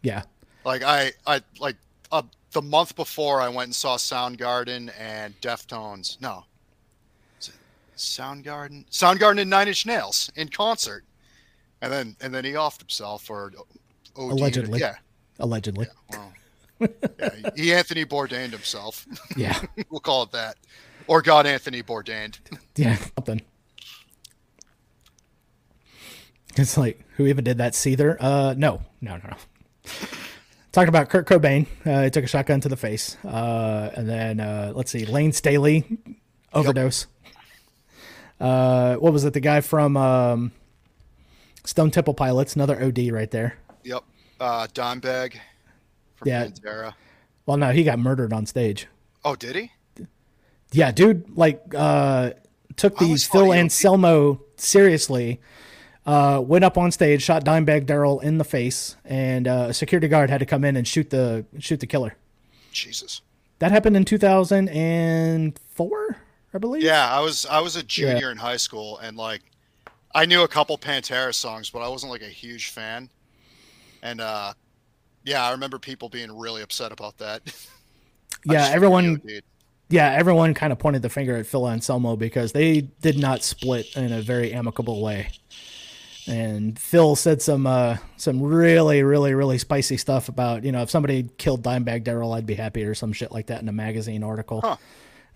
Yeah. 0.01 0.23
Like 0.65 0.83
I, 0.83 1.11
I 1.27 1.41
like 1.59 1.75
uh, 2.11 2.21
the 2.51 2.61
month 2.61 2.95
before 2.95 3.41
I 3.41 3.49
went 3.49 3.67
and 3.67 3.75
saw 3.75 3.97
Soundgarden 3.97 4.91
and 4.99 5.39
Deftones. 5.41 6.19
No, 6.21 6.45
Soundgarden, 7.97 8.85
Soundgarden 8.89 9.41
and 9.41 9.49
Nine 9.49 9.67
Inch 9.67 9.85
Nails 9.85 10.31
in 10.35 10.47
concert, 10.49 11.03
and 11.81 11.91
then 11.91 12.15
and 12.21 12.33
then 12.33 12.45
he 12.45 12.51
offed 12.53 12.79
himself 12.79 13.29
or 13.29 13.51
OD'd. 14.15 14.31
Allegedly. 14.39 14.79
Yeah, 14.79 14.95
Allegedly. 15.39 15.87
well, 16.11 16.33
yeah, 17.19 17.29
he 17.55 17.73
Anthony 17.73 18.05
Bourdain 18.05 18.49
himself. 18.51 19.05
Yeah. 19.35 19.59
we'll 19.89 19.99
call 19.99 20.23
it 20.23 20.31
that. 20.31 20.57
Or 21.07 21.21
God 21.21 21.45
Anthony 21.45 21.81
Bourdain. 21.83 22.37
Yeah. 22.75 22.95
Something. 23.17 23.41
It's 26.55 26.77
like, 26.77 27.03
who 27.17 27.25
even 27.25 27.43
did 27.43 27.57
that? 27.57 27.73
Seether? 27.73 28.15
Uh, 28.19 28.53
no, 28.57 28.81
no, 29.01 29.17
no, 29.17 29.29
no. 29.29 29.37
Talking 30.73 30.89
about 30.89 31.09
Kurt 31.09 31.27
Cobain, 31.27 31.67
uh, 31.85 32.03
he 32.03 32.09
took 32.09 32.23
a 32.23 32.27
shotgun 32.27 32.59
to 32.61 32.67
the 32.67 32.75
face. 32.75 33.15
Uh, 33.23 33.91
and 33.95 34.09
then, 34.09 34.39
uh, 34.39 34.73
let's 34.75 34.91
see, 34.91 35.05
Lane 35.05 35.31
Staley, 35.31 35.85
overdose. 36.51 37.05
Uh, 38.39 38.95
what 38.95 39.13
was 39.13 39.23
it? 39.23 39.33
The 39.33 39.39
guy 39.39 39.61
from 39.61 39.95
um, 39.95 40.51
Stone 41.63 41.91
Temple 41.91 42.15
Pilots, 42.15 42.55
another 42.55 42.83
OD 42.83 43.11
right 43.11 43.29
there. 43.29 43.55
Yep. 43.83 44.03
Uh, 44.39 44.67
Dimebag 44.73 45.35
from 46.15 46.27
Yeah. 46.27 46.47
Pantera. 46.47 46.95
Well, 47.45 47.57
no, 47.57 47.71
he 47.71 47.83
got 47.83 47.99
murdered 47.99 48.33
on 48.33 48.47
stage. 48.47 48.87
Oh, 49.23 49.35
did 49.35 49.55
he? 49.55 49.71
Yeah, 50.71 50.91
dude, 50.91 51.37
like 51.37 51.61
uh 51.77 52.31
took 52.77 52.97
the 52.97 53.15
Phil 53.15 53.53
Anselmo 53.53 54.41
seriously. 54.57 55.39
Uh, 56.05 56.43
went 56.45 56.65
up 56.65 56.77
on 56.77 56.91
stage, 56.91 57.23
shot 57.23 57.45
Dimebag 57.45 57.85
Daryl 57.85 58.21
in 58.21 58.37
the 58.37 58.43
face, 58.43 58.97
and 59.05 59.47
uh, 59.47 59.67
a 59.69 59.73
security 59.73 60.09
guard 60.09 60.29
had 60.29 60.39
to 60.39 60.45
come 60.45 60.65
in 60.65 60.75
and 60.75 60.85
shoot 60.87 61.09
the 61.09 61.45
shoot 61.59 61.79
the 61.79 61.87
killer. 61.87 62.15
Jesus. 62.73 63.21
That 63.59 63.71
happened 63.71 63.95
in 63.95 64.03
2004, 64.03 66.17
I 66.53 66.57
believe. 66.57 66.83
Yeah, 66.83 67.09
I 67.09 67.21
was 67.21 67.45
I 67.45 67.61
was 67.61 67.77
a 67.77 67.83
junior 67.83 68.31
in 68.31 68.37
high 68.37 68.57
school 68.57 68.97
and 68.97 69.15
like 69.15 69.41
I 70.13 70.25
knew 70.25 70.43
a 70.43 70.47
couple 70.47 70.77
Pantera 70.77 71.33
songs, 71.33 71.69
but 71.69 71.79
I 71.79 71.87
wasn't 71.87 72.11
like 72.11 72.21
a 72.21 72.25
huge 72.25 72.71
fan. 72.71 73.09
And 74.01 74.19
uh 74.19 74.51
yeah, 75.23 75.45
I 75.45 75.51
remember 75.51 75.79
people 75.79 76.09
being 76.09 76.37
really 76.37 76.61
upset 76.61 76.91
about 76.91 77.17
that. 77.19 77.41
Yeah. 78.45 78.67
Everyone, 78.73 79.21
yeah, 79.89 80.11
everyone 80.11 80.53
kind 80.53 80.73
of 80.73 80.79
pointed 80.79 81.01
the 81.01 81.07
finger 81.07 81.37
at 81.37 81.45
Phil 81.45 81.65
Anselmo 81.65 82.17
because 82.17 82.51
they 82.51 82.81
did 82.81 83.17
not 83.17 83.41
split 83.41 83.95
in 83.95 84.11
a 84.11 84.21
very 84.21 84.53
amicable 84.53 85.01
way. 85.01 85.29
And 86.25 86.79
Phil 86.79 87.15
said 87.15 87.41
some 87.41 87.67
uh, 87.67 87.97
some 88.15 88.41
really, 88.41 89.03
really, 89.03 89.33
really 89.33 89.57
spicy 89.57 89.97
stuff 89.97 90.29
about 90.29 90.63
you 90.63 90.71
know 90.71 90.81
if 90.81 90.89
somebody 90.89 91.29
killed 91.37 91.63
Dimebag 91.63 92.03
Daryl, 92.03 92.35
I'd 92.35 92.45
be 92.45 92.55
happy 92.55 92.83
or 92.85 92.95
some 92.95 93.11
shit 93.11 93.31
like 93.31 93.47
that 93.47 93.61
in 93.61 93.67
a 93.67 93.73
magazine 93.73 94.23
article. 94.23 94.61
Huh. 94.61 94.77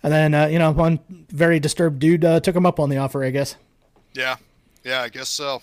And 0.04 0.14
then 0.14 0.34
uh, 0.34 0.48
you 0.48 0.60
know 0.60 0.72
one 0.72 1.00
very 1.30 1.60
disturbed 1.60 2.00
dude 2.00 2.24
uh, 2.24 2.40
took 2.40 2.56
him 2.56 2.66
up 2.66 2.80
on 2.80 2.90
the 2.90 2.98
offer, 2.98 3.24
I 3.24 3.32
guess. 3.32 3.58
Yeah. 4.14 4.38
Yeah, 4.84 5.02
I 5.02 5.10
guess 5.10 5.28
so. 5.28 5.62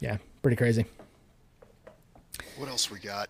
Yeah, 0.00 0.16
pretty 0.42 0.56
crazy. 0.56 0.86
What 2.56 2.70
else 2.70 2.90
we 2.90 2.98
got? 2.98 3.28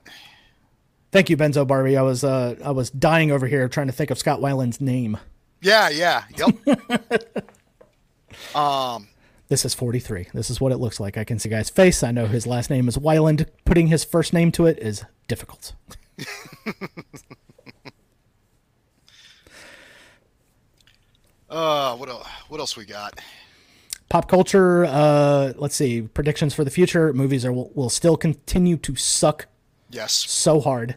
Thank 1.11 1.31
you, 1.31 1.37
Benzo 1.37 1.67
Barbie. 1.67 1.97
I 1.97 2.03
was 2.03 2.23
uh, 2.23 2.55
I 2.65 2.71
was 2.71 2.91
dying 2.91 3.33
over 3.33 3.47
here 3.47 3.69
trying 3.69 3.89
to 3.89 3.93
think 3.93 4.11
of 4.11 4.19
Scott 4.19 4.41
Weiland's 4.41 4.81
name. 4.81 5.19
Yeah, 5.61 5.89
yeah. 5.89 6.25
Yep. 6.37 7.57
um 8.55 9.09
This 9.49 9.65
is 9.65 9.75
43. 9.75 10.29
This 10.35 10.51
is 10.51 10.61
what 10.61 10.73
it 10.73 10.79
looks 10.79 10.99
like. 10.99 11.17
I 11.17 11.25
can 11.25 11.39
see 11.39 11.49
guy's 11.49 11.71
face. 11.71 12.03
I 12.03 12.11
know 12.11 12.27
his 12.27 12.47
last 12.47 12.69
name 12.69 12.89
is 12.89 12.97
Weiland. 12.97 13.47
Putting 13.65 13.87
his 13.89 14.05
first 14.05 14.33
name 14.33 14.51
to 14.53 14.67
it 14.67 14.79
is 14.81 15.05
difficult. 15.29 15.73
uh 21.51 21.97
what 21.97 22.09
else 22.09 22.27
what 22.49 22.61
else 22.61 22.77
we 22.77 22.85
got? 22.85 23.21
Pop 24.09 24.29
culture, 24.29 24.85
uh, 24.85 25.53
let's 25.57 25.75
see, 25.75 26.01
predictions 26.03 26.55
for 26.55 26.63
the 26.63 26.71
future. 26.71 27.13
Movies 27.13 27.45
are 27.45 27.53
will, 27.53 27.73
will 27.75 27.91
still 27.91 28.17
continue 28.17 28.77
to 28.77 28.95
suck 28.95 29.47
Yes. 29.91 30.13
so 30.13 30.61
hard. 30.61 30.95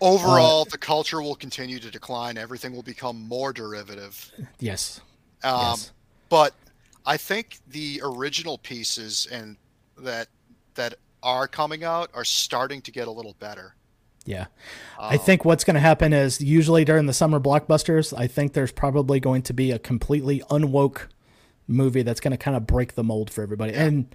Overall, 0.00 0.62
Uh, 0.62 0.70
the 0.70 0.78
culture 0.78 1.20
will 1.20 1.34
continue 1.34 1.78
to 1.78 1.90
decline. 1.90 2.38
Everything 2.38 2.74
will 2.74 2.82
become 2.82 3.20
more 3.28 3.52
derivative. 3.52 4.32
Yes. 4.58 5.02
Um, 5.44 5.60
yes. 5.60 5.92
But 6.30 6.54
I 7.06 7.16
think 7.16 7.58
the 7.68 8.00
original 8.04 8.58
pieces 8.58 9.26
and 9.30 9.56
that 9.98 10.28
that 10.74 10.94
are 11.22 11.48
coming 11.48 11.84
out 11.84 12.10
are 12.14 12.24
starting 12.24 12.82
to 12.82 12.90
get 12.90 13.08
a 13.08 13.10
little 13.10 13.34
better. 13.38 13.74
Yeah. 14.24 14.46
Um, 14.98 15.12
I 15.12 15.16
think 15.16 15.44
what's 15.44 15.62
going 15.64 15.74
to 15.74 15.80
happen 15.80 16.12
is 16.12 16.40
usually 16.40 16.84
during 16.84 17.06
the 17.06 17.12
summer 17.12 17.38
blockbusters, 17.40 18.12
I 18.16 18.26
think 18.26 18.52
there's 18.54 18.72
probably 18.72 19.20
going 19.20 19.42
to 19.42 19.52
be 19.52 19.70
a 19.70 19.78
completely 19.78 20.40
unwoke 20.50 21.02
movie 21.68 22.02
that's 22.02 22.20
going 22.20 22.32
to 22.32 22.36
kind 22.36 22.56
of 22.56 22.66
break 22.66 22.94
the 22.96 23.04
mold 23.04 23.30
for 23.30 23.42
everybody. 23.42 23.72
And 23.72 24.12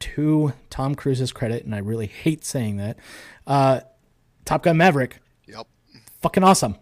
to 0.00 0.52
Tom 0.68 0.94
Cruise's 0.96 1.32
credit, 1.32 1.64
and 1.64 1.74
I 1.74 1.78
really 1.78 2.06
hate 2.06 2.44
saying 2.44 2.76
that, 2.78 2.98
uh, 3.46 3.80
Top 4.44 4.64
Gun 4.64 4.76
Maverick, 4.76 5.20
Yep. 5.46 5.66
fucking 6.20 6.42
awesome. 6.42 6.76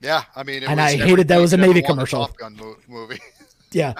Yeah, 0.00 0.24
I 0.34 0.42
mean, 0.42 0.62
it 0.62 0.68
And 0.68 0.80
was 0.80 0.94
I 0.94 0.96
hated 0.96 1.28
that 1.28 1.38
was 1.38 1.52
a 1.52 1.56
Navy 1.58 1.82
commercial. 1.82 2.26
Top 2.26 2.36
Gun 2.38 2.56
mo- 2.56 2.76
movie. 2.88 3.20
Yeah. 3.72 3.94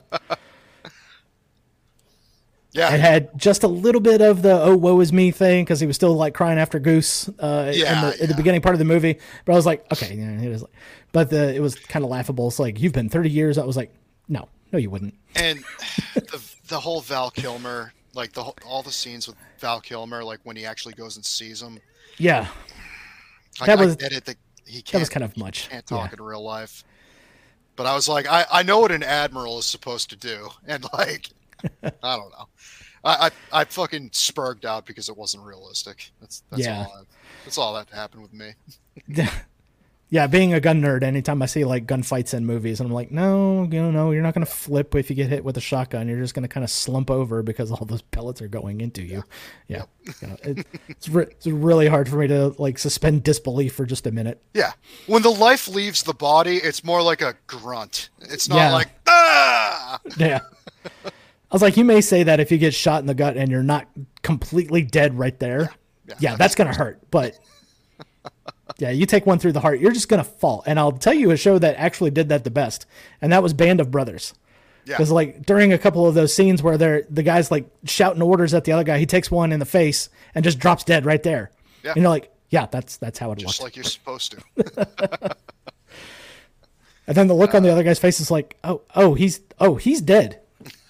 Yeah, 2.75 2.93
It 2.95 3.01
had 3.01 3.39
just 3.39 3.63
a 3.63 3.69
little 3.69 4.01
bit 4.01 4.21
of 4.21 4.43
the 4.43 4.61
"oh 4.63 4.77
woe 4.77 5.01
is 5.01 5.13
me" 5.13 5.31
thing 5.31 5.65
because 5.65 5.81
he 5.81 5.87
was 5.87 5.97
still 5.97 6.15
like 6.15 6.35
crying 6.35 6.59
after 6.59 6.79
Goose 6.79 7.29
uh, 7.41 7.71
in, 7.73 7.79
Yeah, 7.81 8.01
the, 8.03 8.13
in 8.21 8.27
the 8.27 8.33
yeah. 8.33 8.37
beginning 8.37 8.61
part 8.61 8.75
of 8.75 8.79
the 8.81 8.85
movie. 8.85 9.19
But 9.45 9.53
I 9.53 9.57
was 9.57 9.65
like, 9.67 9.91
okay, 9.93 10.15
yeah, 10.15 10.41
it 10.43 10.49
was 10.49 10.63
like, 10.63 10.73
but 11.13 11.31
the 11.31 11.55
it 11.55 11.61
was 11.61 11.77
kind 11.77 12.05
of 12.05 12.11
laughable. 12.11 12.49
It's 12.49 12.59
like 12.59 12.81
you've 12.81 12.93
been 12.93 13.09
30 13.09 13.31
years. 13.31 13.57
I 13.59 13.65
was 13.65 13.77
like, 13.77 13.95
no, 14.29 14.49
no, 14.73 14.79
you 14.79 14.91
wouldn't. 14.91 15.15
and 15.37 15.61
the 16.15 16.43
the 16.69 16.81
whole 16.81 17.01
Val 17.01 17.31
Kilmer, 17.31 17.93
like 18.15 18.33
the 18.33 18.43
whole, 18.43 18.57
all 18.67 18.83
the 18.83 18.93
scenes 18.93 19.27
with 19.29 19.37
Val 19.61 19.81
Kilmer, 19.81 20.25
like 20.25 20.41
when 20.45 20.57
he 20.57 20.65
actually 20.67 20.95
goes 20.95 21.17
and 21.17 21.25
sees 21.25 21.63
him. 21.63 21.79
Yeah, 22.19 22.49
Like, 23.61 23.67
That 23.69 23.79
I 23.81 23.85
was- 23.85 23.97
get 23.97 24.13
it 24.13 24.25
that 24.27 24.37
he 24.67 24.81
can't 24.83 24.93
that 24.93 24.99
was 25.01 25.09
kind 25.11 25.25
of 25.25 25.37
much. 25.37 25.69
can't 25.69 25.85
Yeah. 25.91 25.99
talk 25.99 26.13
in 26.13 26.23
real 26.23 26.43
life. 26.43 26.85
But 27.77 27.87
I 27.87 27.95
was 27.95 28.09
like, 28.09 28.27
I, 28.29 28.47
I 28.53 28.63
know 28.63 28.79
what 28.79 28.93
an 28.93 29.03
admiral 29.03 29.59
is 29.59 29.67
supposed 29.67 30.09
to 30.11 30.17
do, 30.17 30.49
and 30.67 30.87
like, 30.95 31.31
I 31.83 32.17
don't 32.17 32.31
know. 32.31 32.47
I, 33.05 33.31
I 33.53 33.61
I 33.61 33.65
fucking 33.65 34.11
spurged 34.11 34.65
out 34.65 34.87
because 34.87 35.09
it 35.09 35.17
wasn't 35.17 35.45
realistic. 35.45 36.11
That's 36.21 36.43
that's 36.51 36.65
Yeah. 36.65 36.79
all. 36.79 36.95
I, 37.01 37.03
that's 37.45 37.59
all 37.59 37.75
that 37.75 37.91
happened 37.91 38.23
with 38.23 38.33
me. 38.33 38.53
Yeah, 40.11 40.29
being 40.29 40.55
a 40.55 40.61
gun 40.61 40.81
nerd, 40.81 41.03
anytime 41.03 41.43
I 41.43 41.47
see 41.47 41.65
like 41.65 41.87
gunfights 41.87 42.35
in 42.35 42.47
movies, 42.47 42.79
and 42.79 42.87
I'm 42.89 42.95
like, 42.95 43.11
no, 43.11 43.65
you 43.65 43.91
know, 43.91 44.13
you're 44.13 44.23
not 44.23 44.33
going 44.33 44.47
to 44.47 44.53
flip 44.53 44.95
if 44.95 45.11
you 45.11 45.17
get 45.17 45.29
hit 45.29 45.43
with 45.43 45.57
a 45.57 45.61
shotgun. 45.61 46.07
You're 46.09 46.21
just 46.21 46.35
going 46.35 46.43
to 46.45 46.49
kind 46.49 46.63
of 46.63 46.71
slump 46.71 47.11
over 47.11 47.43
because 47.43 47.73
all 47.73 47.85
those 47.85 48.03
pellets 48.03 48.41
are 48.41 48.47
going 48.47 48.81
into 48.81 49.03
you. 49.03 49.25
Yeah, 49.67 49.85
you 50.23 50.29
know, 50.29 50.37
it, 50.45 50.67
it's 50.89 51.09
re- 51.09 51.25
it's 51.31 51.47
really 51.49 51.89
hard 51.89 52.09
for 52.09 52.17
me 52.19 52.29
to 52.29 52.55
like 52.59 52.79
suspend 52.79 53.25
disbelief 53.25 53.75
for 53.75 53.87
just 53.87 54.07
a 54.07 54.13
minute. 54.13 54.41
Yeah. 54.53 54.73
When 55.09 55.23
the 55.23 55.31
life 55.33 55.67
leaves 55.67 56.05
the 56.05 56.15
body, 56.15 56.59
it's 56.59 56.85
more 56.85 57.03
like 57.03 57.21
a 57.21 57.35
grunt. 57.49 58.11
It's 58.21 58.49
not 58.49 58.57
Yeah. 58.57 58.73
like 58.73 58.89
ah. 59.09 60.01
Yeah. 60.17 60.41
I 61.55 61.57
was 61.57 61.63
like, 61.63 61.77
you 61.77 61.85
may 61.85 62.01
say 62.01 62.25
that 62.25 62.41
if 62.41 62.51
you 62.51 62.59
get 62.59 62.75
shot 62.75 62.99
in 62.99 63.07
the 63.07 63.15
gut 63.15 63.37
and 63.37 63.49
you're 63.49 63.63
not 63.63 63.87
completely 64.23 64.83
dead 64.83 65.17
right 65.17 65.39
there. 65.39 65.71
Yeah. 66.05 66.15
Yeah, 66.19 66.37
that's 66.37 66.57
going 66.57 66.67
to 66.67 66.77
hurt. 66.77 67.09
But 67.13 67.39
yeah, 68.79 68.91
you 68.91 69.07
take 69.07 69.25
one 69.25 69.39
through 69.39 69.53
the 69.53 69.61
heart, 69.61 69.79
you're 69.79 69.93
just 69.93 70.09
going 70.09 70.19
to 70.19 70.29
fall. 70.29 70.65
And 70.67 70.81
I'll 70.81 70.91
tell 70.91 71.15
you 71.15 71.31
a 71.31 71.37
show 71.37 71.61
that 71.61 71.77
actually 71.77 72.11
did 72.11 72.31
that 72.31 72.43
the 72.43 72.51
best, 72.51 72.87
and 73.23 73.33
that 73.33 73.41
was 73.41 73.53
Band 73.55 73.81
of 73.81 73.93
Brothers. 73.93 74.35
Yeah. 74.85 74.97
Because 74.97 75.13
like 75.13 75.47
during 75.47 75.73
a 75.73 75.79
couple 75.79 76.09
of 76.09 76.17
those 76.17 76.35
scenes 76.35 76.61
where 76.61 76.77
they're 76.77 77.05
the 77.09 77.23
guy's 77.23 77.53
like 77.53 77.71
shouting 77.85 78.21
orders 78.21 78.53
at 78.53 78.65
the 78.65 78.73
other 78.73 78.83
guy, 78.83 78.99
he 78.99 79.07
takes 79.07 79.31
one 79.31 79.53
in 79.53 79.61
the 79.61 79.65
face 79.65 80.09
and 80.35 80.43
just 80.43 80.59
drops 80.59 80.83
dead 80.83 81.07
right 81.07 81.23
there. 81.23 81.53
Yeah. 81.85 81.93
And 81.93 82.03
you're 82.03 82.11
like, 82.11 82.33
yeah, 82.51 82.67
that's 82.67 82.97
that's 82.97 83.21
how 83.21 83.31
it 83.31 83.39
Just 83.39 83.61
works. 83.61 83.63
like 83.63 83.77
you're 83.77 83.85
supposed 83.85 84.33
to. 84.57 85.37
And 87.07 87.17
then 87.17 87.27
the 87.27 87.35
look 87.35 87.55
on 87.55 87.63
the 87.63 87.69
uh, 87.69 87.73
other 87.73 87.83
guy's 87.83 87.99
face 87.99 88.19
is 88.19 88.31
like, 88.31 88.57
oh, 88.65 88.83
oh, 88.95 89.15
he's 89.15 89.41
oh, 89.61 89.75
he's 89.75 90.01
dead. 90.01 90.41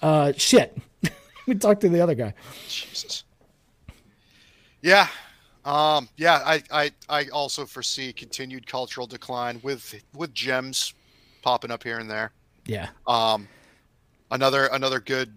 Uh, 0.05 0.31
shit. 0.37 0.77
we 1.47 1.55
talked 1.55 1.81
to 1.81 1.89
the 1.89 1.99
other 1.99 2.13
guy. 2.13 2.31
Jesus. 2.69 3.23
Yeah. 4.83 5.07
Um, 5.65 6.07
yeah, 6.15 6.43
I, 6.45 6.61
I, 6.71 6.91
I 7.09 7.25
also 7.29 7.65
foresee 7.65 8.13
continued 8.13 8.67
cultural 8.67 9.07
decline 9.07 9.59
with 9.63 9.95
with 10.13 10.31
gems 10.31 10.93
popping 11.41 11.71
up 11.71 11.81
here 11.81 11.97
and 11.97 12.07
there. 12.07 12.33
Yeah. 12.67 12.89
Um, 13.07 13.47
another 14.29 14.67
another 14.73 14.99
good 14.99 15.35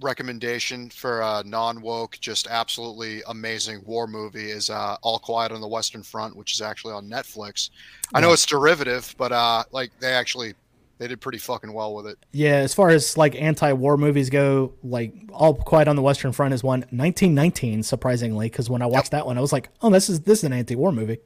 recommendation 0.00 0.90
for 0.90 1.20
a 1.20 1.42
non 1.44 1.82
woke, 1.82 2.16
just 2.20 2.46
absolutely 2.46 3.20
amazing 3.26 3.82
war 3.84 4.06
movie 4.06 4.52
is 4.52 4.70
uh, 4.70 4.96
All 5.02 5.18
Quiet 5.18 5.50
on 5.50 5.60
the 5.60 5.66
Western 5.66 6.04
Front, 6.04 6.36
which 6.36 6.52
is 6.52 6.62
actually 6.62 6.92
on 6.92 7.10
Netflix. 7.10 7.70
I 8.14 8.20
know 8.20 8.32
it's 8.32 8.46
derivative, 8.46 9.12
but 9.18 9.32
uh, 9.32 9.64
like 9.72 9.90
they 9.98 10.12
actually 10.12 10.54
they 10.98 11.08
did 11.08 11.20
pretty 11.20 11.38
fucking 11.38 11.72
well 11.72 11.94
with 11.94 12.06
it. 12.06 12.18
Yeah, 12.32 12.56
as 12.56 12.72
far 12.74 12.90
as 12.90 13.16
like 13.16 13.34
anti-war 13.34 13.96
movies 13.96 14.30
go, 14.30 14.74
like 14.82 15.12
All 15.32 15.54
Quiet 15.54 15.88
on 15.88 15.96
the 15.96 16.02
Western 16.02 16.32
Front 16.32 16.54
is 16.54 16.62
one 16.62 16.80
1919 16.90 17.82
surprisingly 17.82 18.48
because 18.48 18.70
when 18.70 18.82
I 18.82 18.86
watched 18.86 19.10
that 19.10 19.26
one 19.26 19.36
I 19.36 19.40
was 19.40 19.52
like, 19.52 19.68
"Oh, 19.82 19.90
this 19.90 20.08
is 20.08 20.20
this 20.20 20.38
is 20.38 20.44
an 20.44 20.52
anti-war 20.52 20.92
movie." 20.92 21.18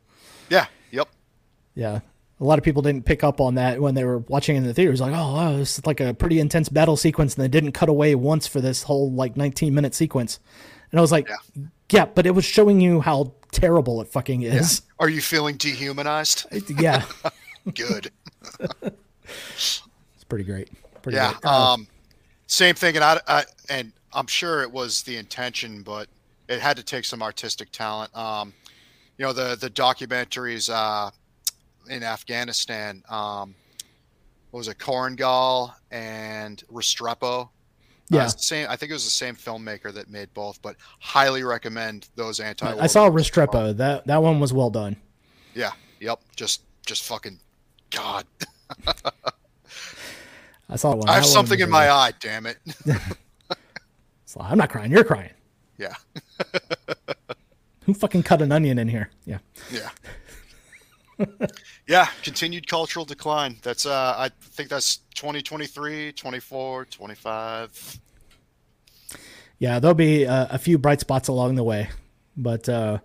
Yeah. 0.49 0.66
Yep. 0.91 1.09
Yeah. 1.75 2.01
A 2.41 2.45
lot 2.45 2.57
of 2.59 2.64
people 2.64 2.83
didn't 2.83 3.05
pick 3.05 3.25
up 3.25 3.41
on 3.41 3.57
that 3.57 3.81
when 3.81 3.95
they 3.95 4.05
were 4.05 4.19
watching 4.19 4.57
in 4.57 4.62
the 4.62 4.73
theaters 4.73 5.01
like, 5.01 5.12
"Oh, 5.12 5.35
wow, 5.35 5.57
this 5.57 5.79
is 5.79 5.87
like 5.87 6.01
a 6.01 6.14
pretty 6.14 6.39
intense 6.41 6.69
battle 6.69 6.97
sequence 6.97 7.35
and 7.35 7.43
they 7.45 7.49
didn't 7.49 7.73
cut 7.73 7.89
away 7.89 8.14
once 8.14 8.47
for 8.47 8.61
this 8.61 8.85
whole 8.85 9.11
like 9.12 9.35
19-minute 9.35 9.95
sequence." 9.95 10.39
And 10.91 10.99
I 10.99 11.03
was 11.03 11.12
like, 11.12 11.29
Yeah. 11.29 11.64
"Yeah, 11.91 12.05
but 12.07 12.27
it 12.27 12.31
was 12.35 12.45
showing 12.45 12.81
you 12.81 13.01
how 13.01 13.35
terrible 13.53 14.01
it 14.01 14.09
fucking 14.09 14.43
is." 14.43 14.83
Are 14.99 15.09
you 15.09 15.21
feeling 15.21 15.57
dehumanized? 15.57 16.47
Yeah. 16.81 17.05
Good. 17.75 18.11
it's 19.55 20.24
pretty 20.29 20.45
great. 20.45 20.68
Pretty 21.03 21.16
yeah. 21.16 21.33
great. 21.33 21.45
Uh, 21.45 21.72
Um, 21.74 21.87
same 22.47 22.74
thing, 22.74 22.97
and 22.97 23.05
I, 23.05 23.20
I 23.29 23.45
and 23.68 23.93
I'm 24.12 24.26
sure 24.26 24.62
it 24.62 24.70
was 24.72 25.03
the 25.03 25.16
intention, 25.16 25.83
but 25.83 26.09
it 26.49 26.61
had 26.61 26.76
to 26.79 26.83
take 26.83 27.05
some 27.05 27.22
artistic 27.22 27.70
talent. 27.72 28.14
Um, 28.16 28.55
you 29.18 29.24
know, 29.24 29.33
the 29.33 29.57
the 29.57 29.68
documentaries 29.70 30.70
uh, 30.72 31.11
in 31.91 32.03
Afghanistan. 32.03 33.03
Um, 33.09 33.55
what 34.51 34.59
was 34.61 34.68
it, 34.68 34.79
Korengal 34.79 35.74
and 35.91 36.62
Restrepo? 36.72 37.45
Uh, 37.45 37.49
Yeah. 38.09 38.24
the 38.24 38.31
same. 38.31 38.66
I 38.70 38.76
think 38.76 38.89
it 38.91 38.95
was 38.95 39.05
the 39.05 39.11
same 39.11 39.37
filmmaker 39.37 39.93
that 39.93 40.09
made 40.09 40.33
both, 40.33 40.62
but 40.62 40.76
highly 41.01 41.43
recommend 41.43 42.09
those 42.16 42.41
anti. 42.41 42.66
I 42.79 42.87
saw 42.87 43.11
Restrepo. 43.11 43.76
That 43.76 44.07
that 44.07 44.22
one 44.22 44.41
was 44.41 44.55
well 44.55 44.70
done. 44.70 44.97
Yeah. 45.55 45.72
Yep. 46.01 46.20
Just 46.35 46.62
just 46.87 47.05
fucking 47.05 47.39
God. 47.91 48.24
I 50.71 50.77
saw 50.77 50.95
one. 50.95 51.09
I 51.09 51.14
have 51.14 51.23
That 51.23 51.29
something 51.29 51.61
in 51.61 51.71
my 51.71 51.91
eye. 51.91 52.12
Damn 52.21 52.47
it. 52.47 52.59
Like, 54.37 54.53
I'm 54.53 54.59
not 54.59 54.71
crying. 54.71 54.93
You're 54.93 55.03
crying. 55.05 55.33
yeah. 55.79 55.95
Who 57.87 57.95
fucking 57.95 58.23
cut 58.23 58.41
an 58.41 58.53
onion 58.53 58.79
in 58.79 58.87
here? 58.87 59.11
Yeah. 59.25 59.39
Yeah. 59.73 61.27
yeah, 61.89 62.07
continued 62.23 62.69
cultural 62.69 63.05
decline. 63.05 63.57
That's 63.62 63.85
uh 63.87 64.14
I 64.16 64.31
think 64.41 64.69
that's 64.69 64.99
2023, 65.14 66.12
24, 66.12 66.85
25. 66.85 68.01
Yeah, 69.59 69.81
there'll 69.81 69.95
be 69.95 70.25
uh, 70.27 70.47
a 70.51 70.59
few 70.59 70.79
bright 70.79 71.01
spots 71.01 71.27
along 71.27 71.57
the 71.57 71.64
way, 71.64 71.89
but 72.37 72.69
uh, 72.69 72.99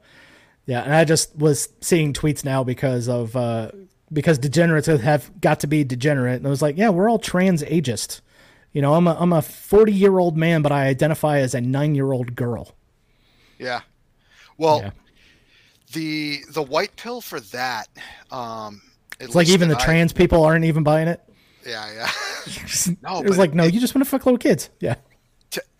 yeah, 0.68 0.84
and 0.84 0.94
I 0.94 1.04
just 1.04 1.36
was 1.36 1.70
seeing 1.82 2.14
tweets 2.14 2.46
now 2.46 2.64
because 2.64 3.10
of 3.10 3.36
uh, 3.36 3.72
because 4.14 4.38
degenerates 4.38 4.88
have 4.88 5.32
got 5.42 5.60
to 5.62 5.68
be 5.68 5.84
degenerate, 5.84 6.38
and 6.38 6.48
I 6.48 6.50
was 6.50 6.62
like, 6.62 6.78
yeah, 6.78 6.90
we're 6.90 7.10
all 7.10 7.20
trans 7.20 7.64
ageist. 7.64 8.22
You 8.72 8.82
know, 8.82 8.94
I'm 8.96 9.08
a 9.08 9.16
I'm 9.20 9.34
a 9.34 9.42
40 9.42 9.92
year 9.92 10.18
old 10.20 10.38
man, 10.38 10.62
but 10.62 10.72
I 10.72 10.86
identify 10.88 11.40
as 11.40 11.54
a 11.54 11.62
nine 11.62 11.96
year 11.96 12.12
old 12.12 12.36
girl. 12.36 12.74
Yeah. 13.60 13.82
Well, 14.58 14.80
Yeah. 14.82 14.92
the 15.94 16.40
the 16.50 16.64
white 16.64 16.96
pill 16.96 17.22
for 17.22 17.40
that 17.40 17.88
um 18.32 18.82
It's 19.20 19.36
like 19.36 19.48
even 19.50 19.70
the 19.70 19.76
I- 19.78 19.84
trans 19.84 20.14
people 20.22 20.44
aren't 20.44 20.66
even 20.66 20.84
buying 20.84 21.08
it. 21.08 21.22
Yeah, 21.66 21.92
yeah. 21.94 22.12
No, 23.02 23.20
it 23.22 23.28
was 23.30 23.38
like, 23.38 23.54
no, 23.54 23.64
it- 23.64 23.74
you 23.74 23.80
just 23.80 23.96
want 23.96 24.04
to 24.06 24.10
fuck 24.10 24.26
little 24.26 24.38
kids. 24.38 24.70
Yeah. 24.80 24.96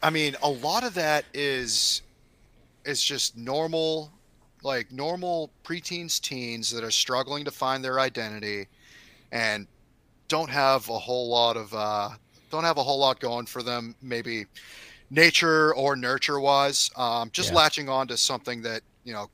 I 0.02 0.12
mean, 0.12 0.36
a 0.44 0.50
lot 0.50 0.84
of 0.84 0.94
that 0.96 1.26
is 1.34 2.04
is 2.86 3.04
just 3.04 3.36
normal 3.38 4.12
like 4.64 4.92
normal 4.92 5.52
preteens 5.64 6.20
teens 6.20 6.72
that 6.72 6.84
are 6.84 6.92
struggling 6.92 7.46
to 7.46 7.52
find 7.52 7.84
their 7.84 8.00
identity 8.00 8.68
and 9.32 9.68
don't 10.30 10.50
have 10.50 10.88
a 10.90 10.98
whole 10.98 11.30
lot 11.30 11.58
of 11.58 11.74
uh 11.74 12.10
don't 12.50 12.64
have 12.64 12.78
a 12.78 12.84
whole 12.84 13.00
lot 13.00 13.20
going 13.20 13.46
for 13.46 13.62
them 13.62 13.96
maybe 14.02 14.46
nature 15.10 15.76
or 15.76 15.96
nurture 15.96 16.40
wise 16.40 16.90
um 16.98 17.30
just 17.34 17.52
Yeah. 17.52 17.58
latching 17.58 17.90
on 17.90 18.08
to 18.08 18.18
something 18.18 18.62
that 18.62 18.82
you 19.04 19.14
know 19.14 19.28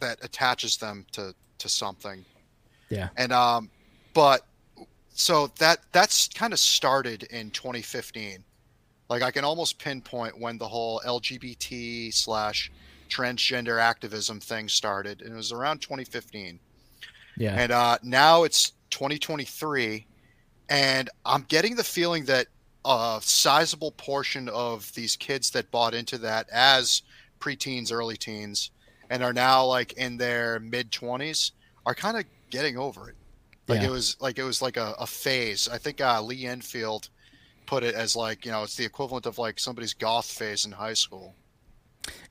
that 0.00 0.18
attaches 0.22 0.76
them 0.76 1.06
to 1.12 1.34
to 1.58 1.68
something 1.68 2.24
Yeah. 2.90 3.08
and 3.16 3.32
um 3.32 3.70
but 4.14 4.42
so 5.08 5.48
that 5.58 5.78
that's 5.92 6.28
kind 6.28 6.52
of 6.52 6.58
started 6.58 7.22
in 7.24 7.50
2015 7.50 8.44
like 9.08 9.22
i 9.22 9.30
can 9.30 9.44
almost 9.44 9.78
pinpoint 9.78 10.38
when 10.38 10.58
the 10.58 10.68
whole 10.68 11.00
lgbt 11.06 12.12
slash 12.12 12.70
transgender 13.08 13.80
activism 13.80 14.40
thing 14.40 14.68
started 14.68 15.22
and 15.22 15.32
it 15.32 15.36
was 15.36 15.52
around 15.52 15.80
2015 15.80 16.58
Yeah. 17.36 17.54
and 17.54 17.72
uh, 17.72 17.98
now 18.02 18.44
it's 18.44 18.72
2023 18.90 20.06
and 20.68 21.10
i'm 21.24 21.42
getting 21.48 21.76
the 21.76 21.84
feeling 21.84 22.24
that 22.26 22.46
a 22.84 23.18
sizable 23.22 23.90
portion 23.92 24.48
of 24.48 24.92
these 24.94 25.16
kids 25.16 25.50
that 25.50 25.70
bought 25.70 25.94
into 25.94 26.18
that 26.18 26.48
as 26.52 27.02
preteens 27.40 27.92
early 27.92 28.16
teens 28.16 28.70
and 29.10 29.22
are 29.22 29.32
now 29.32 29.64
like 29.64 29.92
in 29.94 30.16
their 30.16 30.58
mid 30.60 30.90
20s 30.90 31.52
are 31.84 31.94
kind 31.94 32.16
of 32.16 32.24
getting 32.50 32.76
over 32.78 33.08
it 33.10 33.16
like 33.68 33.80
Yeah. 33.80 33.88
it 33.88 33.90
was 33.90 34.16
like 34.20 34.38
it 34.38 34.44
was 34.44 34.62
like 34.62 34.76
a, 34.76 34.94
a 34.98 35.06
phase 35.06 35.68
i 35.68 35.78
think 35.78 36.00
uh, 36.00 36.20
lee 36.22 36.46
enfield 36.46 37.08
put 37.66 37.82
it 37.82 37.94
as 37.96 38.14
like 38.14 38.44
you 38.44 38.52
know 38.52 38.62
it's 38.62 38.76
the 38.76 38.84
equivalent 38.84 39.26
of 39.26 39.38
like 39.38 39.58
somebody's 39.58 39.92
goth 39.94 40.26
phase 40.30 40.64
in 40.64 40.70
high 40.72 40.94
school 40.94 41.34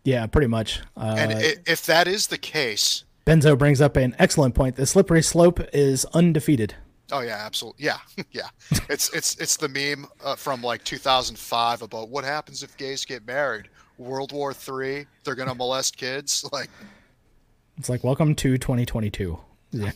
yeah, 0.03 0.25
pretty 0.27 0.47
much. 0.47 0.81
Uh, 0.97 1.15
and 1.17 1.57
if 1.65 1.85
that 1.85 2.07
is 2.07 2.27
the 2.27 2.37
case 2.37 3.03
Benzo 3.25 3.57
brings 3.57 3.81
up 3.81 3.97
an 3.97 4.15
excellent 4.19 4.53
point. 4.53 4.75
The 4.75 4.85
slippery 4.85 5.23
slope 5.23 5.59
is 5.73 6.05
undefeated. 6.13 6.75
Oh 7.11 7.21
yeah, 7.21 7.41
absolutely. 7.43 7.85
Yeah, 7.85 7.97
yeah. 8.31 8.49
It's 8.89 9.11
it's 9.13 9.35
it's 9.39 9.57
the 9.57 9.67
meme 9.69 10.07
uh, 10.23 10.35
from 10.35 10.61
like 10.61 10.83
2005 10.83 11.81
about 11.81 12.09
what 12.09 12.23
happens 12.23 12.61
if 12.63 12.77
gays 12.77 13.03
get 13.03 13.25
married. 13.25 13.69
World 13.97 14.31
War 14.31 14.53
Three, 14.53 15.07
they're 15.23 15.35
gonna 15.35 15.55
molest 15.55 15.97
kids. 15.97 16.47
Like, 16.51 16.69
It's 17.77 17.89
like 17.89 18.03
welcome 18.03 18.35
to 18.35 18.57
2022. 18.57 19.39
Yeah. 19.71 19.91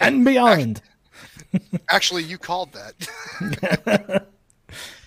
and 0.00 0.24
beyond. 0.24 0.80
actually, 1.90 2.22
you 2.22 2.38
called 2.38 2.72
that. 2.72 4.24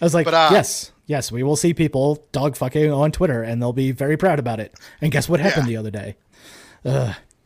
I 0.01 0.03
was 0.03 0.13
like, 0.13 0.25
But, 0.25 0.33
uh, 0.35 0.49
yes, 0.51 0.91
yes, 1.11 1.31
we 1.31 1.43
will 1.43 1.55
see 1.57 1.73
people 1.73 2.25
dog 2.31 2.55
fucking 2.55 2.91
on 2.91 3.11
Twitter 3.11 3.43
and 3.43 3.61
they'll 3.61 3.73
be 3.73 3.91
very 3.91 4.17
proud 4.17 4.39
about 4.39 4.59
it. 4.59 4.73
And 5.01 5.11
guess 5.11 5.29
what 5.29 5.39
happened 5.39 5.67
Yeah. 5.67 5.73
the 5.73 5.77
other 5.77 5.91
day? 5.91 6.15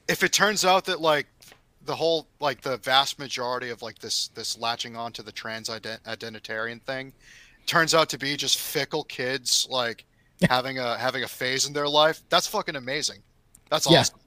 if 0.07 0.24
it 0.24 0.32
turns 0.32 0.63
out 0.63 0.86
that 0.86 1.01
like 1.01 1.26
the 1.84 1.95
whole 1.95 2.28
like 2.39 2.61
the 2.61 2.78
vast 2.78 3.20
majority 3.20 3.70
of 3.70 3.82
like 3.82 3.99
this 3.99 4.30
this 4.30 4.57
latching 4.57 4.95
on 4.95 5.11
to 5.11 5.22
the 5.24 5.32
trans 5.32 5.68
ident- 5.68 6.01
identitarian 6.03 6.82
thing 6.84 7.11
turns 7.66 7.93
out 7.93 8.07
to 8.09 8.18
be 8.18 8.38
just 8.38 8.57
fickle 8.57 9.03
kids 9.03 9.68
like 9.70 10.05
having 10.49 10.78
a 10.80 10.97
having 10.97 11.24
a 11.24 11.28
phase 11.28 11.66
in 11.68 11.74
their 11.74 11.88
life, 11.89 12.22
that's 12.30 12.47
fucking 12.47 12.76
amazing. 12.76 13.20
That's 13.70 13.89
Yeah. 13.89 13.99
awesome. 14.01 14.20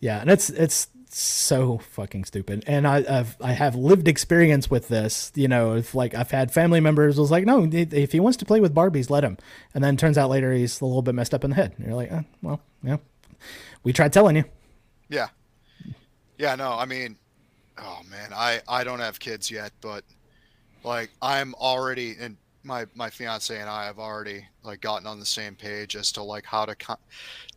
Yeah, 0.00 0.20
and 0.20 0.30
it's 0.30 0.50
it's 0.50 0.88
so 1.16 1.78
fucking 1.78 2.24
stupid. 2.24 2.64
And 2.66 2.86
I 2.86 3.04
I've, 3.08 3.36
I 3.40 3.52
have 3.52 3.74
lived 3.74 4.08
experience 4.08 4.70
with 4.70 4.88
this. 4.88 5.32
You 5.34 5.48
know, 5.48 5.74
if 5.74 5.94
like 5.94 6.14
I've 6.14 6.30
had 6.30 6.52
family 6.52 6.80
members 6.80 7.18
was 7.18 7.30
like, 7.30 7.44
no, 7.44 7.68
if 7.70 8.12
he 8.12 8.20
wants 8.20 8.36
to 8.38 8.44
play 8.44 8.60
with 8.60 8.74
Barbies, 8.74 9.10
let 9.10 9.24
him. 9.24 9.38
And 9.74 9.82
then 9.82 9.96
turns 9.96 10.18
out 10.18 10.30
later 10.30 10.52
he's 10.52 10.80
a 10.80 10.84
little 10.84 11.02
bit 11.02 11.14
messed 11.14 11.34
up 11.34 11.44
in 11.44 11.50
the 11.50 11.56
head. 11.56 11.74
And 11.76 11.86
you're 11.86 11.94
like, 11.94 12.12
eh, 12.12 12.22
well, 12.42 12.60
yeah, 12.82 12.98
we 13.82 13.92
tried 13.92 14.12
telling 14.12 14.36
you. 14.36 14.44
Yeah, 15.08 15.28
yeah. 16.36 16.54
No, 16.54 16.72
I 16.72 16.84
mean, 16.84 17.16
oh 17.78 18.00
man, 18.10 18.30
I 18.34 18.60
I 18.68 18.84
don't 18.84 19.00
have 19.00 19.18
kids 19.18 19.50
yet, 19.50 19.72
but 19.80 20.04
like 20.84 21.10
I'm 21.22 21.54
already 21.54 22.16
and 22.20 22.36
my 22.64 22.86
my 22.94 23.10
fiance 23.10 23.58
and 23.58 23.68
I 23.68 23.86
have 23.86 23.98
already 23.98 24.46
like 24.62 24.80
gotten 24.80 25.06
on 25.06 25.18
the 25.18 25.26
same 25.26 25.54
page 25.54 25.96
as 25.96 26.12
to 26.12 26.22
like 26.22 26.44
how 26.44 26.64
to 26.66 26.74
co- 26.74 26.98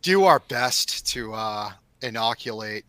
do 0.00 0.24
our 0.24 0.38
best 0.40 1.06
to 1.08 1.34
uh 1.34 1.70
inoculate 2.02 2.84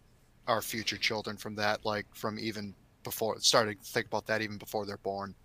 our 0.47 0.61
future 0.61 0.97
children 0.97 1.37
from 1.37 1.55
that, 1.55 1.85
like 1.85 2.05
from 2.13 2.39
even 2.39 2.73
before 3.03 3.37
starting 3.39 3.77
to 3.77 3.83
think 3.83 4.07
about 4.07 4.25
that 4.27 4.41
even 4.41 4.57
before 4.57 4.85
they're 4.85 4.97
born. 4.97 5.35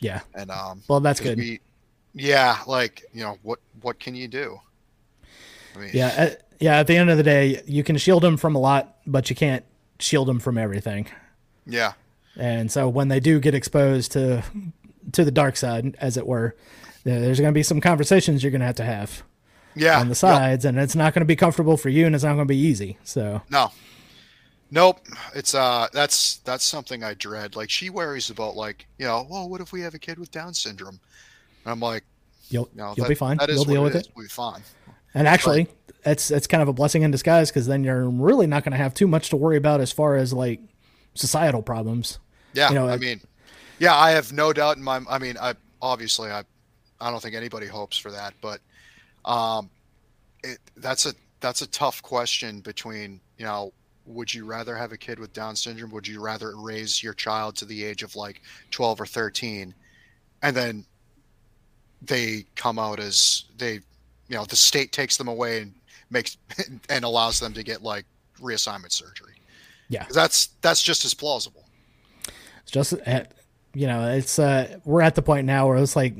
Yeah. 0.00 0.20
And 0.34 0.50
um 0.50 0.82
well 0.88 1.00
that's 1.00 1.20
good. 1.20 1.38
We, 1.38 1.60
yeah, 2.14 2.58
like, 2.66 3.04
you 3.12 3.22
know, 3.22 3.38
what 3.42 3.60
what 3.80 3.98
can 3.98 4.14
you 4.14 4.28
do? 4.28 4.60
I 5.74 5.78
mean, 5.78 5.90
yeah, 5.94 6.08
at, 6.08 6.42
yeah, 6.60 6.78
at 6.78 6.86
the 6.86 6.96
end 6.96 7.08
of 7.08 7.16
the 7.16 7.22
day, 7.22 7.62
you 7.66 7.82
can 7.82 7.96
shield 7.96 8.22
them 8.22 8.36
from 8.36 8.54
a 8.54 8.58
lot, 8.58 8.98
but 9.06 9.30
you 9.30 9.36
can't 9.36 9.64
shield 9.98 10.28
them 10.28 10.38
from 10.38 10.58
everything. 10.58 11.06
Yeah. 11.66 11.94
And 12.36 12.70
so 12.70 12.88
when 12.88 13.08
they 13.08 13.20
do 13.20 13.40
get 13.40 13.54
exposed 13.54 14.12
to 14.12 14.42
to 15.12 15.24
the 15.24 15.30
dark 15.30 15.56
side, 15.56 15.96
as 16.00 16.16
it 16.16 16.26
were, 16.26 16.54
there's 17.04 17.40
going 17.40 17.52
to 17.52 17.58
be 17.58 17.62
some 17.62 17.80
conversations 17.80 18.42
you're 18.42 18.52
going 18.52 18.60
to 18.60 18.66
have 18.66 18.76
to 18.76 18.84
have 18.84 19.22
yeah 19.74 19.98
on 20.00 20.08
the 20.08 20.14
sides 20.14 20.64
yep. 20.64 20.70
and 20.70 20.78
it's 20.78 20.94
not 20.94 21.14
going 21.14 21.20
to 21.20 21.26
be 21.26 21.36
comfortable 21.36 21.76
for 21.76 21.88
you 21.88 22.06
and 22.06 22.14
it's 22.14 22.24
not 22.24 22.34
going 22.34 22.46
to 22.46 22.52
be 22.52 22.58
easy 22.58 22.98
so 23.04 23.40
no 23.50 23.70
nope. 24.72 25.00
It's 25.34 25.54
uh 25.54 25.86
that's 25.92 26.38
that's 26.38 26.64
something 26.64 27.04
i 27.04 27.14
dread. 27.14 27.54
Like 27.54 27.70
she 27.70 27.90
worries 27.90 28.30
about 28.30 28.56
like 28.56 28.86
you 28.98 29.06
know 29.06 29.26
well 29.30 29.48
what 29.48 29.60
if 29.60 29.72
we 29.72 29.80
have 29.82 29.94
a 29.94 29.98
kid 29.98 30.18
with 30.18 30.32
down 30.32 30.54
syndrome? 30.54 30.98
And 31.64 31.72
i'm 31.72 31.80
like 31.80 32.02
you'll, 32.48 32.68
you 32.72 32.78
know, 32.78 32.94
you'll 32.96 33.04
that, 33.04 33.08
be 33.08 33.14
fine. 33.14 33.38
you'll 33.48 33.64
deal 33.64 33.84
with 33.84 33.94
it, 33.94 34.06
it. 34.06 34.12
we'll 34.16 34.24
be 34.24 34.28
fine. 34.28 34.62
And 35.14 35.28
actually 35.28 35.64
but, 35.64 36.10
it's 36.12 36.30
it's 36.30 36.46
kind 36.46 36.62
of 36.62 36.68
a 36.68 36.72
blessing 36.72 37.02
in 37.02 37.10
disguise 37.10 37.50
because 37.50 37.66
then 37.66 37.84
you're 37.84 38.08
really 38.08 38.46
not 38.46 38.64
going 38.64 38.72
to 38.72 38.78
have 38.78 38.94
too 38.94 39.06
much 39.06 39.30
to 39.30 39.36
worry 39.36 39.56
about 39.56 39.80
as 39.80 39.92
far 39.92 40.16
as 40.16 40.32
like 40.32 40.60
societal 41.14 41.62
problems. 41.62 42.18
Yeah 42.54 42.68
you 42.70 42.74
know 42.74 42.88
i 42.88 42.96
mean 42.96 43.20
yeah 43.78 43.96
i 43.96 44.10
have 44.10 44.32
no 44.32 44.52
doubt 44.52 44.76
in 44.76 44.82
my 44.82 45.00
i 45.08 45.18
mean 45.18 45.36
i 45.40 45.54
obviously 45.80 46.30
i 46.30 46.42
i 47.00 47.10
don't 47.10 47.22
think 47.22 47.34
anybody 47.34 47.66
hopes 47.66 47.96
for 47.96 48.10
that 48.10 48.34
but 48.42 48.60
um, 49.24 49.70
it, 50.42 50.58
that's 50.76 51.06
a 51.06 51.14
that's 51.40 51.62
a 51.62 51.66
tough 51.68 52.02
question 52.02 52.60
between 52.60 53.20
you 53.38 53.44
know 53.44 53.72
would 54.06 54.32
you 54.32 54.44
rather 54.44 54.76
have 54.76 54.92
a 54.92 54.96
kid 54.96 55.18
with 55.18 55.32
down 55.32 55.56
syndrome? 55.56 55.90
Would 55.90 56.06
you 56.06 56.20
rather 56.20 56.56
raise 56.56 57.02
your 57.02 57.14
child 57.14 57.56
to 57.56 57.64
the 57.64 57.84
age 57.84 58.02
of 58.02 58.16
like 58.16 58.42
12 58.70 59.00
or 59.00 59.06
13 59.06 59.74
and 60.42 60.56
then 60.56 60.84
they 62.00 62.44
come 62.56 62.78
out 62.78 62.98
as 62.98 63.44
they 63.58 63.74
you 64.28 64.36
know 64.36 64.44
the 64.44 64.56
state 64.56 64.90
takes 64.90 65.16
them 65.16 65.28
away 65.28 65.62
and 65.62 65.74
makes 66.10 66.36
and 66.88 67.04
allows 67.04 67.38
them 67.38 67.52
to 67.54 67.62
get 67.62 67.82
like 67.82 68.04
reassignment 68.40 68.92
surgery? 68.92 69.34
Yeah. 69.88 70.06
That's 70.12 70.48
that's 70.62 70.82
just 70.82 71.04
as 71.04 71.14
plausible. 71.14 71.64
It's 72.62 72.72
just 72.72 72.92
at 73.06 73.32
you 73.74 73.86
know 73.86 74.10
it's 74.10 74.38
uh 74.38 74.78
we're 74.84 75.02
at 75.02 75.14
the 75.14 75.22
point 75.22 75.46
now 75.46 75.68
where 75.68 75.76
it's 75.76 75.96
like 75.96 76.14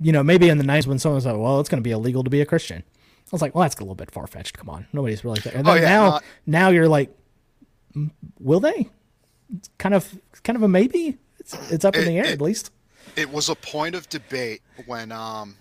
you 0.00 0.12
know, 0.12 0.22
maybe 0.22 0.48
in 0.48 0.58
the 0.58 0.64
90s 0.64 0.86
when 0.86 0.98
someone 0.98 1.16
was 1.16 1.26
like, 1.26 1.36
well, 1.36 1.60
it's 1.60 1.68
going 1.68 1.82
to 1.82 1.86
be 1.86 1.92
illegal 1.92 2.22
to 2.24 2.30
be 2.30 2.40
a 2.40 2.46
Christian. 2.46 2.82
I 3.26 3.34
was 3.34 3.42
like, 3.42 3.54
well, 3.54 3.62
that's 3.62 3.74
a 3.76 3.80
little 3.80 3.94
bit 3.94 4.10
far 4.10 4.26
fetched. 4.26 4.56
Come 4.56 4.70
on. 4.70 4.86
Nobody's 4.92 5.24
really 5.24 5.40
there. 5.40 5.54
And 5.56 5.66
oh, 5.66 5.74
then 5.74 5.82
yeah, 5.82 5.88
now, 5.88 6.10
not... 6.10 6.24
now 6.46 6.68
you're 6.68 6.88
like, 6.88 7.10
will 8.38 8.60
they? 8.60 8.88
It's 9.56 9.68
kind 9.78 9.94
of, 9.94 10.18
kind 10.44 10.56
of 10.56 10.62
a 10.62 10.68
maybe. 10.68 11.18
It's, 11.40 11.72
it's 11.72 11.84
up 11.84 11.96
it, 11.96 12.02
in 12.02 12.08
the 12.08 12.18
air 12.18 12.26
it, 12.26 12.32
at 12.32 12.40
least. 12.40 12.70
It 13.16 13.30
was 13.30 13.48
a 13.48 13.54
point 13.54 13.94
of 13.94 14.08
debate 14.08 14.62
when, 14.86 15.10
um, 15.10 15.56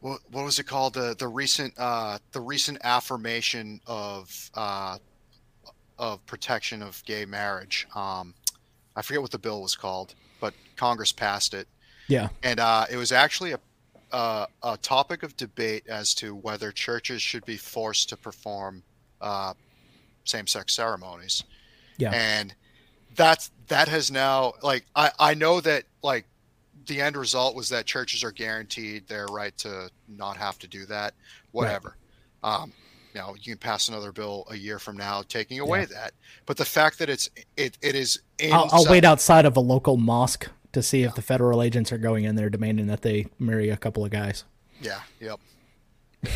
what, 0.00 0.20
what 0.30 0.44
was 0.44 0.58
it 0.58 0.64
called? 0.64 0.94
The, 0.94 1.14
the 1.18 1.28
recent, 1.28 1.74
uh, 1.76 2.18
the 2.32 2.40
recent 2.40 2.78
affirmation 2.82 3.80
of, 3.86 4.50
uh, 4.54 4.96
of 5.98 6.24
protection 6.24 6.82
of 6.82 7.02
gay 7.04 7.26
marriage. 7.26 7.86
Um, 7.94 8.34
I 8.96 9.02
forget 9.02 9.20
what 9.20 9.32
the 9.32 9.38
bill 9.38 9.60
was 9.62 9.76
called, 9.76 10.14
but 10.40 10.54
Congress 10.76 11.12
passed 11.12 11.52
it 11.52 11.68
yeah. 12.08 12.28
And 12.42 12.58
uh, 12.58 12.86
it 12.90 12.96
was 12.96 13.12
actually 13.12 13.52
a, 13.52 13.60
uh, 14.12 14.46
a 14.62 14.76
topic 14.78 15.22
of 15.22 15.36
debate 15.36 15.84
as 15.88 16.14
to 16.14 16.34
whether 16.34 16.72
churches 16.72 17.22
should 17.22 17.44
be 17.44 17.56
forced 17.56 18.08
to 18.08 18.16
perform 18.16 18.82
uh, 19.20 19.54
same-sex 20.24 20.74
ceremonies. 20.74 21.44
Yeah. 21.98 22.10
And 22.12 22.54
that's 23.16 23.50
that 23.66 23.88
has 23.88 24.10
now 24.10 24.52
like 24.62 24.84
I 24.94 25.10
I 25.18 25.34
know 25.34 25.60
that 25.60 25.84
like 26.02 26.26
the 26.86 27.00
end 27.00 27.16
result 27.16 27.54
was 27.54 27.68
that 27.70 27.86
churches 27.86 28.22
are 28.22 28.32
guaranteed 28.32 29.06
their 29.08 29.26
right 29.26 29.56
to 29.58 29.90
not 30.08 30.36
have 30.36 30.58
to 30.60 30.68
do 30.68 30.86
that. 30.86 31.14
Whatever. 31.52 31.96
Right. 32.42 32.54
Um, 32.54 32.72
you 33.14 33.20
know, 33.20 33.34
you 33.40 33.52
can 33.52 33.58
pass 33.58 33.88
another 33.88 34.12
bill 34.12 34.46
a 34.50 34.56
year 34.56 34.78
from 34.78 34.96
now 34.96 35.22
taking 35.28 35.60
away 35.60 35.80
yeah. 35.80 35.86
that. 35.86 36.12
But 36.46 36.56
the 36.56 36.64
fact 36.64 36.98
that 36.98 37.08
it's 37.08 37.28
it, 37.56 37.76
it 37.82 37.94
is 37.94 38.20
I'll, 38.52 38.68
I'll 38.70 38.86
wait 38.88 39.04
outside 39.04 39.44
of 39.44 39.56
a 39.56 39.60
local 39.60 39.96
mosque 39.96 40.48
to 40.78 40.82
see 40.82 41.02
if 41.02 41.14
the 41.14 41.22
federal 41.22 41.62
agents 41.62 41.92
are 41.92 41.98
going 41.98 42.24
in 42.24 42.36
there 42.36 42.48
demanding 42.48 42.86
that 42.86 43.02
they 43.02 43.26
marry 43.38 43.68
a 43.68 43.76
couple 43.76 44.04
of 44.04 44.10
guys. 44.10 44.44
Yeah. 44.80 45.00
Yep. 45.20 45.40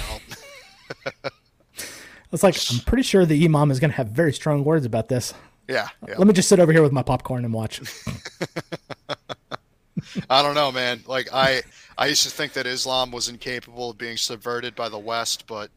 it's 2.32 2.42
like 2.42 2.56
I'm 2.70 2.80
pretty 2.80 3.02
sure 3.02 3.24
the 3.24 3.44
imam 3.44 3.70
is 3.70 3.80
going 3.80 3.90
to 3.90 3.96
have 3.96 4.08
very 4.08 4.32
strong 4.32 4.64
words 4.64 4.84
about 4.84 5.08
this. 5.08 5.34
Yeah, 5.68 5.88
yeah. 6.06 6.16
Let 6.18 6.26
me 6.26 6.32
just 6.32 6.48
sit 6.48 6.58
over 6.60 6.72
here 6.72 6.82
with 6.82 6.92
my 6.92 7.02
popcorn 7.02 7.44
and 7.44 7.54
watch. 7.54 7.80
I 10.28 10.42
don't 10.42 10.54
know, 10.54 10.72
man. 10.72 11.02
Like 11.06 11.28
I, 11.32 11.62
I 11.96 12.06
used 12.06 12.24
to 12.24 12.30
think 12.30 12.52
that 12.54 12.66
Islam 12.66 13.10
was 13.10 13.28
incapable 13.28 13.90
of 13.90 13.98
being 13.98 14.16
subverted 14.16 14.74
by 14.74 14.88
the 14.88 14.98
West, 14.98 15.46
but, 15.46 15.70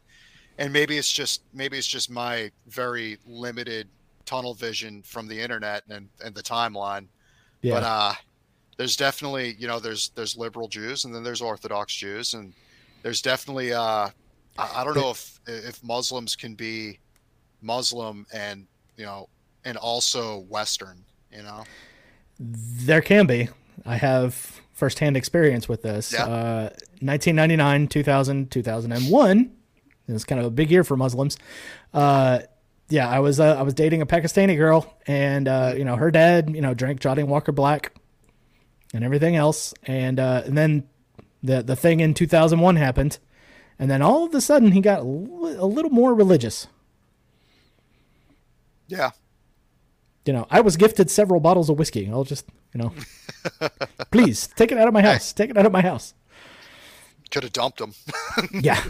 and 0.58 0.72
maybe 0.72 0.98
it's 0.98 1.12
just 1.12 1.42
maybe 1.54 1.78
it's 1.78 1.86
just 1.86 2.10
my 2.10 2.50
very 2.66 3.18
limited 3.26 3.88
tunnel 4.24 4.54
vision 4.54 5.02
from 5.02 5.28
the 5.28 5.40
internet 5.40 5.84
and 5.88 6.08
and 6.24 6.34
the 6.34 6.42
timeline. 6.42 7.06
Yeah. 7.62 7.74
But 7.74 7.82
uh, 7.84 8.12
there's 8.76 8.96
definitely 8.96 9.56
you 9.58 9.66
know 9.66 9.78
there's 9.78 10.10
there's 10.10 10.36
liberal 10.36 10.68
Jews 10.68 11.04
and 11.04 11.14
then 11.14 11.22
there's 11.22 11.40
Orthodox 11.40 11.94
Jews. 11.94 12.34
And 12.34 12.52
there's 13.02 13.22
definitely 13.22 13.72
uh, 13.72 14.08
I, 14.58 14.72
I 14.76 14.84
don't 14.84 14.96
know 14.96 15.10
if 15.10 15.40
if 15.46 15.82
Muslims 15.82 16.36
can 16.36 16.54
be 16.54 16.98
Muslim 17.62 18.26
and 18.32 18.66
you 18.96 19.04
know 19.04 19.28
and 19.64 19.76
also 19.76 20.40
Western 20.48 21.04
you 21.32 21.42
know? 21.42 21.64
There 22.38 23.00
can 23.00 23.26
be. 23.26 23.48
I 23.84 23.96
have 23.96 24.60
firsthand 24.72 25.16
experience 25.16 25.68
with 25.68 25.82
this. 25.82 26.12
Yeah. 26.12 26.24
uh, 26.24 26.70
1999 27.00 27.88
2000 27.88 28.50
2001 28.50 29.52
it's 30.08 30.24
kind 30.24 30.40
of 30.40 30.46
a 30.46 30.50
big 30.50 30.70
year 30.70 30.84
for 30.84 30.96
Muslims. 30.96 31.36
Uh, 31.92 32.40
yeah, 32.88 33.08
I 33.08 33.18
was 33.18 33.40
uh, 33.40 33.56
I 33.56 33.62
was 33.62 33.74
dating 33.74 34.02
a 34.02 34.06
Pakistani 34.06 34.56
girl, 34.56 34.96
and 35.08 35.48
uh, 35.48 35.74
you 35.76 35.84
know 35.84 35.96
her 35.96 36.12
dad, 36.12 36.50
you 36.54 36.60
know, 36.60 36.74
drank 36.74 37.00
Johnnie 37.00 37.24
Walker 37.24 37.50
Black, 37.50 37.92
and 38.96 39.04
everything 39.04 39.36
else. 39.36 39.72
And 39.84 40.18
uh, 40.18 40.42
and 40.44 40.56
then 40.58 40.88
the 41.42 41.62
the 41.62 41.76
thing 41.76 42.00
in 42.00 42.14
2001 42.14 42.76
happened, 42.76 43.18
and 43.78 43.90
then 43.90 44.02
all 44.02 44.24
of 44.24 44.34
a 44.34 44.40
sudden 44.40 44.72
he 44.72 44.80
got 44.80 45.00
a, 45.00 45.04
little 45.04 45.90
more 45.90 46.14
religious. 46.14 46.66
Yeah. 48.88 49.10
You 50.24 50.32
know, 50.32 50.46
I 50.50 50.60
was 50.60 50.76
gifted 50.76 51.08
several 51.08 51.38
bottles 51.38 51.70
of 51.70 51.78
whiskey. 51.78 52.10
I'll 52.10 52.24
just, 52.24 52.46
you 52.74 52.80
know, 52.80 52.92
please 54.10 54.48
take 54.56 54.72
it 54.72 54.78
out 54.78 54.88
of 54.88 54.94
my 54.94 55.02
house. 55.02 55.32
Take 55.32 55.50
it 55.50 55.56
out 55.56 55.66
of 55.66 55.72
my 55.72 55.82
house. 55.82 56.14
Could 57.30 57.44
have 57.44 57.52
dumped 57.52 57.78
them. 57.78 57.94
yeah. 58.52 58.82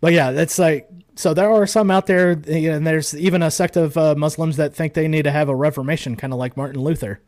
But 0.00 0.12
yeah, 0.12 0.32
that's 0.32 0.58
like 0.58 0.88
so. 1.14 1.32
There 1.32 1.50
are 1.50 1.66
some 1.66 1.90
out 1.90 2.06
there, 2.06 2.30
and 2.30 2.86
there's 2.86 3.16
even 3.16 3.42
a 3.42 3.50
sect 3.50 3.76
of 3.76 3.96
uh, 3.96 4.14
Muslims 4.16 4.56
that 4.56 4.74
think 4.74 4.94
they 4.94 5.08
need 5.08 5.22
to 5.22 5.30
have 5.30 5.48
a 5.48 5.54
reformation, 5.54 6.16
kind 6.16 6.32
of 6.32 6.38
like 6.38 6.56
Martin 6.56 6.82
Luther. 6.82 7.20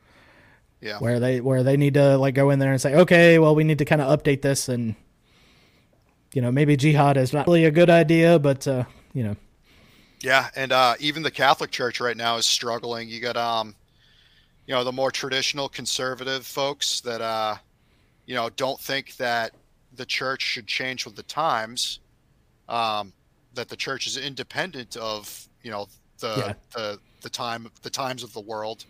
Yeah. 0.81 0.99
Where 0.99 1.19
they 1.19 1.41
where 1.41 1.63
they 1.63 1.77
need 1.77 1.95
to 1.95 2.19
like 2.19 2.35
go 2.35 2.51
in 2.51 2.59
there 2.59 2.71
and 2.71 2.81
say, 2.81 2.95
okay, 2.95 3.39
well, 3.39 3.55
we 3.55 3.65
need 3.65 3.79
to 3.79 3.85
kind 3.85 4.01
of 4.01 4.19
update 4.19 4.43
this, 4.43 4.69
and 4.69 4.95
you 6.35 6.43
know, 6.43 6.53
maybe 6.53 6.77
jihad 6.77 7.17
is 7.17 7.33
not 7.33 7.47
really 7.47 7.65
a 7.65 7.71
good 7.71 7.91
idea, 7.91 8.39
but 8.39 8.69
uh, 8.69 8.85
you 9.13 9.25
know. 9.25 9.37
Yeah, 10.21 10.49
and 10.55 10.73
uh, 10.73 10.95
even 11.01 11.23
the 11.23 11.31
Catholic 11.31 11.71
Church 11.71 12.01
right 12.01 12.17
now 12.17 12.37
is 12.37 12.47
struggling. 12.47 13.09
You 13.09 13.21
got 13.21 13.37
um, 13.37 13.75
you 14.67 14.75
know, 14.75 14.85
the 14.85 14.93
more 14.93 15.11
traditional 15.11 15.69
conservative 15.69 16.47
folks 16.47 17.01
that 17.03 17.21
uh, 17.21 17.57
you 18.27 18.35
know, 18.35 18.51
don't 18.51 18.79
think 18.79 19.17
that 19.17 19.53
the 19.95 20.05
church 20.05 20.43
should 20.43 20.67
change 20.67 21.07
with 21.07 21.17
the 21.17 21.23
times. 21.23 22.01
Um, 22.69 23.13
that 23.55 23.69
the 23.69 23.77
church 23.77 24.07
is 24.07 24.17
independent 24.17 24.97
of 24.97 25.49
you 25.63 25.71
know 25.71 25.89
the 26.19 26.35
yeah. 26.37 26.55
the 26.75 26.99
the 27.23 27.31
time 27.31 27.71
the 27.83 27.91
times 27.91 28.23
of 28.23 28.33
the 28.33 28.41
world 28.41 28.85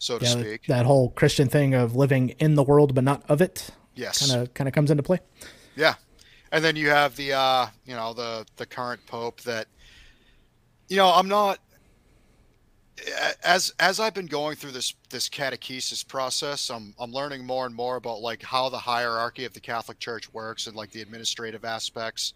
so 0.00 0.18
to 0.18 0.24
yeah, 0.24 0.30
speak. 0.30 0.66
That 0.66 0.86
whole 0.86 1.10
Christian 1.10 1.48
thing 1.48 1.74
of 1.74 1.94
living 1.94 2.30
in 2.40 2.54
the 2.54 2.62
world 2.62 2.94
but 2.94 3.04
not 3.04 3.22
of 3.28 3.40
it. 3.40 3.70
Yes. 3.94 4.28
Kind 4.28 4.42
of 4.42 4.54
kind 4.54 4.68
of 4.68 4.74
comes 4.74 4.90
into 4.90 5.02
play. 5.02 5.20
Yeah. 5.76 5.94
And 6.52 6.64
then 6.64 6.74
you 6.74 6.90
have 6.90 7.14
the 7.16 7.32
uh, 7.32 7.66
you 7.84 7.94
know, 7.94 8.12
the 8.12 8.46
the 8.56 8.66
current 8.66 9.06
pope 9.06 9.40
that 9.42 9.66
you 10.88 10.96
know, 10.96 11.08
I'm 11.08 11.28
not 11.28 11.60
as 13.44 13.72
as 13.78 14.00
I've 14.00 14.14
been 14.14 14.26
going 14.26 14.56
through 14.56 14.72
this 14.72 14.94
this 15.10 15.28
catechesis 15.28 16.06
process, 16.06 16.70
I'm 16.70 16.94
I'm 16.98 17.12
learning 17.12 17.46
more 17.46 17.66
and 17.66 17.74
more 17.74 17.96
about 17.96 18.20
like 18.20 18.42
how 18.42 18.68
the 18.68 18.78
hierarchy 18.78 19.44
of 19.44 19.52
the 19.52 19.60
Catholic 19.60 19.98
Church 19.98 20.32
works 20.32 20.66
and 20.66 20.76
like 20.76 20.90
the 20.90 21.00
administrative 21.00 21.64
aspects 21.64 22.34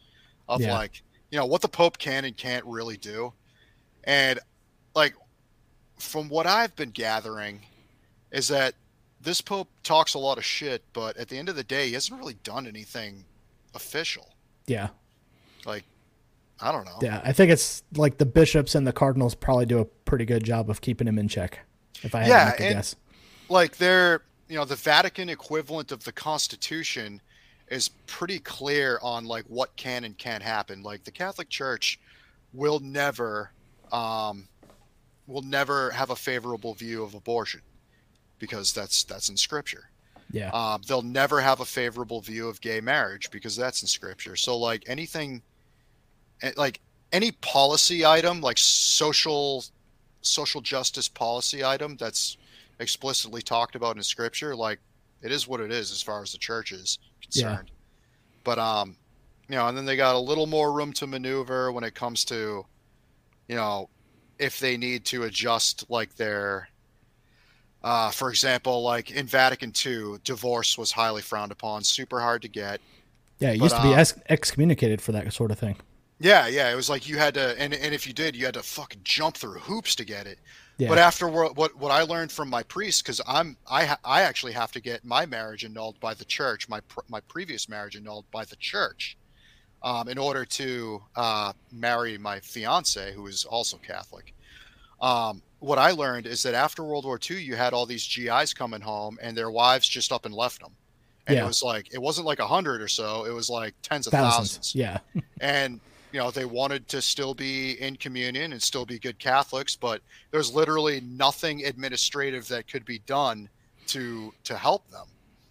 of 0.49 0.61
Yeah. 0.61 0.75
like 0.75 1.03
you 1.31 1.39
know 1.39 1.47
what 1.47 1.63
the 1.63 1.69
Pope 1.69 1.99
can 1.99 2.25
and 2.25 2.37
can't 2.37 2.65
really 2.65 2.97
do, 2.97 3.33
and 4.05 4.39
like 4.95 5.15
from 5.99 6.29
what 6.29 6.47
I've 6.47 6.75
been 6.77 6.91
gathering, 6.91 7.61
is 8.31 8.49
that 8.49 8.75
this 9.21 9.41
Pope 9.41 9.69
talks 9.83 10.15
a 10.15 10.19
lot 10.19 10.39
of 10.39 10.45
shit, 10.45 10.83
but 10.93 11.17
at 11.17 11.29
the 11.29 11.39
end 11.39 11.49
of 11.49 11.57
the 11.57 11.65
day, 11.65 11.89
he 11.89 11.95
hasn't 11.95 12.19
really 12.19 12.37
done 12.45 12.67
anything 12.67 13.25
official. 13.75 14.35
Yeah. 14.67 14.89
Like 15.65 15.85
I 16.61 16.71
don't 16.73 16.85
know. 16.85 16.99
Yeah. 17.03 17.21
I 17.25 17.33
think 17.33 17.51
it's 17.51 17.83
like 17.97 18.19
the 18.19 18.27
bishops 18.27 18.75
and 18.75 18.87
the 18.87 18.93
cardinals 18.93 19.35
probably 19.35 19.67
do 19.67 19.79
a 19.81 19.85
pretty 19.85 20.25
good 20.25 20.45
job 20.45 20.71
of 20.71 20.81
keeping 20.81 21.07
him 21.09 21.19
in 21.19 21.27
check. 21.29 21.61
If 22.03 22.15
I 22.15 22.21
had 22.21 22.29
Yeah, 22.29 22.45
to 22.45 22.51
make 22.51 22.61
a 22.61 22.65
and- 22.65 22.75
guess. 22.77 22.97
like 23.49 23.77
they're 23.79 24.23
you 24.49 24.57
know 24.57 24.65
the 24.67 24.77
vatican 24.77 25.29
equivalent 25.31 25.91
of 25.91 26.05
the 26.05 26.13
constitution 26.13 27.21
is 27.69 27.89
pretty 28.07 28.39
clear 28.39 28.99
on 29.03 29.25
like 29.25 29.45
what 29.49 29.75
can 29.77 30.05
and 30.05 30.17
can't 30.19 30.43
happen 30.43 30.83
like 30.83 31.03
the 31.05 31.11
catholic 31.11 31.49
church 31.49 31.99
will 32.53 32.79
never 32.81 33.51
um 33.91 34.47
will 35.27 35.43
never 35.43 35.91
have 35.91 36.11
a 36.11 36.17
favorable 36.17 36.75
view 36.75 37.03
of 37.03 37.15
abortion 37.15 37.61
because 38.39 38.73
that's 38.73 39.05
that's 39.05 39.29
in 39.29 39.37
scripture. 39.37 39.91
Yeah. 40.31 40.51
um, 40.51 40.83
they'll 40.89 41.03
never 41.03 41.41
have 41.41 41.61
a 41.61 41.65
favorable 41.65 42.21
view 42.21 42.49
of 42.49 42.61
gay 42.61 42.81
marriage 42.81 43.31
because 43.31 43.55
that's 43.55 43.83
in 43.83 43.89
scripture. 43.89 44.37
So 44.37 44.57
like 44.59 44.83
anything 44.89 45.43
eh, 46.43 46.53
like 46.57 46.81
any 47.13 47.31
policy 47.33 48.05
item 48.05 48.41
like 48.41 48.59
social 48.59 49.65
social 50.23 50.61
justice 50.61 51.09
policy 51.09 51.65
item 51.65 51.97
that's 51.97 52.37
explicitly 52.81 53.43
talked 53.43 53.77
about 53.77 53.97
in 53.97 54.03
scripture 54.03 54.57
like 54.57 54.81
it 55.23 55.31
is 55.31 55.47
what 55.47 55.61
it 55.61 55.71
is 55.71 55.93
as 55.93 56.03
far 56.03 56.23
as 56.23 56.33
the 56.33 56.39
church 56.39 56.73
is 56.73 56.99
concerned. 57.23 57.71
But 58.43 58.59
um 58.59 58.97
you 59.49 59.55
know 59.55 59.69
and 59.69 59.77
then 59.79 59.85
they 59.85 59.97
got 59.97 60.17
a 60.17 60.19
little 60.19 60.47
more 60.47 60.73
room 60.73 60.93
to 60.95 61.07
maneuver 61.07 61.71
when 61.71 61.85
it 61.85 61.95
comes 61.95 62.25
to 62.27 62.67
you 63.49 63.55
know 63.55 63.89
if 64.39 64.59
they 64.59 64.77
need 64.77 65.05
to 65.07 65.25
adjust 65.25 65.85
like 65.89 66.15
their 66.17 66.69
uh, 67.85 68.11
for 68.11 68.31
example, 68.31 68.83
like 68.83 69.11
in 69.11 69.27
Vatican 69.27 69.71
II, 69.85 70.17
divorce 70.25 70.79
was 70.79 70.91
highly 70.91 71.21
frowned 71.21 71.53
upon, 71.53 71.85
super 71.85 72.19
hard 72.19 72.41
to 72.43 72.49
get. 72.49 72.81
yeah. 73.41 73.51
It 73.51 73.59
but, 73.59 73.65
used 73.65 73.77
to 73.77 73.83
be 73.83 73.95
uh, 73.95 73.99
ex- 73.99 74.15
excommunicated 74.31 75.03
for 75.03 75.13
that 75.13 75.31
sort 75.35 75.51
of 75.51 75.59
thing. 75.59 75.77
Yeah, 76.19 76.47
yeah, 76.47 76.73
it 76.73 76.77
was 76.77 76.89
like 76.89 77.07
you 77.07 77.19
had 77.19 77.35
to, 77.35 77.61
and, 77.61 77.75
and 77.75 77.93
if 77.95 78.07
you 78.07 78.15
did, 78.15 78.35
you 78.35 78.47
had 78.47 78.55
to 78.55 78.63
fucking 78.63 79.03
jump 79.05 79.37
through 79.37 79.59
hoops 79.59 79.95
to 79.97 80.05
get 80.07 80.27
it. 80.27 80.39
Yeah. 80.79 80.89
But 80.89 80.99
after 80.99 81.29
what 81.29 81.57
what, 81.57 81.77
what 81.77 81.93
I 81.93 82.03
learned 82.03 82.33
from 82.33 82.49
my 82.49 82.63
priest, 82.63 83.05
because 83.05 83.21
I'm 83.29 83.57
I 83.71 83.85
ha- 83.85 83.99
I 84.05 84.23
actually 84.23 84.53
have 84.53 84.73
to 84.73 84.81
get 84.81 85.05
my 85.05 85.27
marriage 85.27 85.65
annulled 85.65 86.01
by 86.01 86.15
the 86.15 86.25
church, 86.25 86.69
my 86.69 86.81
pr- 86.81 87.01
my 87.09 87.21
previous 87.21 87.69
marriage 87.69 87.95
annulled 87.95 88.29
by 88.31 88.45
the 88.45 88.57
church, 88.57 89.17
um, 89.85 90.09
in 90.09 90.19
order 90.19 90.45
to 90.45 91.01
uh, 91.15 91.53
marry 91.71 92.19
my 92.19 92.41
fiance, 92.41 93.13
who 93.15 93.27
is 93.29 93.45
also 93.45 93.77
Catholic. 93.77 94.35
Um, 95.01 95.43
what 95.61 95.79
I 95.79 95.93
learned 95.93 96.27
is 96.27 96.43
that 96.43 96.55
after 96.55 96.83
World 96.83 97.05
War 97.05 97.21
II, 97.31 97.41
you 97.41 97.55
had 97.55 97.73
all 97.73 97.87
these 97.87 98.07
GIs 98.07 98.53
coming 98.55 98.81
home, 98.81 99.19
and 99.23 99.37
their 99.37 99.51
wives 99.51 99.87
just 99.87 100.11
up 100.11 100.25
and 100.25 100.35
left 100.35 100.61
them. 100.61 100.73
And 101.27 101.37
Yeah. 101.37 101.45
it 101.45 101.47
was 101.47 101.63
like 101.63 101.93
it 101.95 102.01
wasn't 102.01 102.27
like 102.27 102.39
a 102.41 102.47
hundred 102.47 102.83
or 102.83 102.89
so; 102.89 103.25
it 103.25 103.31
was 103.33 103.49
like 103.49 103.75
tens 103.83 104.07
of 104.07 104.11
Thousands. 104.11 104.57
thousands 104.73 104.75
Yeah. 104.75 104.99
and 105.41 105.81
you 106.13 106.19
know 106.21 106.31
they 106.31 106.45
wanted 106.45 106.87
to 106.89 107.01
still 107.03 107.35
be 107.35 107.73
in 107.81 107.97
communion 107.97 108.53
and 108.53 108.63
still 108.63 108.87
be 108.87 109.01
good 109.01 109.19
catholics 109.19 109.75
but 109.75 110.01
there's 110.31 110.55
literally 110.55 111.01
nothing 111.01 111.65
administrative 111.65 112.47
that 112.49 112.69
could 112.69 112.85
be 112.85 113.01
done 113.01 113.49
to 113.89 114.33
to 114.45 114.57
help 114.57 114.89
them 114.93 115.07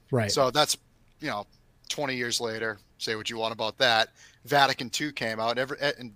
Right. 0.09 0.31
so 0.31 0.51
that's 0.51 0.77
you 1.19 1.27
know 1.27 1.45
20 1.93 2.15
years 2.15 2.41
later 2.41 2.79
say 2.97 3.15
what 3.15 3.29
you 3.29 3.37
want 3.37 3.53
about 3.53 3.77
that 3.77 4.09
vatican 4.45 4.89
ii 4.99 5.11
came 5.11 5.39
out 5.39 5.51
and, 5.51 5.59
every, 5.59 5.77
and 5.79 6.11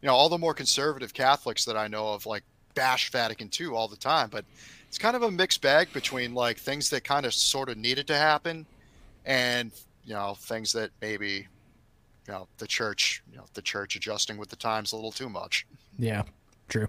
you 0.00 0.06
know 0.06 0.14
all 0.14 0.28
the 0.28 0.38
more 0.38 0.54
conservative 0.54 1.12
catholics 1.12 1.64
that 1.64 1.76
i 1.76 1.88
know 1.88 2.08
of 2.08 2.24
like 2.26 2.44
bash 2.74 3.10
vatican 3.10 3.50
ii 3.60 3.66
all 3.66 3.88
the 3.88 3.96
time 3.96 4.28
but 4.30 4.44
it's 4.86 4.98
kind 4.98 5.16
of 5.16 5.22
a 5.22 5.30
mixed 5.30 5.60
bag 5.60 5.92
between 5.92 6.32
like 6.32 6.58
things 6.58 6.88
that 6.90 7.02
kind 7.02 7.26
of 7.26 7.34
sort 7.34 7.68
of 7.68 7.76
needed 7.76 8.06
to 8.06 8.16
happen 8.16 8.64
and 9.24 9.72
you 10.04 10.14
know 10.14 10.34
things 10.38 10.72
that 10.72 10.90
maybe 11.02 11.46
you 12.28 12.32
know 12.32 12.46
the 12.58 12.66
church 12.66 13.22
you 13.28 13.36
know 13.36 13.44
the 13.54 13.62
church 13.62 13.96
adjusting 13.96 14.36
with 14.36 14.48
the 14.48 14.56
times 14.56 14.92
a 14.92 14.96
little 14.96 15.10
too 15.10 15.28
much 15.28 15.66
Yeah, 15.98 16.22
true. 16.68 16.88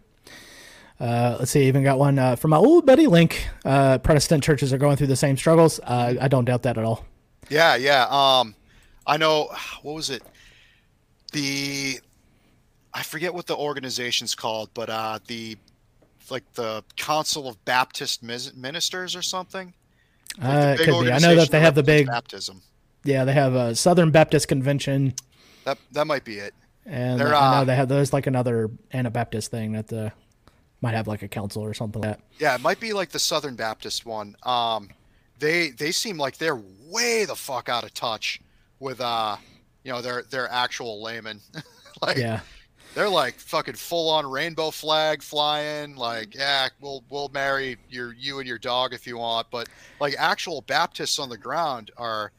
Uh, 1.00 1.38
let's 1.40 1.52
see, 1.52 1.68
even 1.68 1.84
got 1.84 2.00
one 2.00 2.18
uh, 2.18 2.36
from 2.36 2.52
my 2.52 2.58
old 2.58 2.86
buddy 2.86 3.06
Link. 3.08 3.48
Uh, 3.64 4.00
Protestant 4.00 4.44
churches 4.44 4.74
are 4.74 4.78
going 4.78 4.98
through 4.98 5.08
the 5.08 5.16
same 5.16 5.38
struggles. 5.38 5.80
Uh, 5.84 6.16
I 6.20 6.28
don't 6.28 6.46
doubt 6.46 6.64
that 6.64 6.78
at 6.78 6.84
all. 6.84 7.06
Yeah 7.50 7.76
yeah 7.76 8.06
um 8.10 8.56
i 9.06 9.18
know 9.18 9.50
what 9.82 9.96
was 9.96 10.10
it 10.10 10.24
the 11.32 12.00
i 12.94 13.04
forget 13.04 13.34
what 13.34 13.46
the 13.46 13.56
organization's 13.56 14.36
called 14.36 14.70
but 14.74 14.90
uh 14.90 15.20
the 15.28 15.58
like 16.30 16.44
the 16.54 16.84
council 16.96 17.48
of 17.48 17.64
baptist 17.66 18.22
ministers 18.24 19.16
or 19.16 19.22
something 19.22 19.74
Like 20.40 20.80
Uh, 20.80 20.84
could 20.84 21.04
be. 21.04 21.12
I 21.12 21.20
know 21.20 21.36
that 21.36 21.50
they 21.52 21.60
have 21.60 21.76
the 21.76 21.84
big, 21.84 22.08
baptism 22.08 22.62
yeah, 23.04 23.24
they 23.24 23.32
have 23.32 23.54
a 23.54 23.74
Southern 23.74 24.12
Baptist 24.12 24.50
Convention, 24.50 25.14
that 25.64 25.78
that 25.94 26.06
might 26.06 26.26
be 26.26 26.40
it 26.40 26.54
and 26.88 27.20
They're, 27.20 27.36
I 27.36 27.52
know 27.52 27.62
uh, 27.62 27.64
they 27.66 27.76
have 27.76 27.90
there's 27.90 28.14
like 28.14 28.28
another 28.28 28.70
Anabaptist 28.94 29.52
thing 29.52 29.74
that 29.74 29.88
the 29.88 30.12
might 30.82 30.94
have 30.94 31.08
like 31.08 31.22
a 31.22 31.28
council 31.28 31.64
or 31.64 31.74
something 31.74 32.02
like 32.02 32.18
that. 32.18 32.22
Yeah, 32.40 32.56
it 32.56 32.62
might 32.62 32.80
be 32.80 32.94
like 32.94 33.10
the 33.10 33.20
Southern 33.20 33.56
Baptist 33.56 34.06
one. 34.06 34.36
Um, 34.44 34.90
they 35.40 35.70
they 35.72 35.92
seem 35.92 36.18
like 36.18 36.38
they're 36.38 36.62
way 36.90 37.26
the 37.26 37.36
fuck 37.36 37.70
out 37.70 37.84
of 37.84 37.94
touch 37.94 38.42
with 38.80 39.02
uh, 39.02 39.38
you 39.84 39.92
know, 39.92 40.02
their 40.02 40.24
their 40.24 40.52
actual 40.52 41.02
laymen. 41.02 41.40
like 42.02 42.18
Yeah, 42.18 42.42
they're 42.94 43.10
like 43.10 43.36
fucking 43.36 43.76
full 43.76 44.10
on 44.10 44.26
rainbow 44.26 44.72
flag 44.72 45.22
flying. 45.22 45.96
Like, 45.96 46.36
yeah, 46.36 46.68
we'll 46.82 47.04
we'll 47.10 47.30
marry 47.30 47.78
your 47.90 48.14
you 48.14 48.40
and 48.40 48.48
your 48.48 48.58
dog 48.58 48.94
if 48.94 49.08
you 49.08 49.18
want, 49.18 49.48
but 49.50 49.70
like 50.00 50.16
actual 50.18 50.62
Baptists 50.62 51.20
on 51.20 51.30
the 51.30 51.38
ground 51.38 51.92
are. 51.98 52.32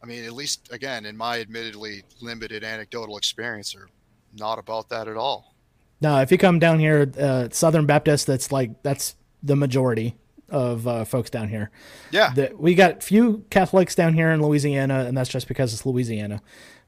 I 0.00 0.06
mean, 0.06 0.24
at 0.24 0.32
least 0.32 0.72
again, 0.72 1.06
in 1.06 1.16
my 1.16 1.40
admittedly 1.40 2.04
limited 2.20 2.62
anecdotal 2.62 3.18
experience, 3.18 3.74
are 3.74 3.88
not 4.32 4.60
about 4.60 4.88
that 4.90 5.08
at 5.08 5.16
all. 5.16 5.56
no, 6.00 6.20
if 6.20 6.30
you 6.30 6.38
come 6.38 6.60
down 6.60 6.78
here, 6.78 7.10
uh, 7.18 7.48
Southern 7.50 7.84
Baptist, 7.84 8.28
that's 8.28 8.52
like 8.52 8.80
that's 8.84 9.16
the 9.42 9.56
majority 9.56 10.16
of 10.50 10.86
uh, 10.88 11.04
folks 11.04 11.30
down 11.30 11.48
here. 11.48 11.70
Yeah, 12.10 12.32
The, 12.34 12.52
we 12.56 12.74
got 12.74 13.02
few 13.02 13.44
Catholics 13.50 13.94
down 13.94 14.14
here 14.14 14.30
in 14.30 14.40
Louisiana, 14.42 15.04
and 15.06 15.16
that's 15.16 15.30
just 15.30 15.48
because 15.48 15.72
it's 15.72 15.84
Louisiana. 15.84 16.40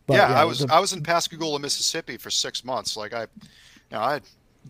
But 0.06 0.14
yeah, 0.16 0.32
I 0.40 0.44
was 0.44 0.60
the- 0.60 0.72
I 0.74 0.80
was 0.80 0.92
in 0.92 1.02
Pascagoula, 1.02 1.58
Mississippi 1.60 2.16
for 2.16 2.30
six 2.30 2.64
months. 2.64 2.96
Like 2.96 3.12
I, 3.12 3.22
you 3.22 3.26
know, 3.92 4.00
I 4.00 4.12
had 4.14 4.22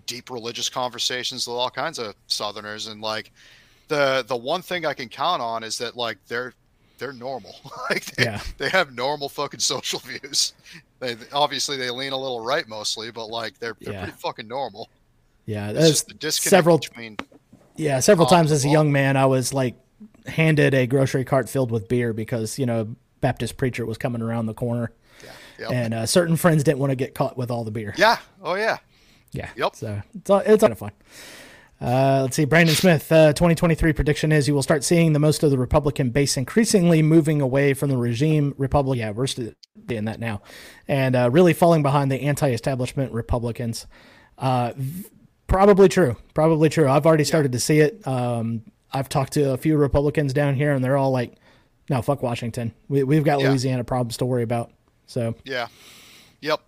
deep 0.06 0.30
religious 0.30 0.68
conversations 0.68 1.46
with 1.46 1.56
all 1.56 1.70
kinds 1.70 1.98
of 1.98 2.14
Southerners, 2.26 2.88
and 2.88 3.00
like 3.00 3.30
the 3.88 4.24
the 4.26 4.36
one 4.36 4.62
thing 4.62 4.84
I 4.86 4.92
can 4.94 5.08
count 5.08 5.40
on 5.40 5.62
is 5.64 5.78
that 5.78 5.96
like 5.96 6.18
they're 6.26 6.52
they're 6.98 7.12
normal. 7.14 7.54
like 7.90 8.04
they, 8.16 8.24
Yeah. 8.24 8.40
they 8.58 8.68
have 8.68 8.94
normal 8.94 9.28
fucking 9.30 9.60
social 9.60 10.00
views. 10.00 10.52
They 10.98 11.16
obviously 11.32 11.76
they 11.78 11.88
lean 11.90 12.12
a 12.12 12.18
little 12.18 12.44
right 12.44 12.68
mostly, 12.68 13.10
but 13.10 13.26
like 13.28 13.58
they're 13.58 13.76
they're 13.80 13.94
Yeah. 13.94 14.02
pretty 14.04 14.18
fucking 14.18 14.48
normal. 14.48 14.90
yeah, 15.46 15.70
It's 15.70 15.78
that's 15.78 16.02
the 16.02 16.14
disconnect 16.14 16.50
several 16.50 16.76
between 16.78 17.16
Yeah, 17.80 18.00
several 18.00 18.26
Oh, 18.26 18.30
times 18.30 18.52
as 18.52 18.64
a 18.64 18.68
young 18.68 18.92
man, 18.92 19.16
I 19.16 19.26
was 19.26 19.52
like 19.54 19.74
handed 20.26 20.74
a 20.74 20.86
grocery 20.86 21.24
cart 21.24 21.48
filled 21.48 21.70
with 21.70 21.88
beer 21.88 22.12
because 22.12 22.58
you 22.58 22.66
know 22.66 22.94
Baptist 23.20 23.56
preacher 23.56 23.84
was 23.86 23.98
coming 23.98 24.22
around 24.22 24.46
the 24.46 24.54
corner, 24.54 24.92
yeah, 25.24 25.30
yep. 25.58 25.70
and 25.72 25.94
uh, 25.94 26.06
certain 26.06 26.36
friends 26.36 26.62
didn't 26.64 26.78
want 26.78 26.90
to 26.90 26.96
get 26.96 27.14
caught 27.14 27.36
with 27.36 27.50
all 27.50 27.64
the 27.64 27.70
beer. 27.70 27.94
yeah, 27.96 28.18
oh 28.42 28.54
yeah, 28.54 28.78
Yeah. 29.32 29.48
Yep. 29.56 29.76
So 29.76 30.02
it's 30.14 30.30
all, 30.30 30.38
it's 30.40 30.60
kind 30.62 30.72
of 30.72 30.78
fun. 30.78 30.92
Uh, 31.80 32.20
let's 32.24 32.36
see. 32.36 32.44
Brandon 32.44 32.74
Smith, 32.74 33.10
uh, 33.10 33.32
2023 33.32 33.94
prediction 33.94 34.32
is 34.32 34.46
you 34.46 34.54
will 34.54 34.62
start 34.62 34.84
seeing 34.84 35.14
the 35.14 35.18
most 35.18 35.42
of 35.42 35.50
the 35.50 35.56
Republican 35.56 36.10
base 36.10 36.36
increasingly 36.36 37.02
moving 37.02 37.40
away 37.40 37.72
from 37.72 37.88
the 37.88 37.96
regime. 37.96 38.54
Republic, 38.58 38.98
yeah, 38.98 39.10
we're 39.12 39.26
still 39.26 39.52
in 39.88 40.04
that 40.04 40.20
now, 40.20 40.42
and 40.86 41.16
uh, 41.16 41.30
really 41.32 41.54
falling 41.54 41.82
behind 41.82 42.10
the 42.12 42.20
anti-establishment 42.20 43.12
Republicans. 43.12 43.86
Uh, 44.36 44.72
v- 44.76 45.06
probably 45.50 45.88
true. 45.88 46.16
Probably 46.32 46.68
true. 46.70 46.88
I've 46.88 47.04
already 47.04 47.24
started 47.24 47.52
to 47.52 47.60
see 47.60 47.80
it. 47.80 48.06
Um, 48.06 48.62
I've 48.92 49.08
talked 49.08 49.34
to 49.34 49.52
a 49.52 49.56
few 49.56 49.76
Republicans 49.76 50.32
down 50.32 50.54
here, 50.54 50.72
and 50.72 50.82
they're 50.82 50.96
all 50.96 51.10
like, 51.10 51.34
"No, 51.90 52.00
fuck 52.00 52.22
Washington. 52.22 52.72
We, 52.88 53.02
we've 53.04 53.24
got 53.24 53.40
Yeah. 53.40 53.50
Louisiana 53.50 53.84
problems 53.84 54.16
to 54.18 54.24
worry 54.26 54.42
about." 54.42 54.70
So 55.06 55.34
Yeah. 55.44 55.66
Yep. 56.40 56.60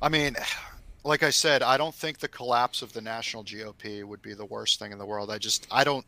I 0.00 0.08
mean, 0.08 0.36
like 1.04 1.22
I 1.22 1.30
said, 1.30 1.62
I 1.62 1.76
don't 1.76 1.94
think 1.94 2.18
the 2.18 2.28
collapse 2.28 2.80
of 2.80 2.92
the 2.92 3.00
national 3.00 3.44
GOP 3.44 4.04
would 4.04 4.22
be 4.22 4.32
the 4.32 4.46
worst 4.46 4.78
thing 4.78 4.92
in 4.92 4.98
the 4.98 5.04
world. 5.06 5.30
I 5.30 5.38
just, 5.38 5.66
I 5.70 5.84
don't, 5.84 6.06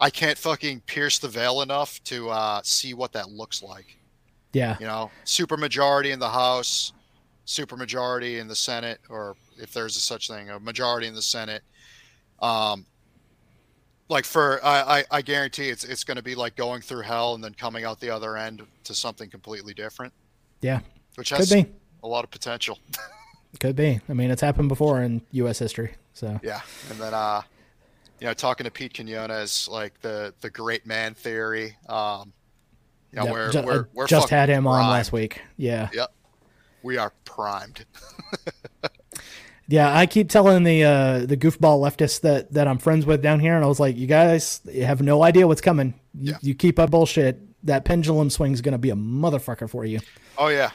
I 0.00 0.08
can't 0.10 0.38
fucking 0.38 0.80
pierce 0.82 1.18
the 1.18 1.28
veil 1.28 1.62
enough 1.62 2.02
to 2.04 2.30
uh, 2.30 2.60
see 2.62 2.94
what 2.94 3.12
that 3.12 3.30
looks 3.30 3.62
like. 3.62 3.98
yeah, 4.52 4.76
You 4.78 4.86
know, 4.86 5.10
supermajority 5.24 6.12
in 6.12 6.18
the 6.20 6.28
House, 6.28 6.92
supermajority 7.46 8.38
in 8.38 8.46
the 8.46 8.54
Senate, 8.54 9.00
or 9.10 9.36
if 9.60 9.72
there's 9.72 9.96
a 9.96 10.00
such 10.00 10.28
thing, 10.28 10.50
a 10.50 10.58
majority 10.60 11.06
in 11.06 11.14
the 11.14 11.22
Senate. 11.22 11.62
Um, 12.40 12.86
like 14.08 14.24
for 14.24 14.64
I, 14.64 14.98
I, 15.00 15.04
I 15.18 15.22
guarantee 15.22 15.68
it's 15.68 15.84
it's 15.84 16.04
going 16.04 16.16
to 16.16 16.22
be 16.22 16.34
like 16.34 16.56
going 16.56 16.80
through 16.82 17.02
hell 17.02 17.34
and 17.34 17.42
then 17.44 17.54
coming 17.54 17.84
out 17.84 18.00
the 18.00 18.10
other 18.10 18.36
end 18.36 18.62
to 18.84 18.94
something 18.94 19.30
completely 19.30 19.72
different. 19.72 20.12
Yeah, 20.60 20.80
which 21.14 21.32
could 21.32 21.48
be. 21.48 21.66
a 22.02 22.08
lot 22.08 22.24
of 22.24 22.30
potential. 22.30 22.78
Could 23.58 23.74
be. 23.74 23.98
I 24.08 24.12
mean, 24.12 24.30
it's 24.30 24.40
happened 24.40 24.68
before 24.68 25.02
in 25.02 25.22
U.S. 25.32 25.58
history. 25.58 25.96
So 26.14 26.38
Yeah, 26.40 26.60
and 26.88 27.00
then 27.00 27.12
uh, 27.12 27.42
you 28.20 28.28
know, 28.28 28.32
talking 28.32 28.62
to 28.62 28.70
Pete 28.70 28.94
Quinones, 28.94 29.66
like 29.68 30.00
the 30.02 30.32
the 30.40 30.50
great 30.50 30.86
man 30.86 31.14
theory. 31.14 31.76
Um, 31.88 32.32
you 33.12 33.18
know, 33.18 33.24
Yep, 33.24 33.32
we're, 33.32 33.50
ju- 33.50 33.62
we're 33.62 33.88
we're 33.92 34.06
just 34.06 34.28
had 34.28 34.48
him 34.48 34.68
on 34.68 34.88
last 34.88 35.10
week. 35.10 35.42
Yeah, 35.56 35.88
Yep. 35.92 36.12
We 36.84 36.96
are 36.96 37.12
primed. 37.24 37.84
yeah. 39.70 39.96
I 39.96 40.06
keep 40.06 40.28
telling 40.28 40.64
the 40.64 40.84
uh, 40.84 41.18
the 41.26 41.36
goofball 41.36 41.80
leftists 41.80 42.20
that 42.22 42.52
that 42.52 42.68
I'm 42.68 42.78
friends 42.78 43.06
with 43.06 43.22
down 43.22 43.40
here, 43.40 43.54
and 43.56 43.64
I 43.64 43.68
was 43.68 43.80
like, 43.80 43.96
you 43.96 44.06
guys 44.06 44.60
have 44.82 45.00
no 45.00 45.22
idea 45.22 45.46
what's 45.46 45.60
coming. 45.60 45.94
You, 46.18 46.32
Yeah. 46.32 46.38
you 46.42 46.54
keep 46.54 46.78
up 46.78 46.90
bullshit. 46.90 47.40
That 47.64 47.84
pendulum 47.84 48.30
swing 48.30 48.52
is 48.52 48.60
going 48.62 48.72
to 48.72 48.78
be 48.78 48.90
a 48.90 48.94
motherfucker 48.96 49.68
for 49.68 49.84
you. 49.84 50.00
Oh 50.38 50.48
yeah, 50.48 50.70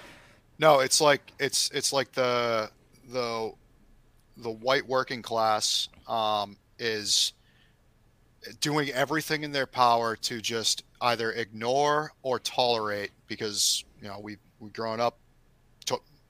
no, 0.60 0.80
it's 0.80 1.02
like 1.02 1.32
it's 1.40 1.70
it's 1.72 1.92
like 1.92 2.12
the 2.14 2.70
the 3.12 3.52
the 4.38 4.52
white 4.52 4.88
working 4.88 5.22
class 5.22 5.90
um, 6.08 6.58
is 6.80 7.34
doing 8.62 8.90
everything 8.92 9.44
in 9.44 9.52
their 9.52 9.66
power 9.66 10.16
to 10.18 10.40
just 10.42 10.84
either 11.02 11.32
ignore 11.32 12.12
or 12.22 12.38
tolerate 12.40 13.12
because 13.28 13.84
you 14.02 14.08
know 14.08 14.20
we 14.20 14.38
we've 14.60 14.74
grown 14.74 15.00
up 15.00 15.18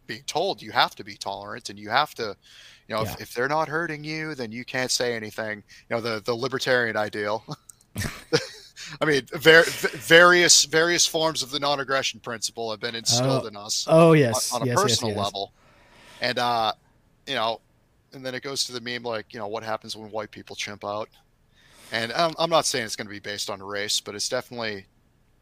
being 0.07 0.23
told 0.27 0.61
you 0.61 0.71
have 0.71 0.95
to 0.95 1.03
be 1.03 1.15
tolerant 1.17 1.69
and 1.69 1.79
you 1.79 1.89
have 1.89 2.13
to 2.15 2.35
you 2.87 2.95
know 2.95 3.01
Yeah. 3.01 3.03
if, 3.03 3.15
if 3.21 3.33
they're 3.33 3.47
not 3.49 3.67
hurting 3.69 4.03
you 4.03 4.35
then 4.35 4.51
you 4.51 4.65
can't 4.65 4.91
say 4.91 5.15
anything 5.15 5.63
you 5.89 5.95
know 5.95 6.01
the 6.01 6.21
the 6.25 6.35
libertarian 6.35 6.97
ideal 6.97 7.45
I 9.01 9.05
mean, 9.05 9.23
ver- 9.33 9.63
various 9.93 10.65
various 10.65 11.05
forms 11.05 11.41
of 11.43 11.51
the 11.51 11.59
non-aggression 11.59 12.19
principle 12.19 12.71
have 12.71 12.79
been 12.79 12.95
instilled 12.95 13.45
Oh, 13.45 13.45
in 13.45 13.55
us 13.55 13.87
Oh 13.87 14.13
yes, 14.13 14.33
on, 14.51 14.61
on 14.61 14.61
a 14.61 14.67
yes, 14.67 14.83
yes, 14.83 15.03
personal 15.03 15.15
yes. 15.15 15.15
level, 15.15 15.53
and 16.21 16.39
uh, 16.39 16.73
you 17.27 17.35
know, 17.35 17.61
and 18.13 18.25
then 18.25 18.35
it 18.35 18.43
goes 18.43 18.65
to 18.65 18.73
the 18.73 18.81
meme 18.81 19.03
like, 19.03 19.33
you 19.33 19.39
know, 19.39 19.47
what 19.47 19.63
happens 19.63 19.95
when 19.95 20.11
white 20.11 20.31
people 20.31 20.55
chimp 20.55 20.85
out? 20.85 21.09
And 21.91 22.11
I'm, 22.13 22.33
I'm 22.39 22.49
not 22.49 22.65
saying 22.65 22.85
it's 22.85 22.95
going 22.95 23.07
to 23.07 23.13
be 23.13 23.19
based 23.19 23.49
on 23.49 23.61
race, 23.63 24.01
but 24.01 24.15
it's 24.15 24.29
definitely 24.29 24.87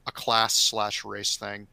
a 0.07 0.11
class 0.11 0.55
slash 0.55 1.05
race 1.05 1.38
thing. 1.38 1.68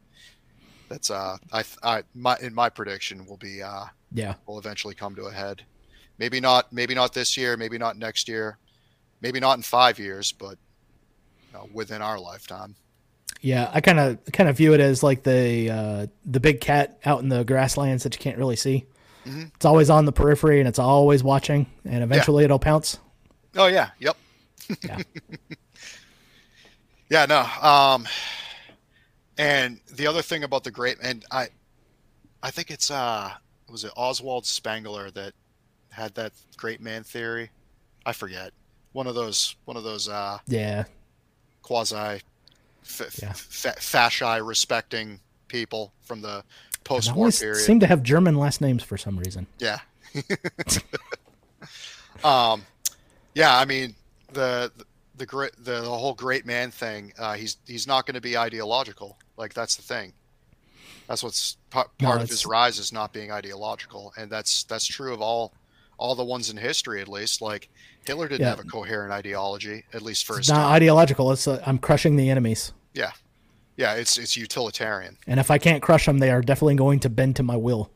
That's 0.91 1.09
uh, 1.09 1.37
I, 1.53 1.63
I 1.83 2.03
my 2.13 2.35
in 2.41 2.53
my 2.53 2.67
prediction 2.67 3.25
will 3.25 3.37
be 3.37 3.63
uh, 3.63 3.85
Yeah, 4.11 4.33
will 4.45 4.59
eventually 4.59 4.93
come 4.93 5.15
to 5.15 5.23
a 5.23 5.31
head. 5.31 5.63
Maybe 6.17 6.41
not, 6.41 6.71
maybe 6.73 6.93
not 6.93 7.13
this 7.13 7.37
year, 7.37 7.55
maybe 7.55 7.77
not 7.77 7.97
next 7.97 8.27
year, 8.27 8.57
maybe 9.21 9.39
not 9.39 9.55
in 9.55 9.63
five 9.63 9.97
years, 9.97 10.33
but 10.33 10.57
you 11.47 11.53
know, 11.53 11.69
within 11.73 12.01
our 12.01 12.19
lifetime. 12.19 12.75
yeah. 13.39 13.71
I 13.73 13.79
kind 13.79 13.99
of 13.99 14.19
kind 14.33 14.49
of 14.49 14.57
view 14.57 14.73
it 14.73 14.81
as 14.81 15.01
like 15.01 15.23
the 15.23 15.69
uh, 15.69 16.07
the 16.25 16.41
big 16.41 16.59
cat 16.59 16.99
out 17.05 17.21
in 17.21 17.29
the 17.29 17.45
grasslands 17.45 18.03
that 18.03 18.13
you 18.13 18.19
can't 18.19 18.37
really 18.37 18.57
see. 18.57 18.85
Mhm. 19.25 19.51
It's 19.55 19.65
always 19.65 19.89
on 19.89 20.03
the 20.05 20.11
periphery 20.11 20.59
and 20.59 20.67
it's 20.67 20.79
always 20.79 21.23
watching, 21.23 21.67
and 21.85 22.03
eventually 22.03 22.43
it'll 22.43 22.59
pounce. 22.59 22.99
Oh 23.55 23.67
yeah, 23.67 23.91
yep. 23.99 24.17
Yeah. 24.83 24.97
yeah, 27.09 27.25
no. 27.27 27.39
Um 27.67 28.05
and 29.41 29.79
the 29.91 30.05
other 30.07 30.21
thing 30.21 30.43
about 30.43 30.63
the 30.63 30.71
great 30.71 30.97
and 31.01 31.25
I 31.31 31.47
I 32.43 32.51
think 32.51 32.69
it's 32.71 32.91
uh 32.91 33.31
was 33.69 33.83
it 33.83 33.91
Oswald 33.95 34.45
Spengler 34.45 35.09
that 35.11 35.33
had 35.89 36.13
that 36.15 36.33
great 36.57 36.79
man 36.81 37.03
theory? 37.03 37.49
I 38.05 38.13
forget. 38.13 38.51
One 38.93 39.07
of 39.07 39.15
those 39.15 39.55
one 39.65 39.77
of 39.77 39.83
those 39.83 40.07
uh 40.09 40.37
Yeah, 40.47 40.83
quasi 41.61 42.21
f- 42.83 43.19
Yeah. 43.21 43.33
fa- 43.33 43.75
fasci 43.79 44.45
respecting 44.45 45.19
people 45.47 45.91
from 46.01 46.21
the 46.21 46.43
post-war 46.83 47.15
always 47.17 47.39
period. 47.39 47.57
seem 47.63 47.79
to 47.79 47.87
have 47.87 48.03
German 48.03 48.35
last 48.35 48.59
names 48.61 48.83
for 48.83 48.97
some 48.97 49.17
reason. 49.17 49.47
Yeah. 49.59 49.79
um, 52.23 52.63
yeah. 53.33 53.57
I 53.57 53.65
mean, 53.65 53.95
the 54.33 54.71
the 54.75 54.85
great 55.25 55.51
the, 55.57 55.81
the 55.81 55.89
whole 55.89 56.13
great 56.13 56.45
man 56.45 56.71
thing. 56.71 57.13
Uh, 57.17 57.33
he's 57.33 57.57
he's 57.67 57.87
not 57.87 58.05
going 58.05 58.15
to 58.15 58.21
be 58.21 58.37
ideological. 58.37 59.17
Like 59.37 59.53
that's 59.53 59.75
the 59.75 59.81
thing. 59.83 60.13
That's 61.07 61.23
what's 61.23 61.57
pa- 61.69 61.87
No, 61.99 62.07
part 62.07 62.21
of 62.21 62.29
his 62.29 62.45
rise 62.45 62.79
is 62.79 62.93
not 62.93 63.11
being 63.13 63.31
ideological, 63.31 64.13
and 64.17 64.31
that's 64.31 64.63
that's 64.63 64.85
true 64.85 65.13
of 65.13 65.21
all 65.21 65.53
all 65.97 66.15
the 66.15 66.23
ones 66.23 66.49
in 66.49 66.57
history, 66.57 67.01
at 67.01 67.07
least. 67.07 67.41
Like 67.41 67.69
Hitler 68.05 68.27
didn't 68.27 68.41
Yeah. 68.41 68.49
have 68.49 68.59
a 68.59 68.63
coherent 68.63 69.11
ideology, 69.11 69.83
at 69.93 70.01
least 70.01 70.25
for 70.25 70.37
It's 70.37 70.47
his 70.47 70.53
not 70.53 70.63
time. 70.63 70.73
ideological. 70.73 71.31
It's 71.31 71.47
uh, 71.47 71.61
I'm 71.65 71.77
crushing 71.77 72.15
the 72.15 72.29
enemies, 72.29 72.71
yeah, 72.93 73.11
yeah. 73.77 73.93
it's 73.95 74.17
it's 74.17 74.37
utilitarian. 74.37 75.17
and 75.27 75.39
if 75.39 75.51
I 75.51 75.57
can't 75.57 75.81
crush 75.83 76.05
them, 76.05 76.19
they 76.19 76.31
are 76.31 76.41
definitely 76.41 76.75
going 76.75 76.99
to 77.01 77.09
bend 77.09 77.35
to 77.37 77.43
my 77.43 77.57
will. 77.57 77.89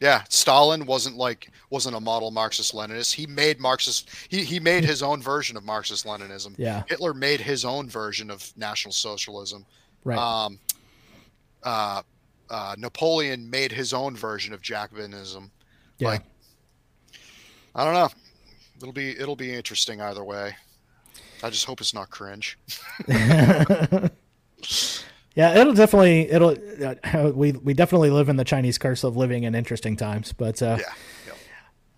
Yeah, 0.00 0.22
Stalin 0.28 0.86
wasn't 0.86 1.16
like 1.16 1.50
wasn't 1.70 1.96
a 1.96 2.00
model 2.00 2.30
Marxist 2.30 2.72
Leninist. 2.74 3.12
He 3.14 3.26
made 3.26 3.58
Marxist. 3.58 4.08
He 4.28 4.44
he 4.44 4.60
made 4.60 4.84
his 4.84 5.02
own 5.02 5.20
version 5.20 5.56
of 5.56 5.64
Marxist 5.64 6.06
Leninism. 6.06 6.54
Yeah, 6.56 6.84
Hitler 6.88 7.14
made 7.14 7.40
his 7.40 7.64
own 7.64 7.88
version 7.88 8.30
of 8.30 8.52
National 8.56 8.92
Socialism. 8.92 9.66
right. 10.04 10.18
Um, 10.18 10.58
uh, 11.64 12.02
uh, 12.48 12.76
Napoleon 12.78 13.50
made 13.50 13.72
his 13.72 13.92
own 13.92 14.14
version 14.16 14.54
of 14.54 14.62
Jacobinism. 14.62 15.50
yeah. 15.98 16.08
like- 16.08 16.22
I 17.74 17.84
don't 17.84 17.94
know. 17.94 18.08
It'll 18.80 18.92
be 18.92 19.10
it'll 19.18 19.36
be 19.36 19.52
interesting 19.52 20.00
either 20.00 20.24
way. 20.24 20.56
I 21.42 21.50
just 21.50 21.64
hope 21.64 21.80
it's 21.80 21.94
not 21.94 22.10
cringe. 22.10 22.58
yeah, 25.38 25.56
it'll 25.60 25.72
definitely 25.72 26.28
it'll 26.28 26.56
uh, 26.84 27.30
we 27.32 27.52
we 27.52 27.72
definitely 27.72 28.10
live 28.10 28.28
in 28.28 28.34
the 28.36 28.44
Chinese 28.44 28.76
curse 28.76 29.04
of 29.04 29.16
living 29.16 29.44
in 29.44 29.54
interesting 29.54 29.94
times. 29.96 30.32
But 30.32 30.60
uh, 30.60 30.78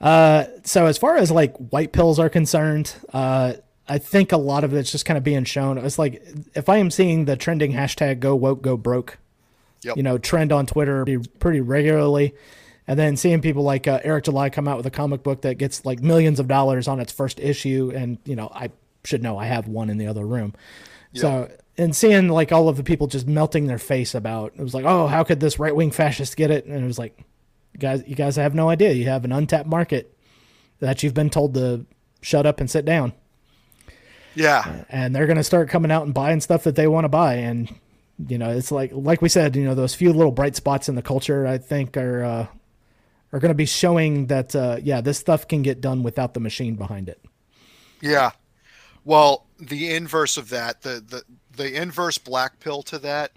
Yeah. 0.00 0.06
uh, 0.06 0.44
so 0.64 0.84
as 0.86 0.98
far 0.98 1.16
as 1.16 1.30
like 1.30 1.56
white 1.56 1.92
pills 1.92 2.18
are 2.18 2.28
concerned, 2.28 2.94
uh, 3.14 3.54
I 3.88 3.96
think 3.98 4.30
a 4.32 4.36
lot 4.36 4.62
of 4.62 4.74
it's 4.74 4.92
just 4.92 5.06
kind 5.06 5.16
of 5.18 5.24
being 5.24 5.44
shown. 5.44 5.78
It's 5.78 5.98
like 5.98 6.22
if 6.54 6.68
I 6.68 6.76
am 6.76 6.90
seeing 6.90 7.24
the 7.24 7.34
trending 7.36 7.72
hashtag 7.72 8.20
"Go 8.20 8.36
woke, 8.36 8.60
go 8.62 8.76
broke," 8.76 9.16
Yep. 9.82 9.96
you 9.96 10.02
know, 10.02 10.18
trend 10.18 10.52
on 10.52 10.66
Twitter 10.66 11.04
pretty, 11.04 11.28
pretty 11.38 11.60
regularly, 11.62 12.34
and 12.86 12.98
then 12.98 13.16
seeing 13.16 13.40
people 13.40 13.62
like 13.62 13.88
uh, 13.88 14.00
Eric 14.04 14.24
July 14.24 14.50
come 14.50 14.68
out 14.68 14.76
with 14.76 14.84
a 14.84 14.90
comic 14.90 15.22
book 15.22 15.40
that 15.42 15.54
gets 15.56 15.86
like 15.86 16.00
millions 16.00 16.38
of 16.38 16.46
dollars 16.46 16.88
on 16.88 17.00
its 17.00 17.10
first 17.10 17.40
issue, 17.40 17.90
and 17.94 18.18
you 18.26 18.36
know, 18.36 18.50
I 18.54 18.70
should 19.04 19.22
know 19.22 19.38
I 19.38 19.46
have 19.46 19.66
one 19.66 19.88
in 19.88 19.96
the 19.96 20.06
other 20.08 20.26
room. 20.26 20.52
So 21.14 21.50
and 21.80 21.96
seeing 21.96 22.28
like 22.28 22.52
all 22.52 22.68
of 22.68 22.76
the 22.76 22.82
people 22.84 23.06
just 23.06 23.26
melting 23.26 23.66
their 23.66 23.78
face 23.78 24.14
about 24.14 24.52
it 24.56 24.62
was 24.62 24.74
like, 24.74 24.84
oh, 24.84 25.06
how 25.06 25.24
could 25.24 25.40
this 25.40 25.58
right 25.58 25.74
wing 25.74 25.90
fascist 25.90 26.36
get 26.36 26.50
it? 26.50 26.66
And 26.66 26.82
it 26.82 26.86
was 26.86 26.98
like, 26.98 27.18
you 27.72 27.78
guys, 27.78 28.02
you 28.06 28.14
guys 28.14 28.36
have 28.36 28.54
no 28.54 28.68
idea. 28.68 28.92
You 28.92 29.06
have 29.06 29.24
an 29.24 29.32
untapped 29.32 29.68
market 29.68 30.16
that 30.80 31.02
you've 31.02 31.14
been 31.14 31.30
told 31.30 31.54
to 31.54 31.86
shut 32.22 32.44
up 32.46 32.60
and 32.60 32.70
sit 32.70 32.84
down, 32.84 33.12
Yeah. 34.34 34.84
and 34.88 35.14
they're 35.14 35.26
gonna 35.26 35.44
start 35.44 35.68
coming 35.68 35.90
out 35.90 36.04
and 36.04 36.14
buying 36.14 36.40
stuff 36.40 36.64
that 36.64 36.76
they 36.76 36.86
want 36.86 37.04
to 37.04 37.08
buy. 37.08 37.34
And 37.34 37.74
you 38.28 38.36
know, 38.38 38.50
it's 38.50 38.70
like 38.70 38.90
like 38.94 39.22
we 39.22 39.28
said, 39.28 39.56
you 39.56 39.64
know, 39.64 39.74
those 39.74 39.94
few 39.94 40.12
little 40.12 40.32
bright 40.32 40.56
spots 40.56 40.88
in 40.88 40.94
the 40.94 41.02
culture, 41.02 41.46
I 41.46 41.58
think, 41.58 41.96
are 41.96 42.22
uh, 42.24 42.46
are 43.32 43.38
gonna 43.40 43.54
be 43.54 43.66
showing 43.66 44.26
that 44.26 44.54
uh, 44.54 44.76
yeah, 44.82 45.00
this 45.00 45.18
stuff 45.18 45.48
can 45.48 45.62
get 45.62 45.80
done 45.80 46.02
without 46.02 46.34
the 46.34 46.40
machine 46.40 46.76
behind 46.76 47.08
it. 47.08 47.22
Yeah. 48.02 48.32
Well, 49.04 49.46
the 49.58 49.94
inverse 49.94 50.36
of 50.36 50.50
that, 50.50 50.82
the 50.82 51.02
the 51.06 51.22
the 51.56 51.80
inverse 51.80 52.18
black 52.18 52.58
pill 52.60 52.82
to 52.82 52.98
that 52.98 53.32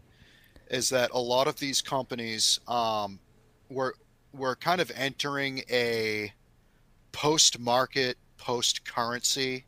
is 0.69 0.89
that 0.89 1.11
a 1.11 1.19
lot 1.19 1.47
of 1.47 1.57
these 1.59 1.81
companies 1.81 2.59
um 2.67 3.19
were 3.69 3.95
were 4.33 4.55
kind 4.55 4.81
of 4.81 4.91
entering 4.95 5.61
a 5.69 6.31
post 7.11 7.59
market, 7.59 8.17
post 8.37 8.83
currency 8.85 9.65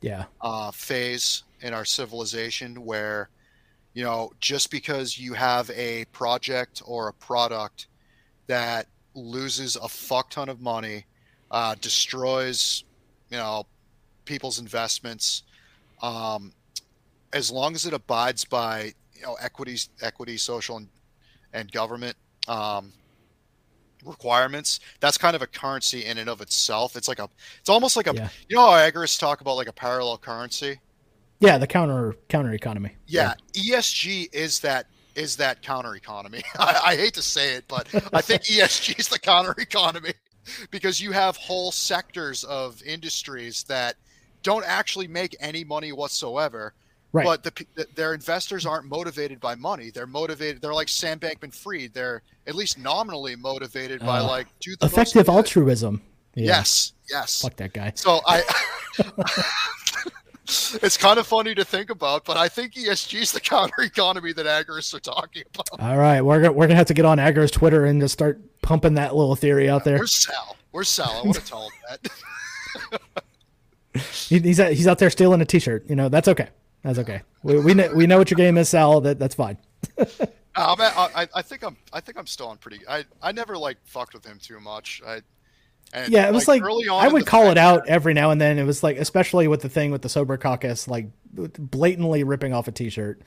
Yeah, 0.00 0.24
uh, 0.40 0.70
phase 0.70 1.44
in 1.60 1.72
our 1.72 1.84
civilization 1.84 2.84
where 2.84 3.28
you 3.94 4.04
know 4.04 4.32
just 4.40 4.70
because 4.70 5.18
you 5.18 5.32
have 5.34 5.70
a 5.70 6.04
project 6.06 6.82
or 6.84 7.08
a 7.08 7.12
product 7.12 7.88
that 8.46 8.86
loses 9.14 9.76
a 9.76 9.88
fuck 9.88 10.30
ton 10.30 10.48
of 10.48 10.60
money 10.60 11.04
uh, 11.50 11.74
destroys 11.80 12.84
you 13.30 13.36
know 13.36 13.66
people's 14.24 14.58
investments 14.58 15.42
um, 16.02 16.52
as 17.32 17.50
long 17.50 17.74
as 17.74 17.86
it 17.86 17.92
abides 17.94 18.44
by 18.44 18.92
you 19.14 19.22
know 19.22 19.34
equities 19.40 19.88
equity 20.02 20.36
social 20.36 20.76
and, 20.76 20.88
and 21.52 21.70
government 21.72 22.16
um, 22.48 22.92
requirements 24.04 24.80
that's 25.00 25.16
kind 25.16 25.36
of 25.36 25.42
a 25.42 25.46
currency 25.46 26.04
in 26.04 26.18
and 26.18 26.28
of 26.28 26.40
itself 26.40 26.96
it's 26.96 27.06
like 27.06 27.20
a 27.20 27.28
it's 27.60 27.68
almost 27.68 27.96
like 27.96 28.08
a 28.08 28.14
Yeah. 28.14 28.28
you 28.48 28.56
know 28.56 28.62
how 28.70 28.76
agorists 28.76 29.18
talk 29.18 29.40
about 29.40 29.54
like 29.56 29.68
a 29.68 29.72
parallel 29.72 30.18
currency 30.18 30.80
yeah, 31.40 31.58
the 31.58 31.66
counter 31.66 32.14
counter 32.28 32.52
economy. 32.52 32.92
yeah, 33.08 33.34
esg 33.54 34.28
is 34.32 34.60
that 34.60 34.86
is 35.16 35.36
that 35.36 35.60
counter 35.62 35.94
economy 35.96 36.42
I, 36.58 36.80
I 36.86 36.96
hate 36.96 37.14
to 37.14 37.22
say 37.22 37.54
it 37.54 37.64
but 37.68 37.88
i 38.12 38.20
think 38.28 38.42
esg 38.44 38.98
is 38.98 39.08
the 39.08 39.18
counter 39.18 39.54
economy 39.58 40.12
because 40.72 41.00
you 41.00 41.12
have 41.12 41.36
whole 41.36 41.70
sectors 41.70 42.42
of 42.44 42.82
industries 42.82 43.62
that 43.64 43.94
don't 44.42 44.64
actually 44.66 45.06
make 45.06 45.36
any 45.38 45.62
money 45.62 45.92
whatsoever. 45.92 46.74
Right. 47.12 47.26
But 47.26 47.42
the, 47.42 47.66
the, 47.74 47.86
their 47.94 48.14
investors 48.14 48.64
aren't 48.64 48.86
motivated 48.86 49.38
by 49.38 49.54
money. 49.54 49.90
They're 49.90 50.06
motivated. 50.06 50.62
They're 50.62 50.72
like 50.72 50.88
Sam 50.88 51.18
Bankman-Fried. 51.18 51.92
They're 51.92 52.22
at 52.46 52.54
least 52.54 52.78
nominally 52.78 53.36
motivated 53.36 54.00
by 54.00 54.20
Uh, 54.20 54.26
like 54.26 54.46
do 54.60 54.74
the 54.76 54.86
most 54.86 54.92
Effective 54.92 55.28
altruism. 55.28 56.00
Yeah. 56.34 56.46
Yes, 56.46 56.92
yes. 57.10 57.42
Fuck 57.42 57.56
that 57.56 57.74
guy. 57.74 57.92
So 57.94 58.20
I. 58.26 58.42
it's 60.82 60.96
kind 60.96 61.18
of 61.18 61.26
funny 61.26 61.54
to 61.54 61.64
think 61.64 61.90
about, 61.90 62.24
but 62.24 62.36
I 62.36 62.48
think 62.48 62.74
ESG 62.74 63.20
is 63.20 63.32
the 63.32 63.40
counter 63.40 63.82
economy 63.82 64.32
that 64.32 64.46
agorists 64.46 64.94
are 64.94 65.00
talking 65.00 65.42
about. 65.54 65.80
All 65.80 65.98
right, 65.98 66.22
we're 66.22 66.40
gonna, 66.40 66.52
we're 66.52 66.66
gonna 66.66 66.76
have 66.76 66.86
to 66.86 66.94
get 66.94 67.04
on 67.04 67.18
Agro's 67.18 67.50
Twitter 67.50 67.84
and 67.84 68.00
just 68.00 68.14
start 68.14 68.40
pumping 68.62 68.94
that 68.94 69.14
little 69.14 69.36
theory 69.36 69.68
out 69.68 69.84
there. 69.84 69.98
Where's 69.98 70.14
Sal? 70.14 70.56
Where's 70.70 70.88
Sal? 70.88 71.10
I 71.10 71.22
want 71.22 71.34
to 71.36 71.44
tell 71.44 71.68
him 71.68 71.72
that. 71.90 72.10
He, 74.28 74.38
he's 74.38 74.56
he's 74.58 74.86
out 74.86 74.98
there 74.98 75.10
stealing 75.10 75.40
a 75.42 75.44
T-shirt. 75.44 75.84
You 75.88 75.96
know 75.96 76.08
that's 76.08 76.28
okay. 76.28 76.48
That's 76.82 76.98
okay. 76.98 77.22
We 77.42 77.58
we 77.60 77.74
know, 77.74 77.92
we 77.94 78.06
know 78.06 78.18
what 78.18 78.30
your 78.30 78.36
game 78.36 78.58
is, 78.58 78.68
Sal. 78.68 79.00
That 79.00 79.18
that's 79.18 79.34
fine. 79.34 79.58
Uh, 80.54 80.76
man, 80.78 80.92
I, 80.94 81.26
I 81.34 81.40
think 81.40 81.64
I'm 81.64 81.78
I 81.94 82.00
think 82.00 82.18
I'm 82.18 82.26
still 82.26 82.48
on 82.48 82.58
pretty. 82.58 82.80
I 82.86 83.06
I 83.22 83.32
never 83.32 83.56
like 83.56 83.78
fucked 83.84 84.12
with 84.12 84.26
him 84.26 84.38
too 84.38 84.60
much. 84.60 85.00
I 85.06 85.22
and 85.92 86.12
Yeah, 86.12 86.28
it 86.28 86.32
was 86.34 86.48
like, 86.48 86.62
early 86.62 86.88
on. 86.88 87.04
I 87.04 87.08
would 87.08 87.26
call 87.26 87.50
it 87.50 87.58
out 87.58 87.88
every 87.88 88.14
now 88.14 88.30
and 88.30 88.40
then. 88.40 88.58
It 88.58 88.64
was 88.64 88.82
like 88.82 88.96
especially 88.96 89.48
with 89.48 89.62
the 89.62 89.68
thing 89.68 89.90
with 89.90 90.02
the 90.02 90.08
sober 90.08 90.36
caucus, 90.36 90.88
like 90.88 91.08
blatantly 91.32 92.24
ripping 92.24 92.52
off 92.52 92.68
a 92.68 92.72
T-shirt. 92.72 93.22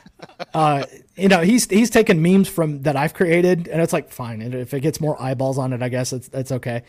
uh, 0.54 0.84
you 1.16 1.28
know, 1.28 1.40
he's 1.40 1.68
he's 1.68 1.90
taken 1.90 2.22
memes 2.22 2.48
from 2.48 2.82
that 2.82 2.96
I've 2.96 3.14
created, 3.14 3.68
and 3.68 3.82
it's 3.82 3.92
like 3.92 4.10
fine. 4.10 4.40
And 4.40 4.54
if 4.54 4.72
it 4.72 4.80
gets 4.80 5.00
more 5.00 5.20
eyeballs 5.20 5.58
on 5.58 5.72
it, 5.72 5.82
I 5.82 5.88
guess 5.88 6.12
it's 6.12 6.30
it's 6.32 6.52
okay. 6.52 6.84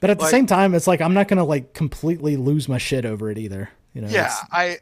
But 0.00 0.10
at 0.10 0.18
the 0.18 0.28
same 0.28 0.46
time, 0.46 0.74
it's 0.74 0.86
like 0.86 1.00
I'm 1.00 1.14
not 1.14 1.28
gonna 1.28 1.44
like 1.44 1.72
completely 1.74 2.36
lose 2.36 2.68
my 2.68 2.78
shit 2.78 3.04
over 3.04 3.30
it 3.30 3.38
either. 3.38 3.70
You 3.92 4.02
know? 4.02 4.08
Yeah, 4.08 4.34
I 4.52 4.78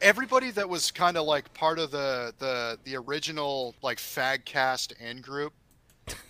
everybody 0.00 0.50
that 0.52 0.68
was 0.68 0.90
kind 0.90 1.16
of 1.16 1.24
like 1.24 1.52
part 1.54 1.78
of 1.78 1.90
the 1.90 2.32
the 2.38 2.78
the 2.84 2.96
original 2.96 3.74
like 3.82 3.98
fagcast 3.98 4.98
in 5.00 5.20
group. 5.20 5.52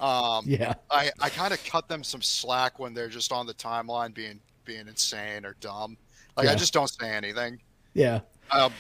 Um, 0.01 0.45
yeah, 0.47 0.75
I, 0.91 1.11
I 1.21 1.29
kind 1.29 1.53
of 1.53 1.63
cut 1.65 1.89
them 1.89 2.03
some 2.03 2.23
slack 2.23 2.79
when 2.79 2.95
they're 2.95 3.09
just 3.09 3.33
on 3.33 3.47
the 3.47 3.55
timeline 3.55 4.15
being 4.15 4.41
being 4.65 4.89
insane 4.89 5.45
or 5.45 5.57
dumb. 5.61 5.97
Like 6.37 6.49
I 6.49 6.55
just 6.55 6.75
don't 6.75 6.89
say 6.89 7.09
anything. 7.11 7.59
yeah. 7.95 8.21
Um, 8.51 8.73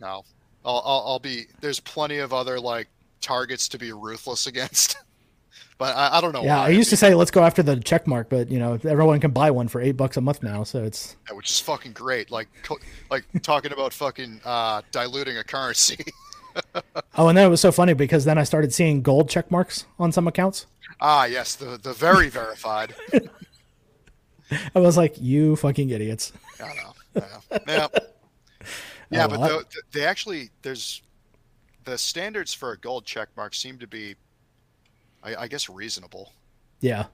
no, 0.00 0.24
I'll, 0.64 0.82
I'll 0.84 1.04
I'll 1.06 1.18
be. 1.18 1.46
There's 1.60 1.80
plenty 1.80 2.18
of 2.18 2.32
other 2.32 2.58
like 2.58 2.88
targets 3.20 3.68
to 3.68 3.78
be 3.78 3.92
ruthless 3.92 4.46
against. 4.46 4.96
But 5.82 5.96
I, 5.96 6.18
I 6.18 6.20
don't 6.20 6.32
know. 6.32 6.44
Yeah. 6.44 6.60
I 6.60 6.68
used 6.68 6.90
to 6.90 6.96
say 6.96 7.12
let's 7.12 7.32
go 7.32 7.42
after 7.42 7.60
the 7.60 7.74
check 7.74 8.06
mark, 8.06 8.28
but 8.28 8.48
you 8.52 8.60
know 8.60 8.74
everyone 8.84 9.18
can 9.18 9.32
buy 9.32 9.50
one 9.50 9.66
for 9.66 9.80
eight 9.80 9.96
bucks 9.96 10.16
a 10.16 10.20
month 10.20 10.40
now, 10.40 10.62
so 10.62 10.84
it's 10.84 11.16
yeah, 11.28 11.34
which 11.34 11.50
is 11.50 11.58
fucking 11.58 11.90
great. 11.90 12.30
Like 12.30 12.46
like 13.10 13.24
talking 13.42 13.72
about 13.72 13.92
fucking 13.92 14.40
uh, 14.44 14.82
diluting 14.92 15.38
a 15.38 15.42
currency. 15.42 16.04
oh, 17.16 17.26
and 17.26 17.36
then 17.36 17.46
it 17.46 17.50
was 17.50 17.60
so 17.60 17.72
funny 17.72 17.94
because 17.94 18.24
then 18.24 18.38
I 18.38 18.44
started 18.44 18.72
seeing 18.72 19.02
gold 19.02 19.28
check 19.28 19.50
marks 19.50 19.86
on 19.98 20.12
some 20.12 20.28
accounts. 20.28 20.66
ah, 21.00 21.24
yes, 21.24 21.56
the 21.56 21.76
the 21.82 21.92
very 21.94 22.28
verified. 22.28 22.94
I 24.76 24.78
was 24.78 24.96
like, 24.96 25.20
you 25.20 25.56
fucking 25.56 25.90
idiots. 25.90 26.32
I 26.60 26.74
know. 26.74 26.92
Yeah. 27.66 27.88
Yeah, 27.90 27.98
yeah 29.10 29.24
Oh, 29.24 29.28
but 29.28 29.70
the, 29.70 29.82
they 29.90 30.04
actually 30.06 30.50
there's 30.62 31.02
the 31.84 31.98
standards 31.98 32.54
for 32.54 32.70
a 32.70 32.78
gold 32.78 33.04
check 33.04 33.28
mark 33.36 33.52
seem 33.52 33.78
to 33.80 33.86
be, 33.88 34.14
I, 35.22 35.34
I 35.42 35.48
guess, 35.48 35.68
reasonable. 35.68 36.32
Yeah, 36.80 37.04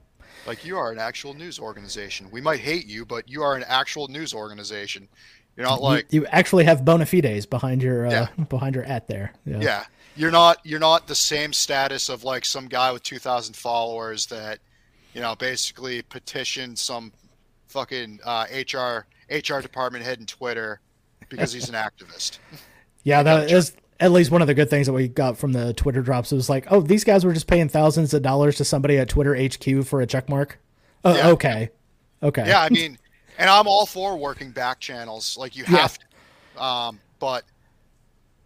Like 0.47 0.65
you 0.65 0.79
are 0.79 0.91
an 0.91 0.99
actual 0.99 1.35
news 1.35 1.59
organization. 1.59 2.31
We 2.31 2.41
might 2.41 2.61
hate 2.61 2.87
you, 2.87 3.05
but 3.05 3.29
you 3.29 3.43
are 3.43 3.55
an 3.55 3.65
actual 3.69 4.09
news 4.09 4.33
organization. 4.33 5.09
You're 5.57 5.67
not 5.67 5.83
like 5.83 6.07
you, 6.11 6.23
you 6.23 6.27
actually 6.29 6.65
have 6.65 6.85
bona 6.85 7.05
fides 7.05 7.45
behind 7.45 7.83
your 7.83 8.07
uh, 8.07 8.11
Yeah. 8.11 8.45
behind 8.49 8.75
your 8.77 8.85
at 8.85 9.09
there. 9.09 9.33
Yeah. 9.45 9.61
yeah. 9.61 9.85
You're 10.17 10.31
not 10.31 10.59
you're 10.65 10.81
not 10.81 11.07
the 11.07 11.15
same 11.15 11.53
status 11.53 12.09
of 12.09 12.25
like 12.25 12.45
some 12.45 12.67
guy 12.69 12.91
with 12.93 13.03
2,000 13.03 13.55
followers 13.55 14.27
that 14.27 14.59
you 15.13 15.21
know 15.21 15.35
basically 15.37 16.01
petitioned 16.03 16.79
some 16.79 17.13
fucking 17.67 18.21
uh, 18.25 18.47
HR 18.51 19.07
HR 19.31 19.61
department 19.61 20.05
head 20.05 20.19
in 20.19 20.27
Twitter 20.27 20.81
because 21.29 21.53
he's 21.53 21.69
an 21.69 21.75
activist. 21.89 22.39
Yeah, 23.05 23.23
that 23.25 23.51
is 23.51 23.73
at 24.01 24.13
least 24.13 24.31
one 24.31 24.41
of 24.41 24.47
the 24.47 24.55
good 24.55 24.71
things 24.71 24.87
that 24.87 24.93
we 24.93 25.09
got 25.09 25.37
from 25.39 25.53
the 25.53 25.73
Twitter 25.75 26.03
drops. 26.03 26.31
Was 26.33 26.49
like, 26.49 26.67
oh, 26.71 26.81
these 26.81 27.05
guys 27.05 27.25
were 27.25 27.33
just 27.33 27.47
paying 27.47 27.69
thousands 27.69 28.15
of 28.15 28.23
dollars 28.23 28.57
to 28.57 28.65
somebody 28.65 28.99
at 28.99 29.09
Twitter 29.09 29.35
HQ 29.35 29.85
for 29.87 30.01
a 30.01 30.07
check 30.07 30.29
mark. 30.29 30.59
Oh, 31.05 31.15
Yeah. 31.17 31.29
okay, 31.31 31.71
okay. 32.23 32.47
yeah, 32.47 32.61
I 32.63 32.69
mean, 32.71 32.99
and 33.39 33.49
I'm 33.51 33.67
all 33.67 33.87
for 33.87 34.17
working 34.17 34.51
back 34.51 34.81
channels. 34.81 35.37
Like 35.37 35.57
you 35.57 35.65
Yeah. 35.69 35.77
have 35.79 35.99
to, 35.99 36.63
um, 36.63 37.01
but 37.19 37.45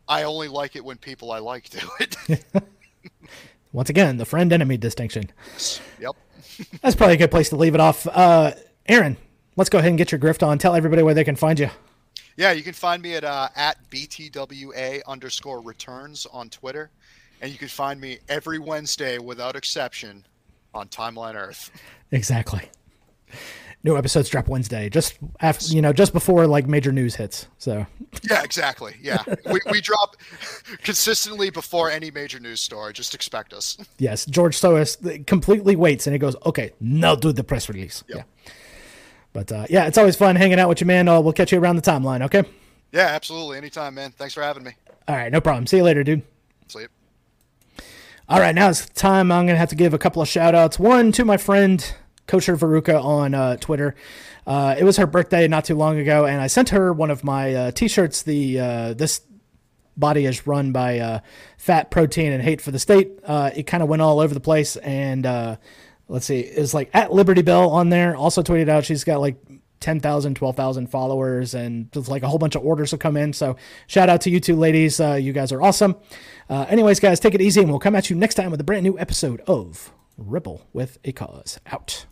I 0.08 0.24
only 0.24 0.48
like 0.48 0.76
it 0.76 0.84
when 0.84 0.96
people 0.98 1.32
I 1.32 1.38
like 1.38 1.68
do 1.70 1.80
it. 2.00 2.44
Once 3.72 3.88
again, 3.88 4.18
the 4.18 4.24
friend 4.26 4.52
enemy 4.52 4.76
distinction. 4.76 5.30
yep. 5.98 6.14
That's 6.82 6.94
probably 6.94 7.14
a 7.14 7.18
good 7.18 7.30
place 7.30 7.48
to 7.50 7.56
leave 7.56 7.74
it 7.74 7.80
off. 7.80 8.06
Uh, 8.06 8.52
Aaron, 8.86 9.16
let's 9.56 9.70
go 9.70 9.78
ahead 9.78 9.88
and 9.88 9.96
get 9.98 10.12
your 10.12 10.18
grift 10.18 10.46
on. 10.46 10.58
Tell 10.58 10.74
everybody 10.74 11.02
where 11.02 11.14
they 11.14 11.24
can 11.24 11.36
find 11.36 11.58
you. 11.58 11.70
Yeah, 12.36 12.52
you 12.52 12.62
can 12.62 12.72
find 12.72 13.02
me 13.02 13.14
at 13.14 13.24
uh, 13.24 13.48
at 13.56 13.76
btwa 13.90 15.00
underscore 15.06 15.60
returns 15.60 16.26
on 16.32 16.48
Twitter, 16.48 16.90
and 17.40 17.52
you 17.52 17.58
can 17.58 17.68
find 17.68 18.00
me 18.00 18.18
every 18.28 18.58
Wednesday 18.58 19.18
without 19.18 19.56
exception 19.56 20.24
on 20.74 20.88
Timeline 20.88 21.34
Earth. 21.34 21.70
Exactly. 22.10 22.68
New 23.84 23.96
episodes 23.96 24.28
drop 24.28 24.46
Wednesday, 24.46 24.88
just 24.88 25.18
after 25.40 25.74
you 25.74 25.82
know, 25.82 25.92
just 25.92 26.12
before 26.12 26.46
like 26.46 26.68
major 26.68 26.92
news 26.92 27.16
hits. 27.16 27.48
So 27.58 27.84
Yeah, 28.30 28.42
exactly. 28.44 28.94
Yeah, 29.02 29.22
we, 29.50 29.60
we 29.70 29.80
drop 29.80 30.16
consistently 30.82 31.50
before 31.50 31.90
any 31.90 32.10
major 32.10 32.38
news 32.38 32.60
story. 32.60 32.92
Just 32.92 33.12
expect 33.14 33.52
us. 33.52 33.76
yes, 33.98 34.24
George 34.24 34.58
Soros 34.58 35.26
completely 35.26 35.74
waits 35.74 36.06
and 36.06 36.14
he 36.14 36.18
goes, 36.18 36.36
"Okay, 36.46 36.72
now 36.80 37.14
do 37.16 37.32
the 37.32 37.42
press 37.42 37.68
release." 37.68 38.04
Yep. 38.08 38.18
Yeah. 38.18 38.52
But 39.32 39.50
uh, 39.50 39.66
yeah, 39.70 39.86
it's 39.86 39.98
always 39.98 40.16
fun 40.16 40.36
hanging 40.36 40.58
out 40.58 40.68
with 40.68 40.80
you, 40.80 40.86
man. 40.86 41.08
Uh, 41.08 41.20
we'll 41.20 41.32
catch 41.32 41.52
you 41.52 41.58
around 41.58 41.76
the 41.76 41.82
timeline. 41.82 42.22
Okay. 42.22 42.44
Yeah, 42.92 43.06
absolutely. 43.06 43.56
Anytime, 43.56 43.94
man. 43.94 44.10
Thanks 44.10 44.34
for 44.34 44.42
having 44.42 44.64
me. 44.64 44.72
All 45.08 45.16
right, 45.16 45.32
no 45.32 45.40
problem. 45.40 45.66
See 45.66 45.78
you 45.78 45.82
later, 45.82 46.04
dude. 46.04 46.22
Sleep. 46.68 46.90
All 48.28 48.38
right, 48.38 48.54
now 48.54 48.68
it's 48.68 48.86
time. 48.90 49.32
I'm 49.32 49.46
going 49.46 49.54
to 49.54 49.58
have 49.58 49.70
to 49.70 49.74
give 49.74 49.94
a 49.94 49.98
couple 49.98 50.22
of 50.22 50.28
shout 50.28 50.54
outs. 50.54 50.78
One 50.78 51.10
to 51.12 51.24
my 51.24 51.36
friend, 51.36 51.94
Kosher 52.26 52.56
Varuka 52.56 53.02
on 53.02 53.34
uh, 53.34 53.56
Twitter. 53.56 53.94
Uh, 54.46 54.74
it 54.78 54.84
was 54.84 54.96
her 54.96 55.06
birthday 55.06 55.48
not 55.48 55.64
too 55.64 55.74
long 55.74 55.98
ago, 55.98 56.26
and 56.26 56.40
I 56.40 56.46
sent 56.46 56.70
her 56.70 56.92
one 56.92 57.10
of 57.10 57.24
my 57.24 57.54
uh, 57.54 57.70
t 57.72 57.88
shirts. 57.88 58.22
The 58.22 58.60
uh, 58.60 58.94
This 58.94 59.22
body 59.96 60.24
is 60.24 60.46
run 60.46 60.72
by 60.72 60.98
uh, 60.98 61.20
Fat 61.58 61.90
Protein 61.90 62.32
and 62.32 62.42
Hate 62.42 62.60
for 62.60 62.70
the 62.70 62.78
State. 62.78 63.18
Uh, 63.24 63.50
it 63.54 63.64
kind 63.64 63.82
of 63.82 63.88
went 63.88 64.02
all 64.02 64.20
over 64.20 64.34
the 64.34 64.40
place, 64.40 64.76
and 64.76 65.26
uh, 65.26 65.56
let's 66.12 66.26
see, 66.26 66.40
is 66.40 66.74
like 66.74 66.90
at 66.92 67.12
Liberty 67.12 67.42
Bell 67.42 67.70
on 67.70 67.88
there. 67.88 68.14
Also 68.14 68.42
tweeted 68.42 68.68
out 68.68 68.84
she's 68.84 69.02
got 69.02 69.20
like 69.20 69.36
10,000, 69.80 70.34
12,000 70.34 70.86
followers, 70.88 71.54
and 71.54 71.90
there's 71.92 72.08
like 72.08 72.22
a 72.22 72.28
whole 72.28 72.38
bunch 72.38 72.54
of 72.54 72.64
orders 72.64 72.92
will 72.92 72.98
come 72.98 73.16
in. 73.16 73.32
So 73.32 73.56
shout 73.86 74.08
out 74.08 74.20
to 74.22 74.30
you 74.30 74.38
two 74.38 74.54
ladies. 74.54 75.00
Uh, 75.00 75.14
you 75.14 75.32
guys 75.32 75.52
are 75.52 75.62
awesome. 75.62 75.96
Uh, 76.48 76.66
anyways, 76.68 77.00
guys, 77.00 77.18
take 77.18 77.34
it 77.34 77.40
easy, 77.40 77.62
and 77.62 77.70
we'll 77.70 77.80
come 77.80 77.96
at 77.96 78.10
you 78.10 78.14
next 78.14 78.34
time 78.34 78.50
with 78.50 78.60
a 78.60 78.64
brand 78.64 78.84
new 78.84 78.98
episode 78.98 79.40
of 79.46 79.90
Ripple 80.18 80.66
with 80.72 80.98
a 81.02 81.12
Cause. 81.12 81.58
Out. 81.66 82.04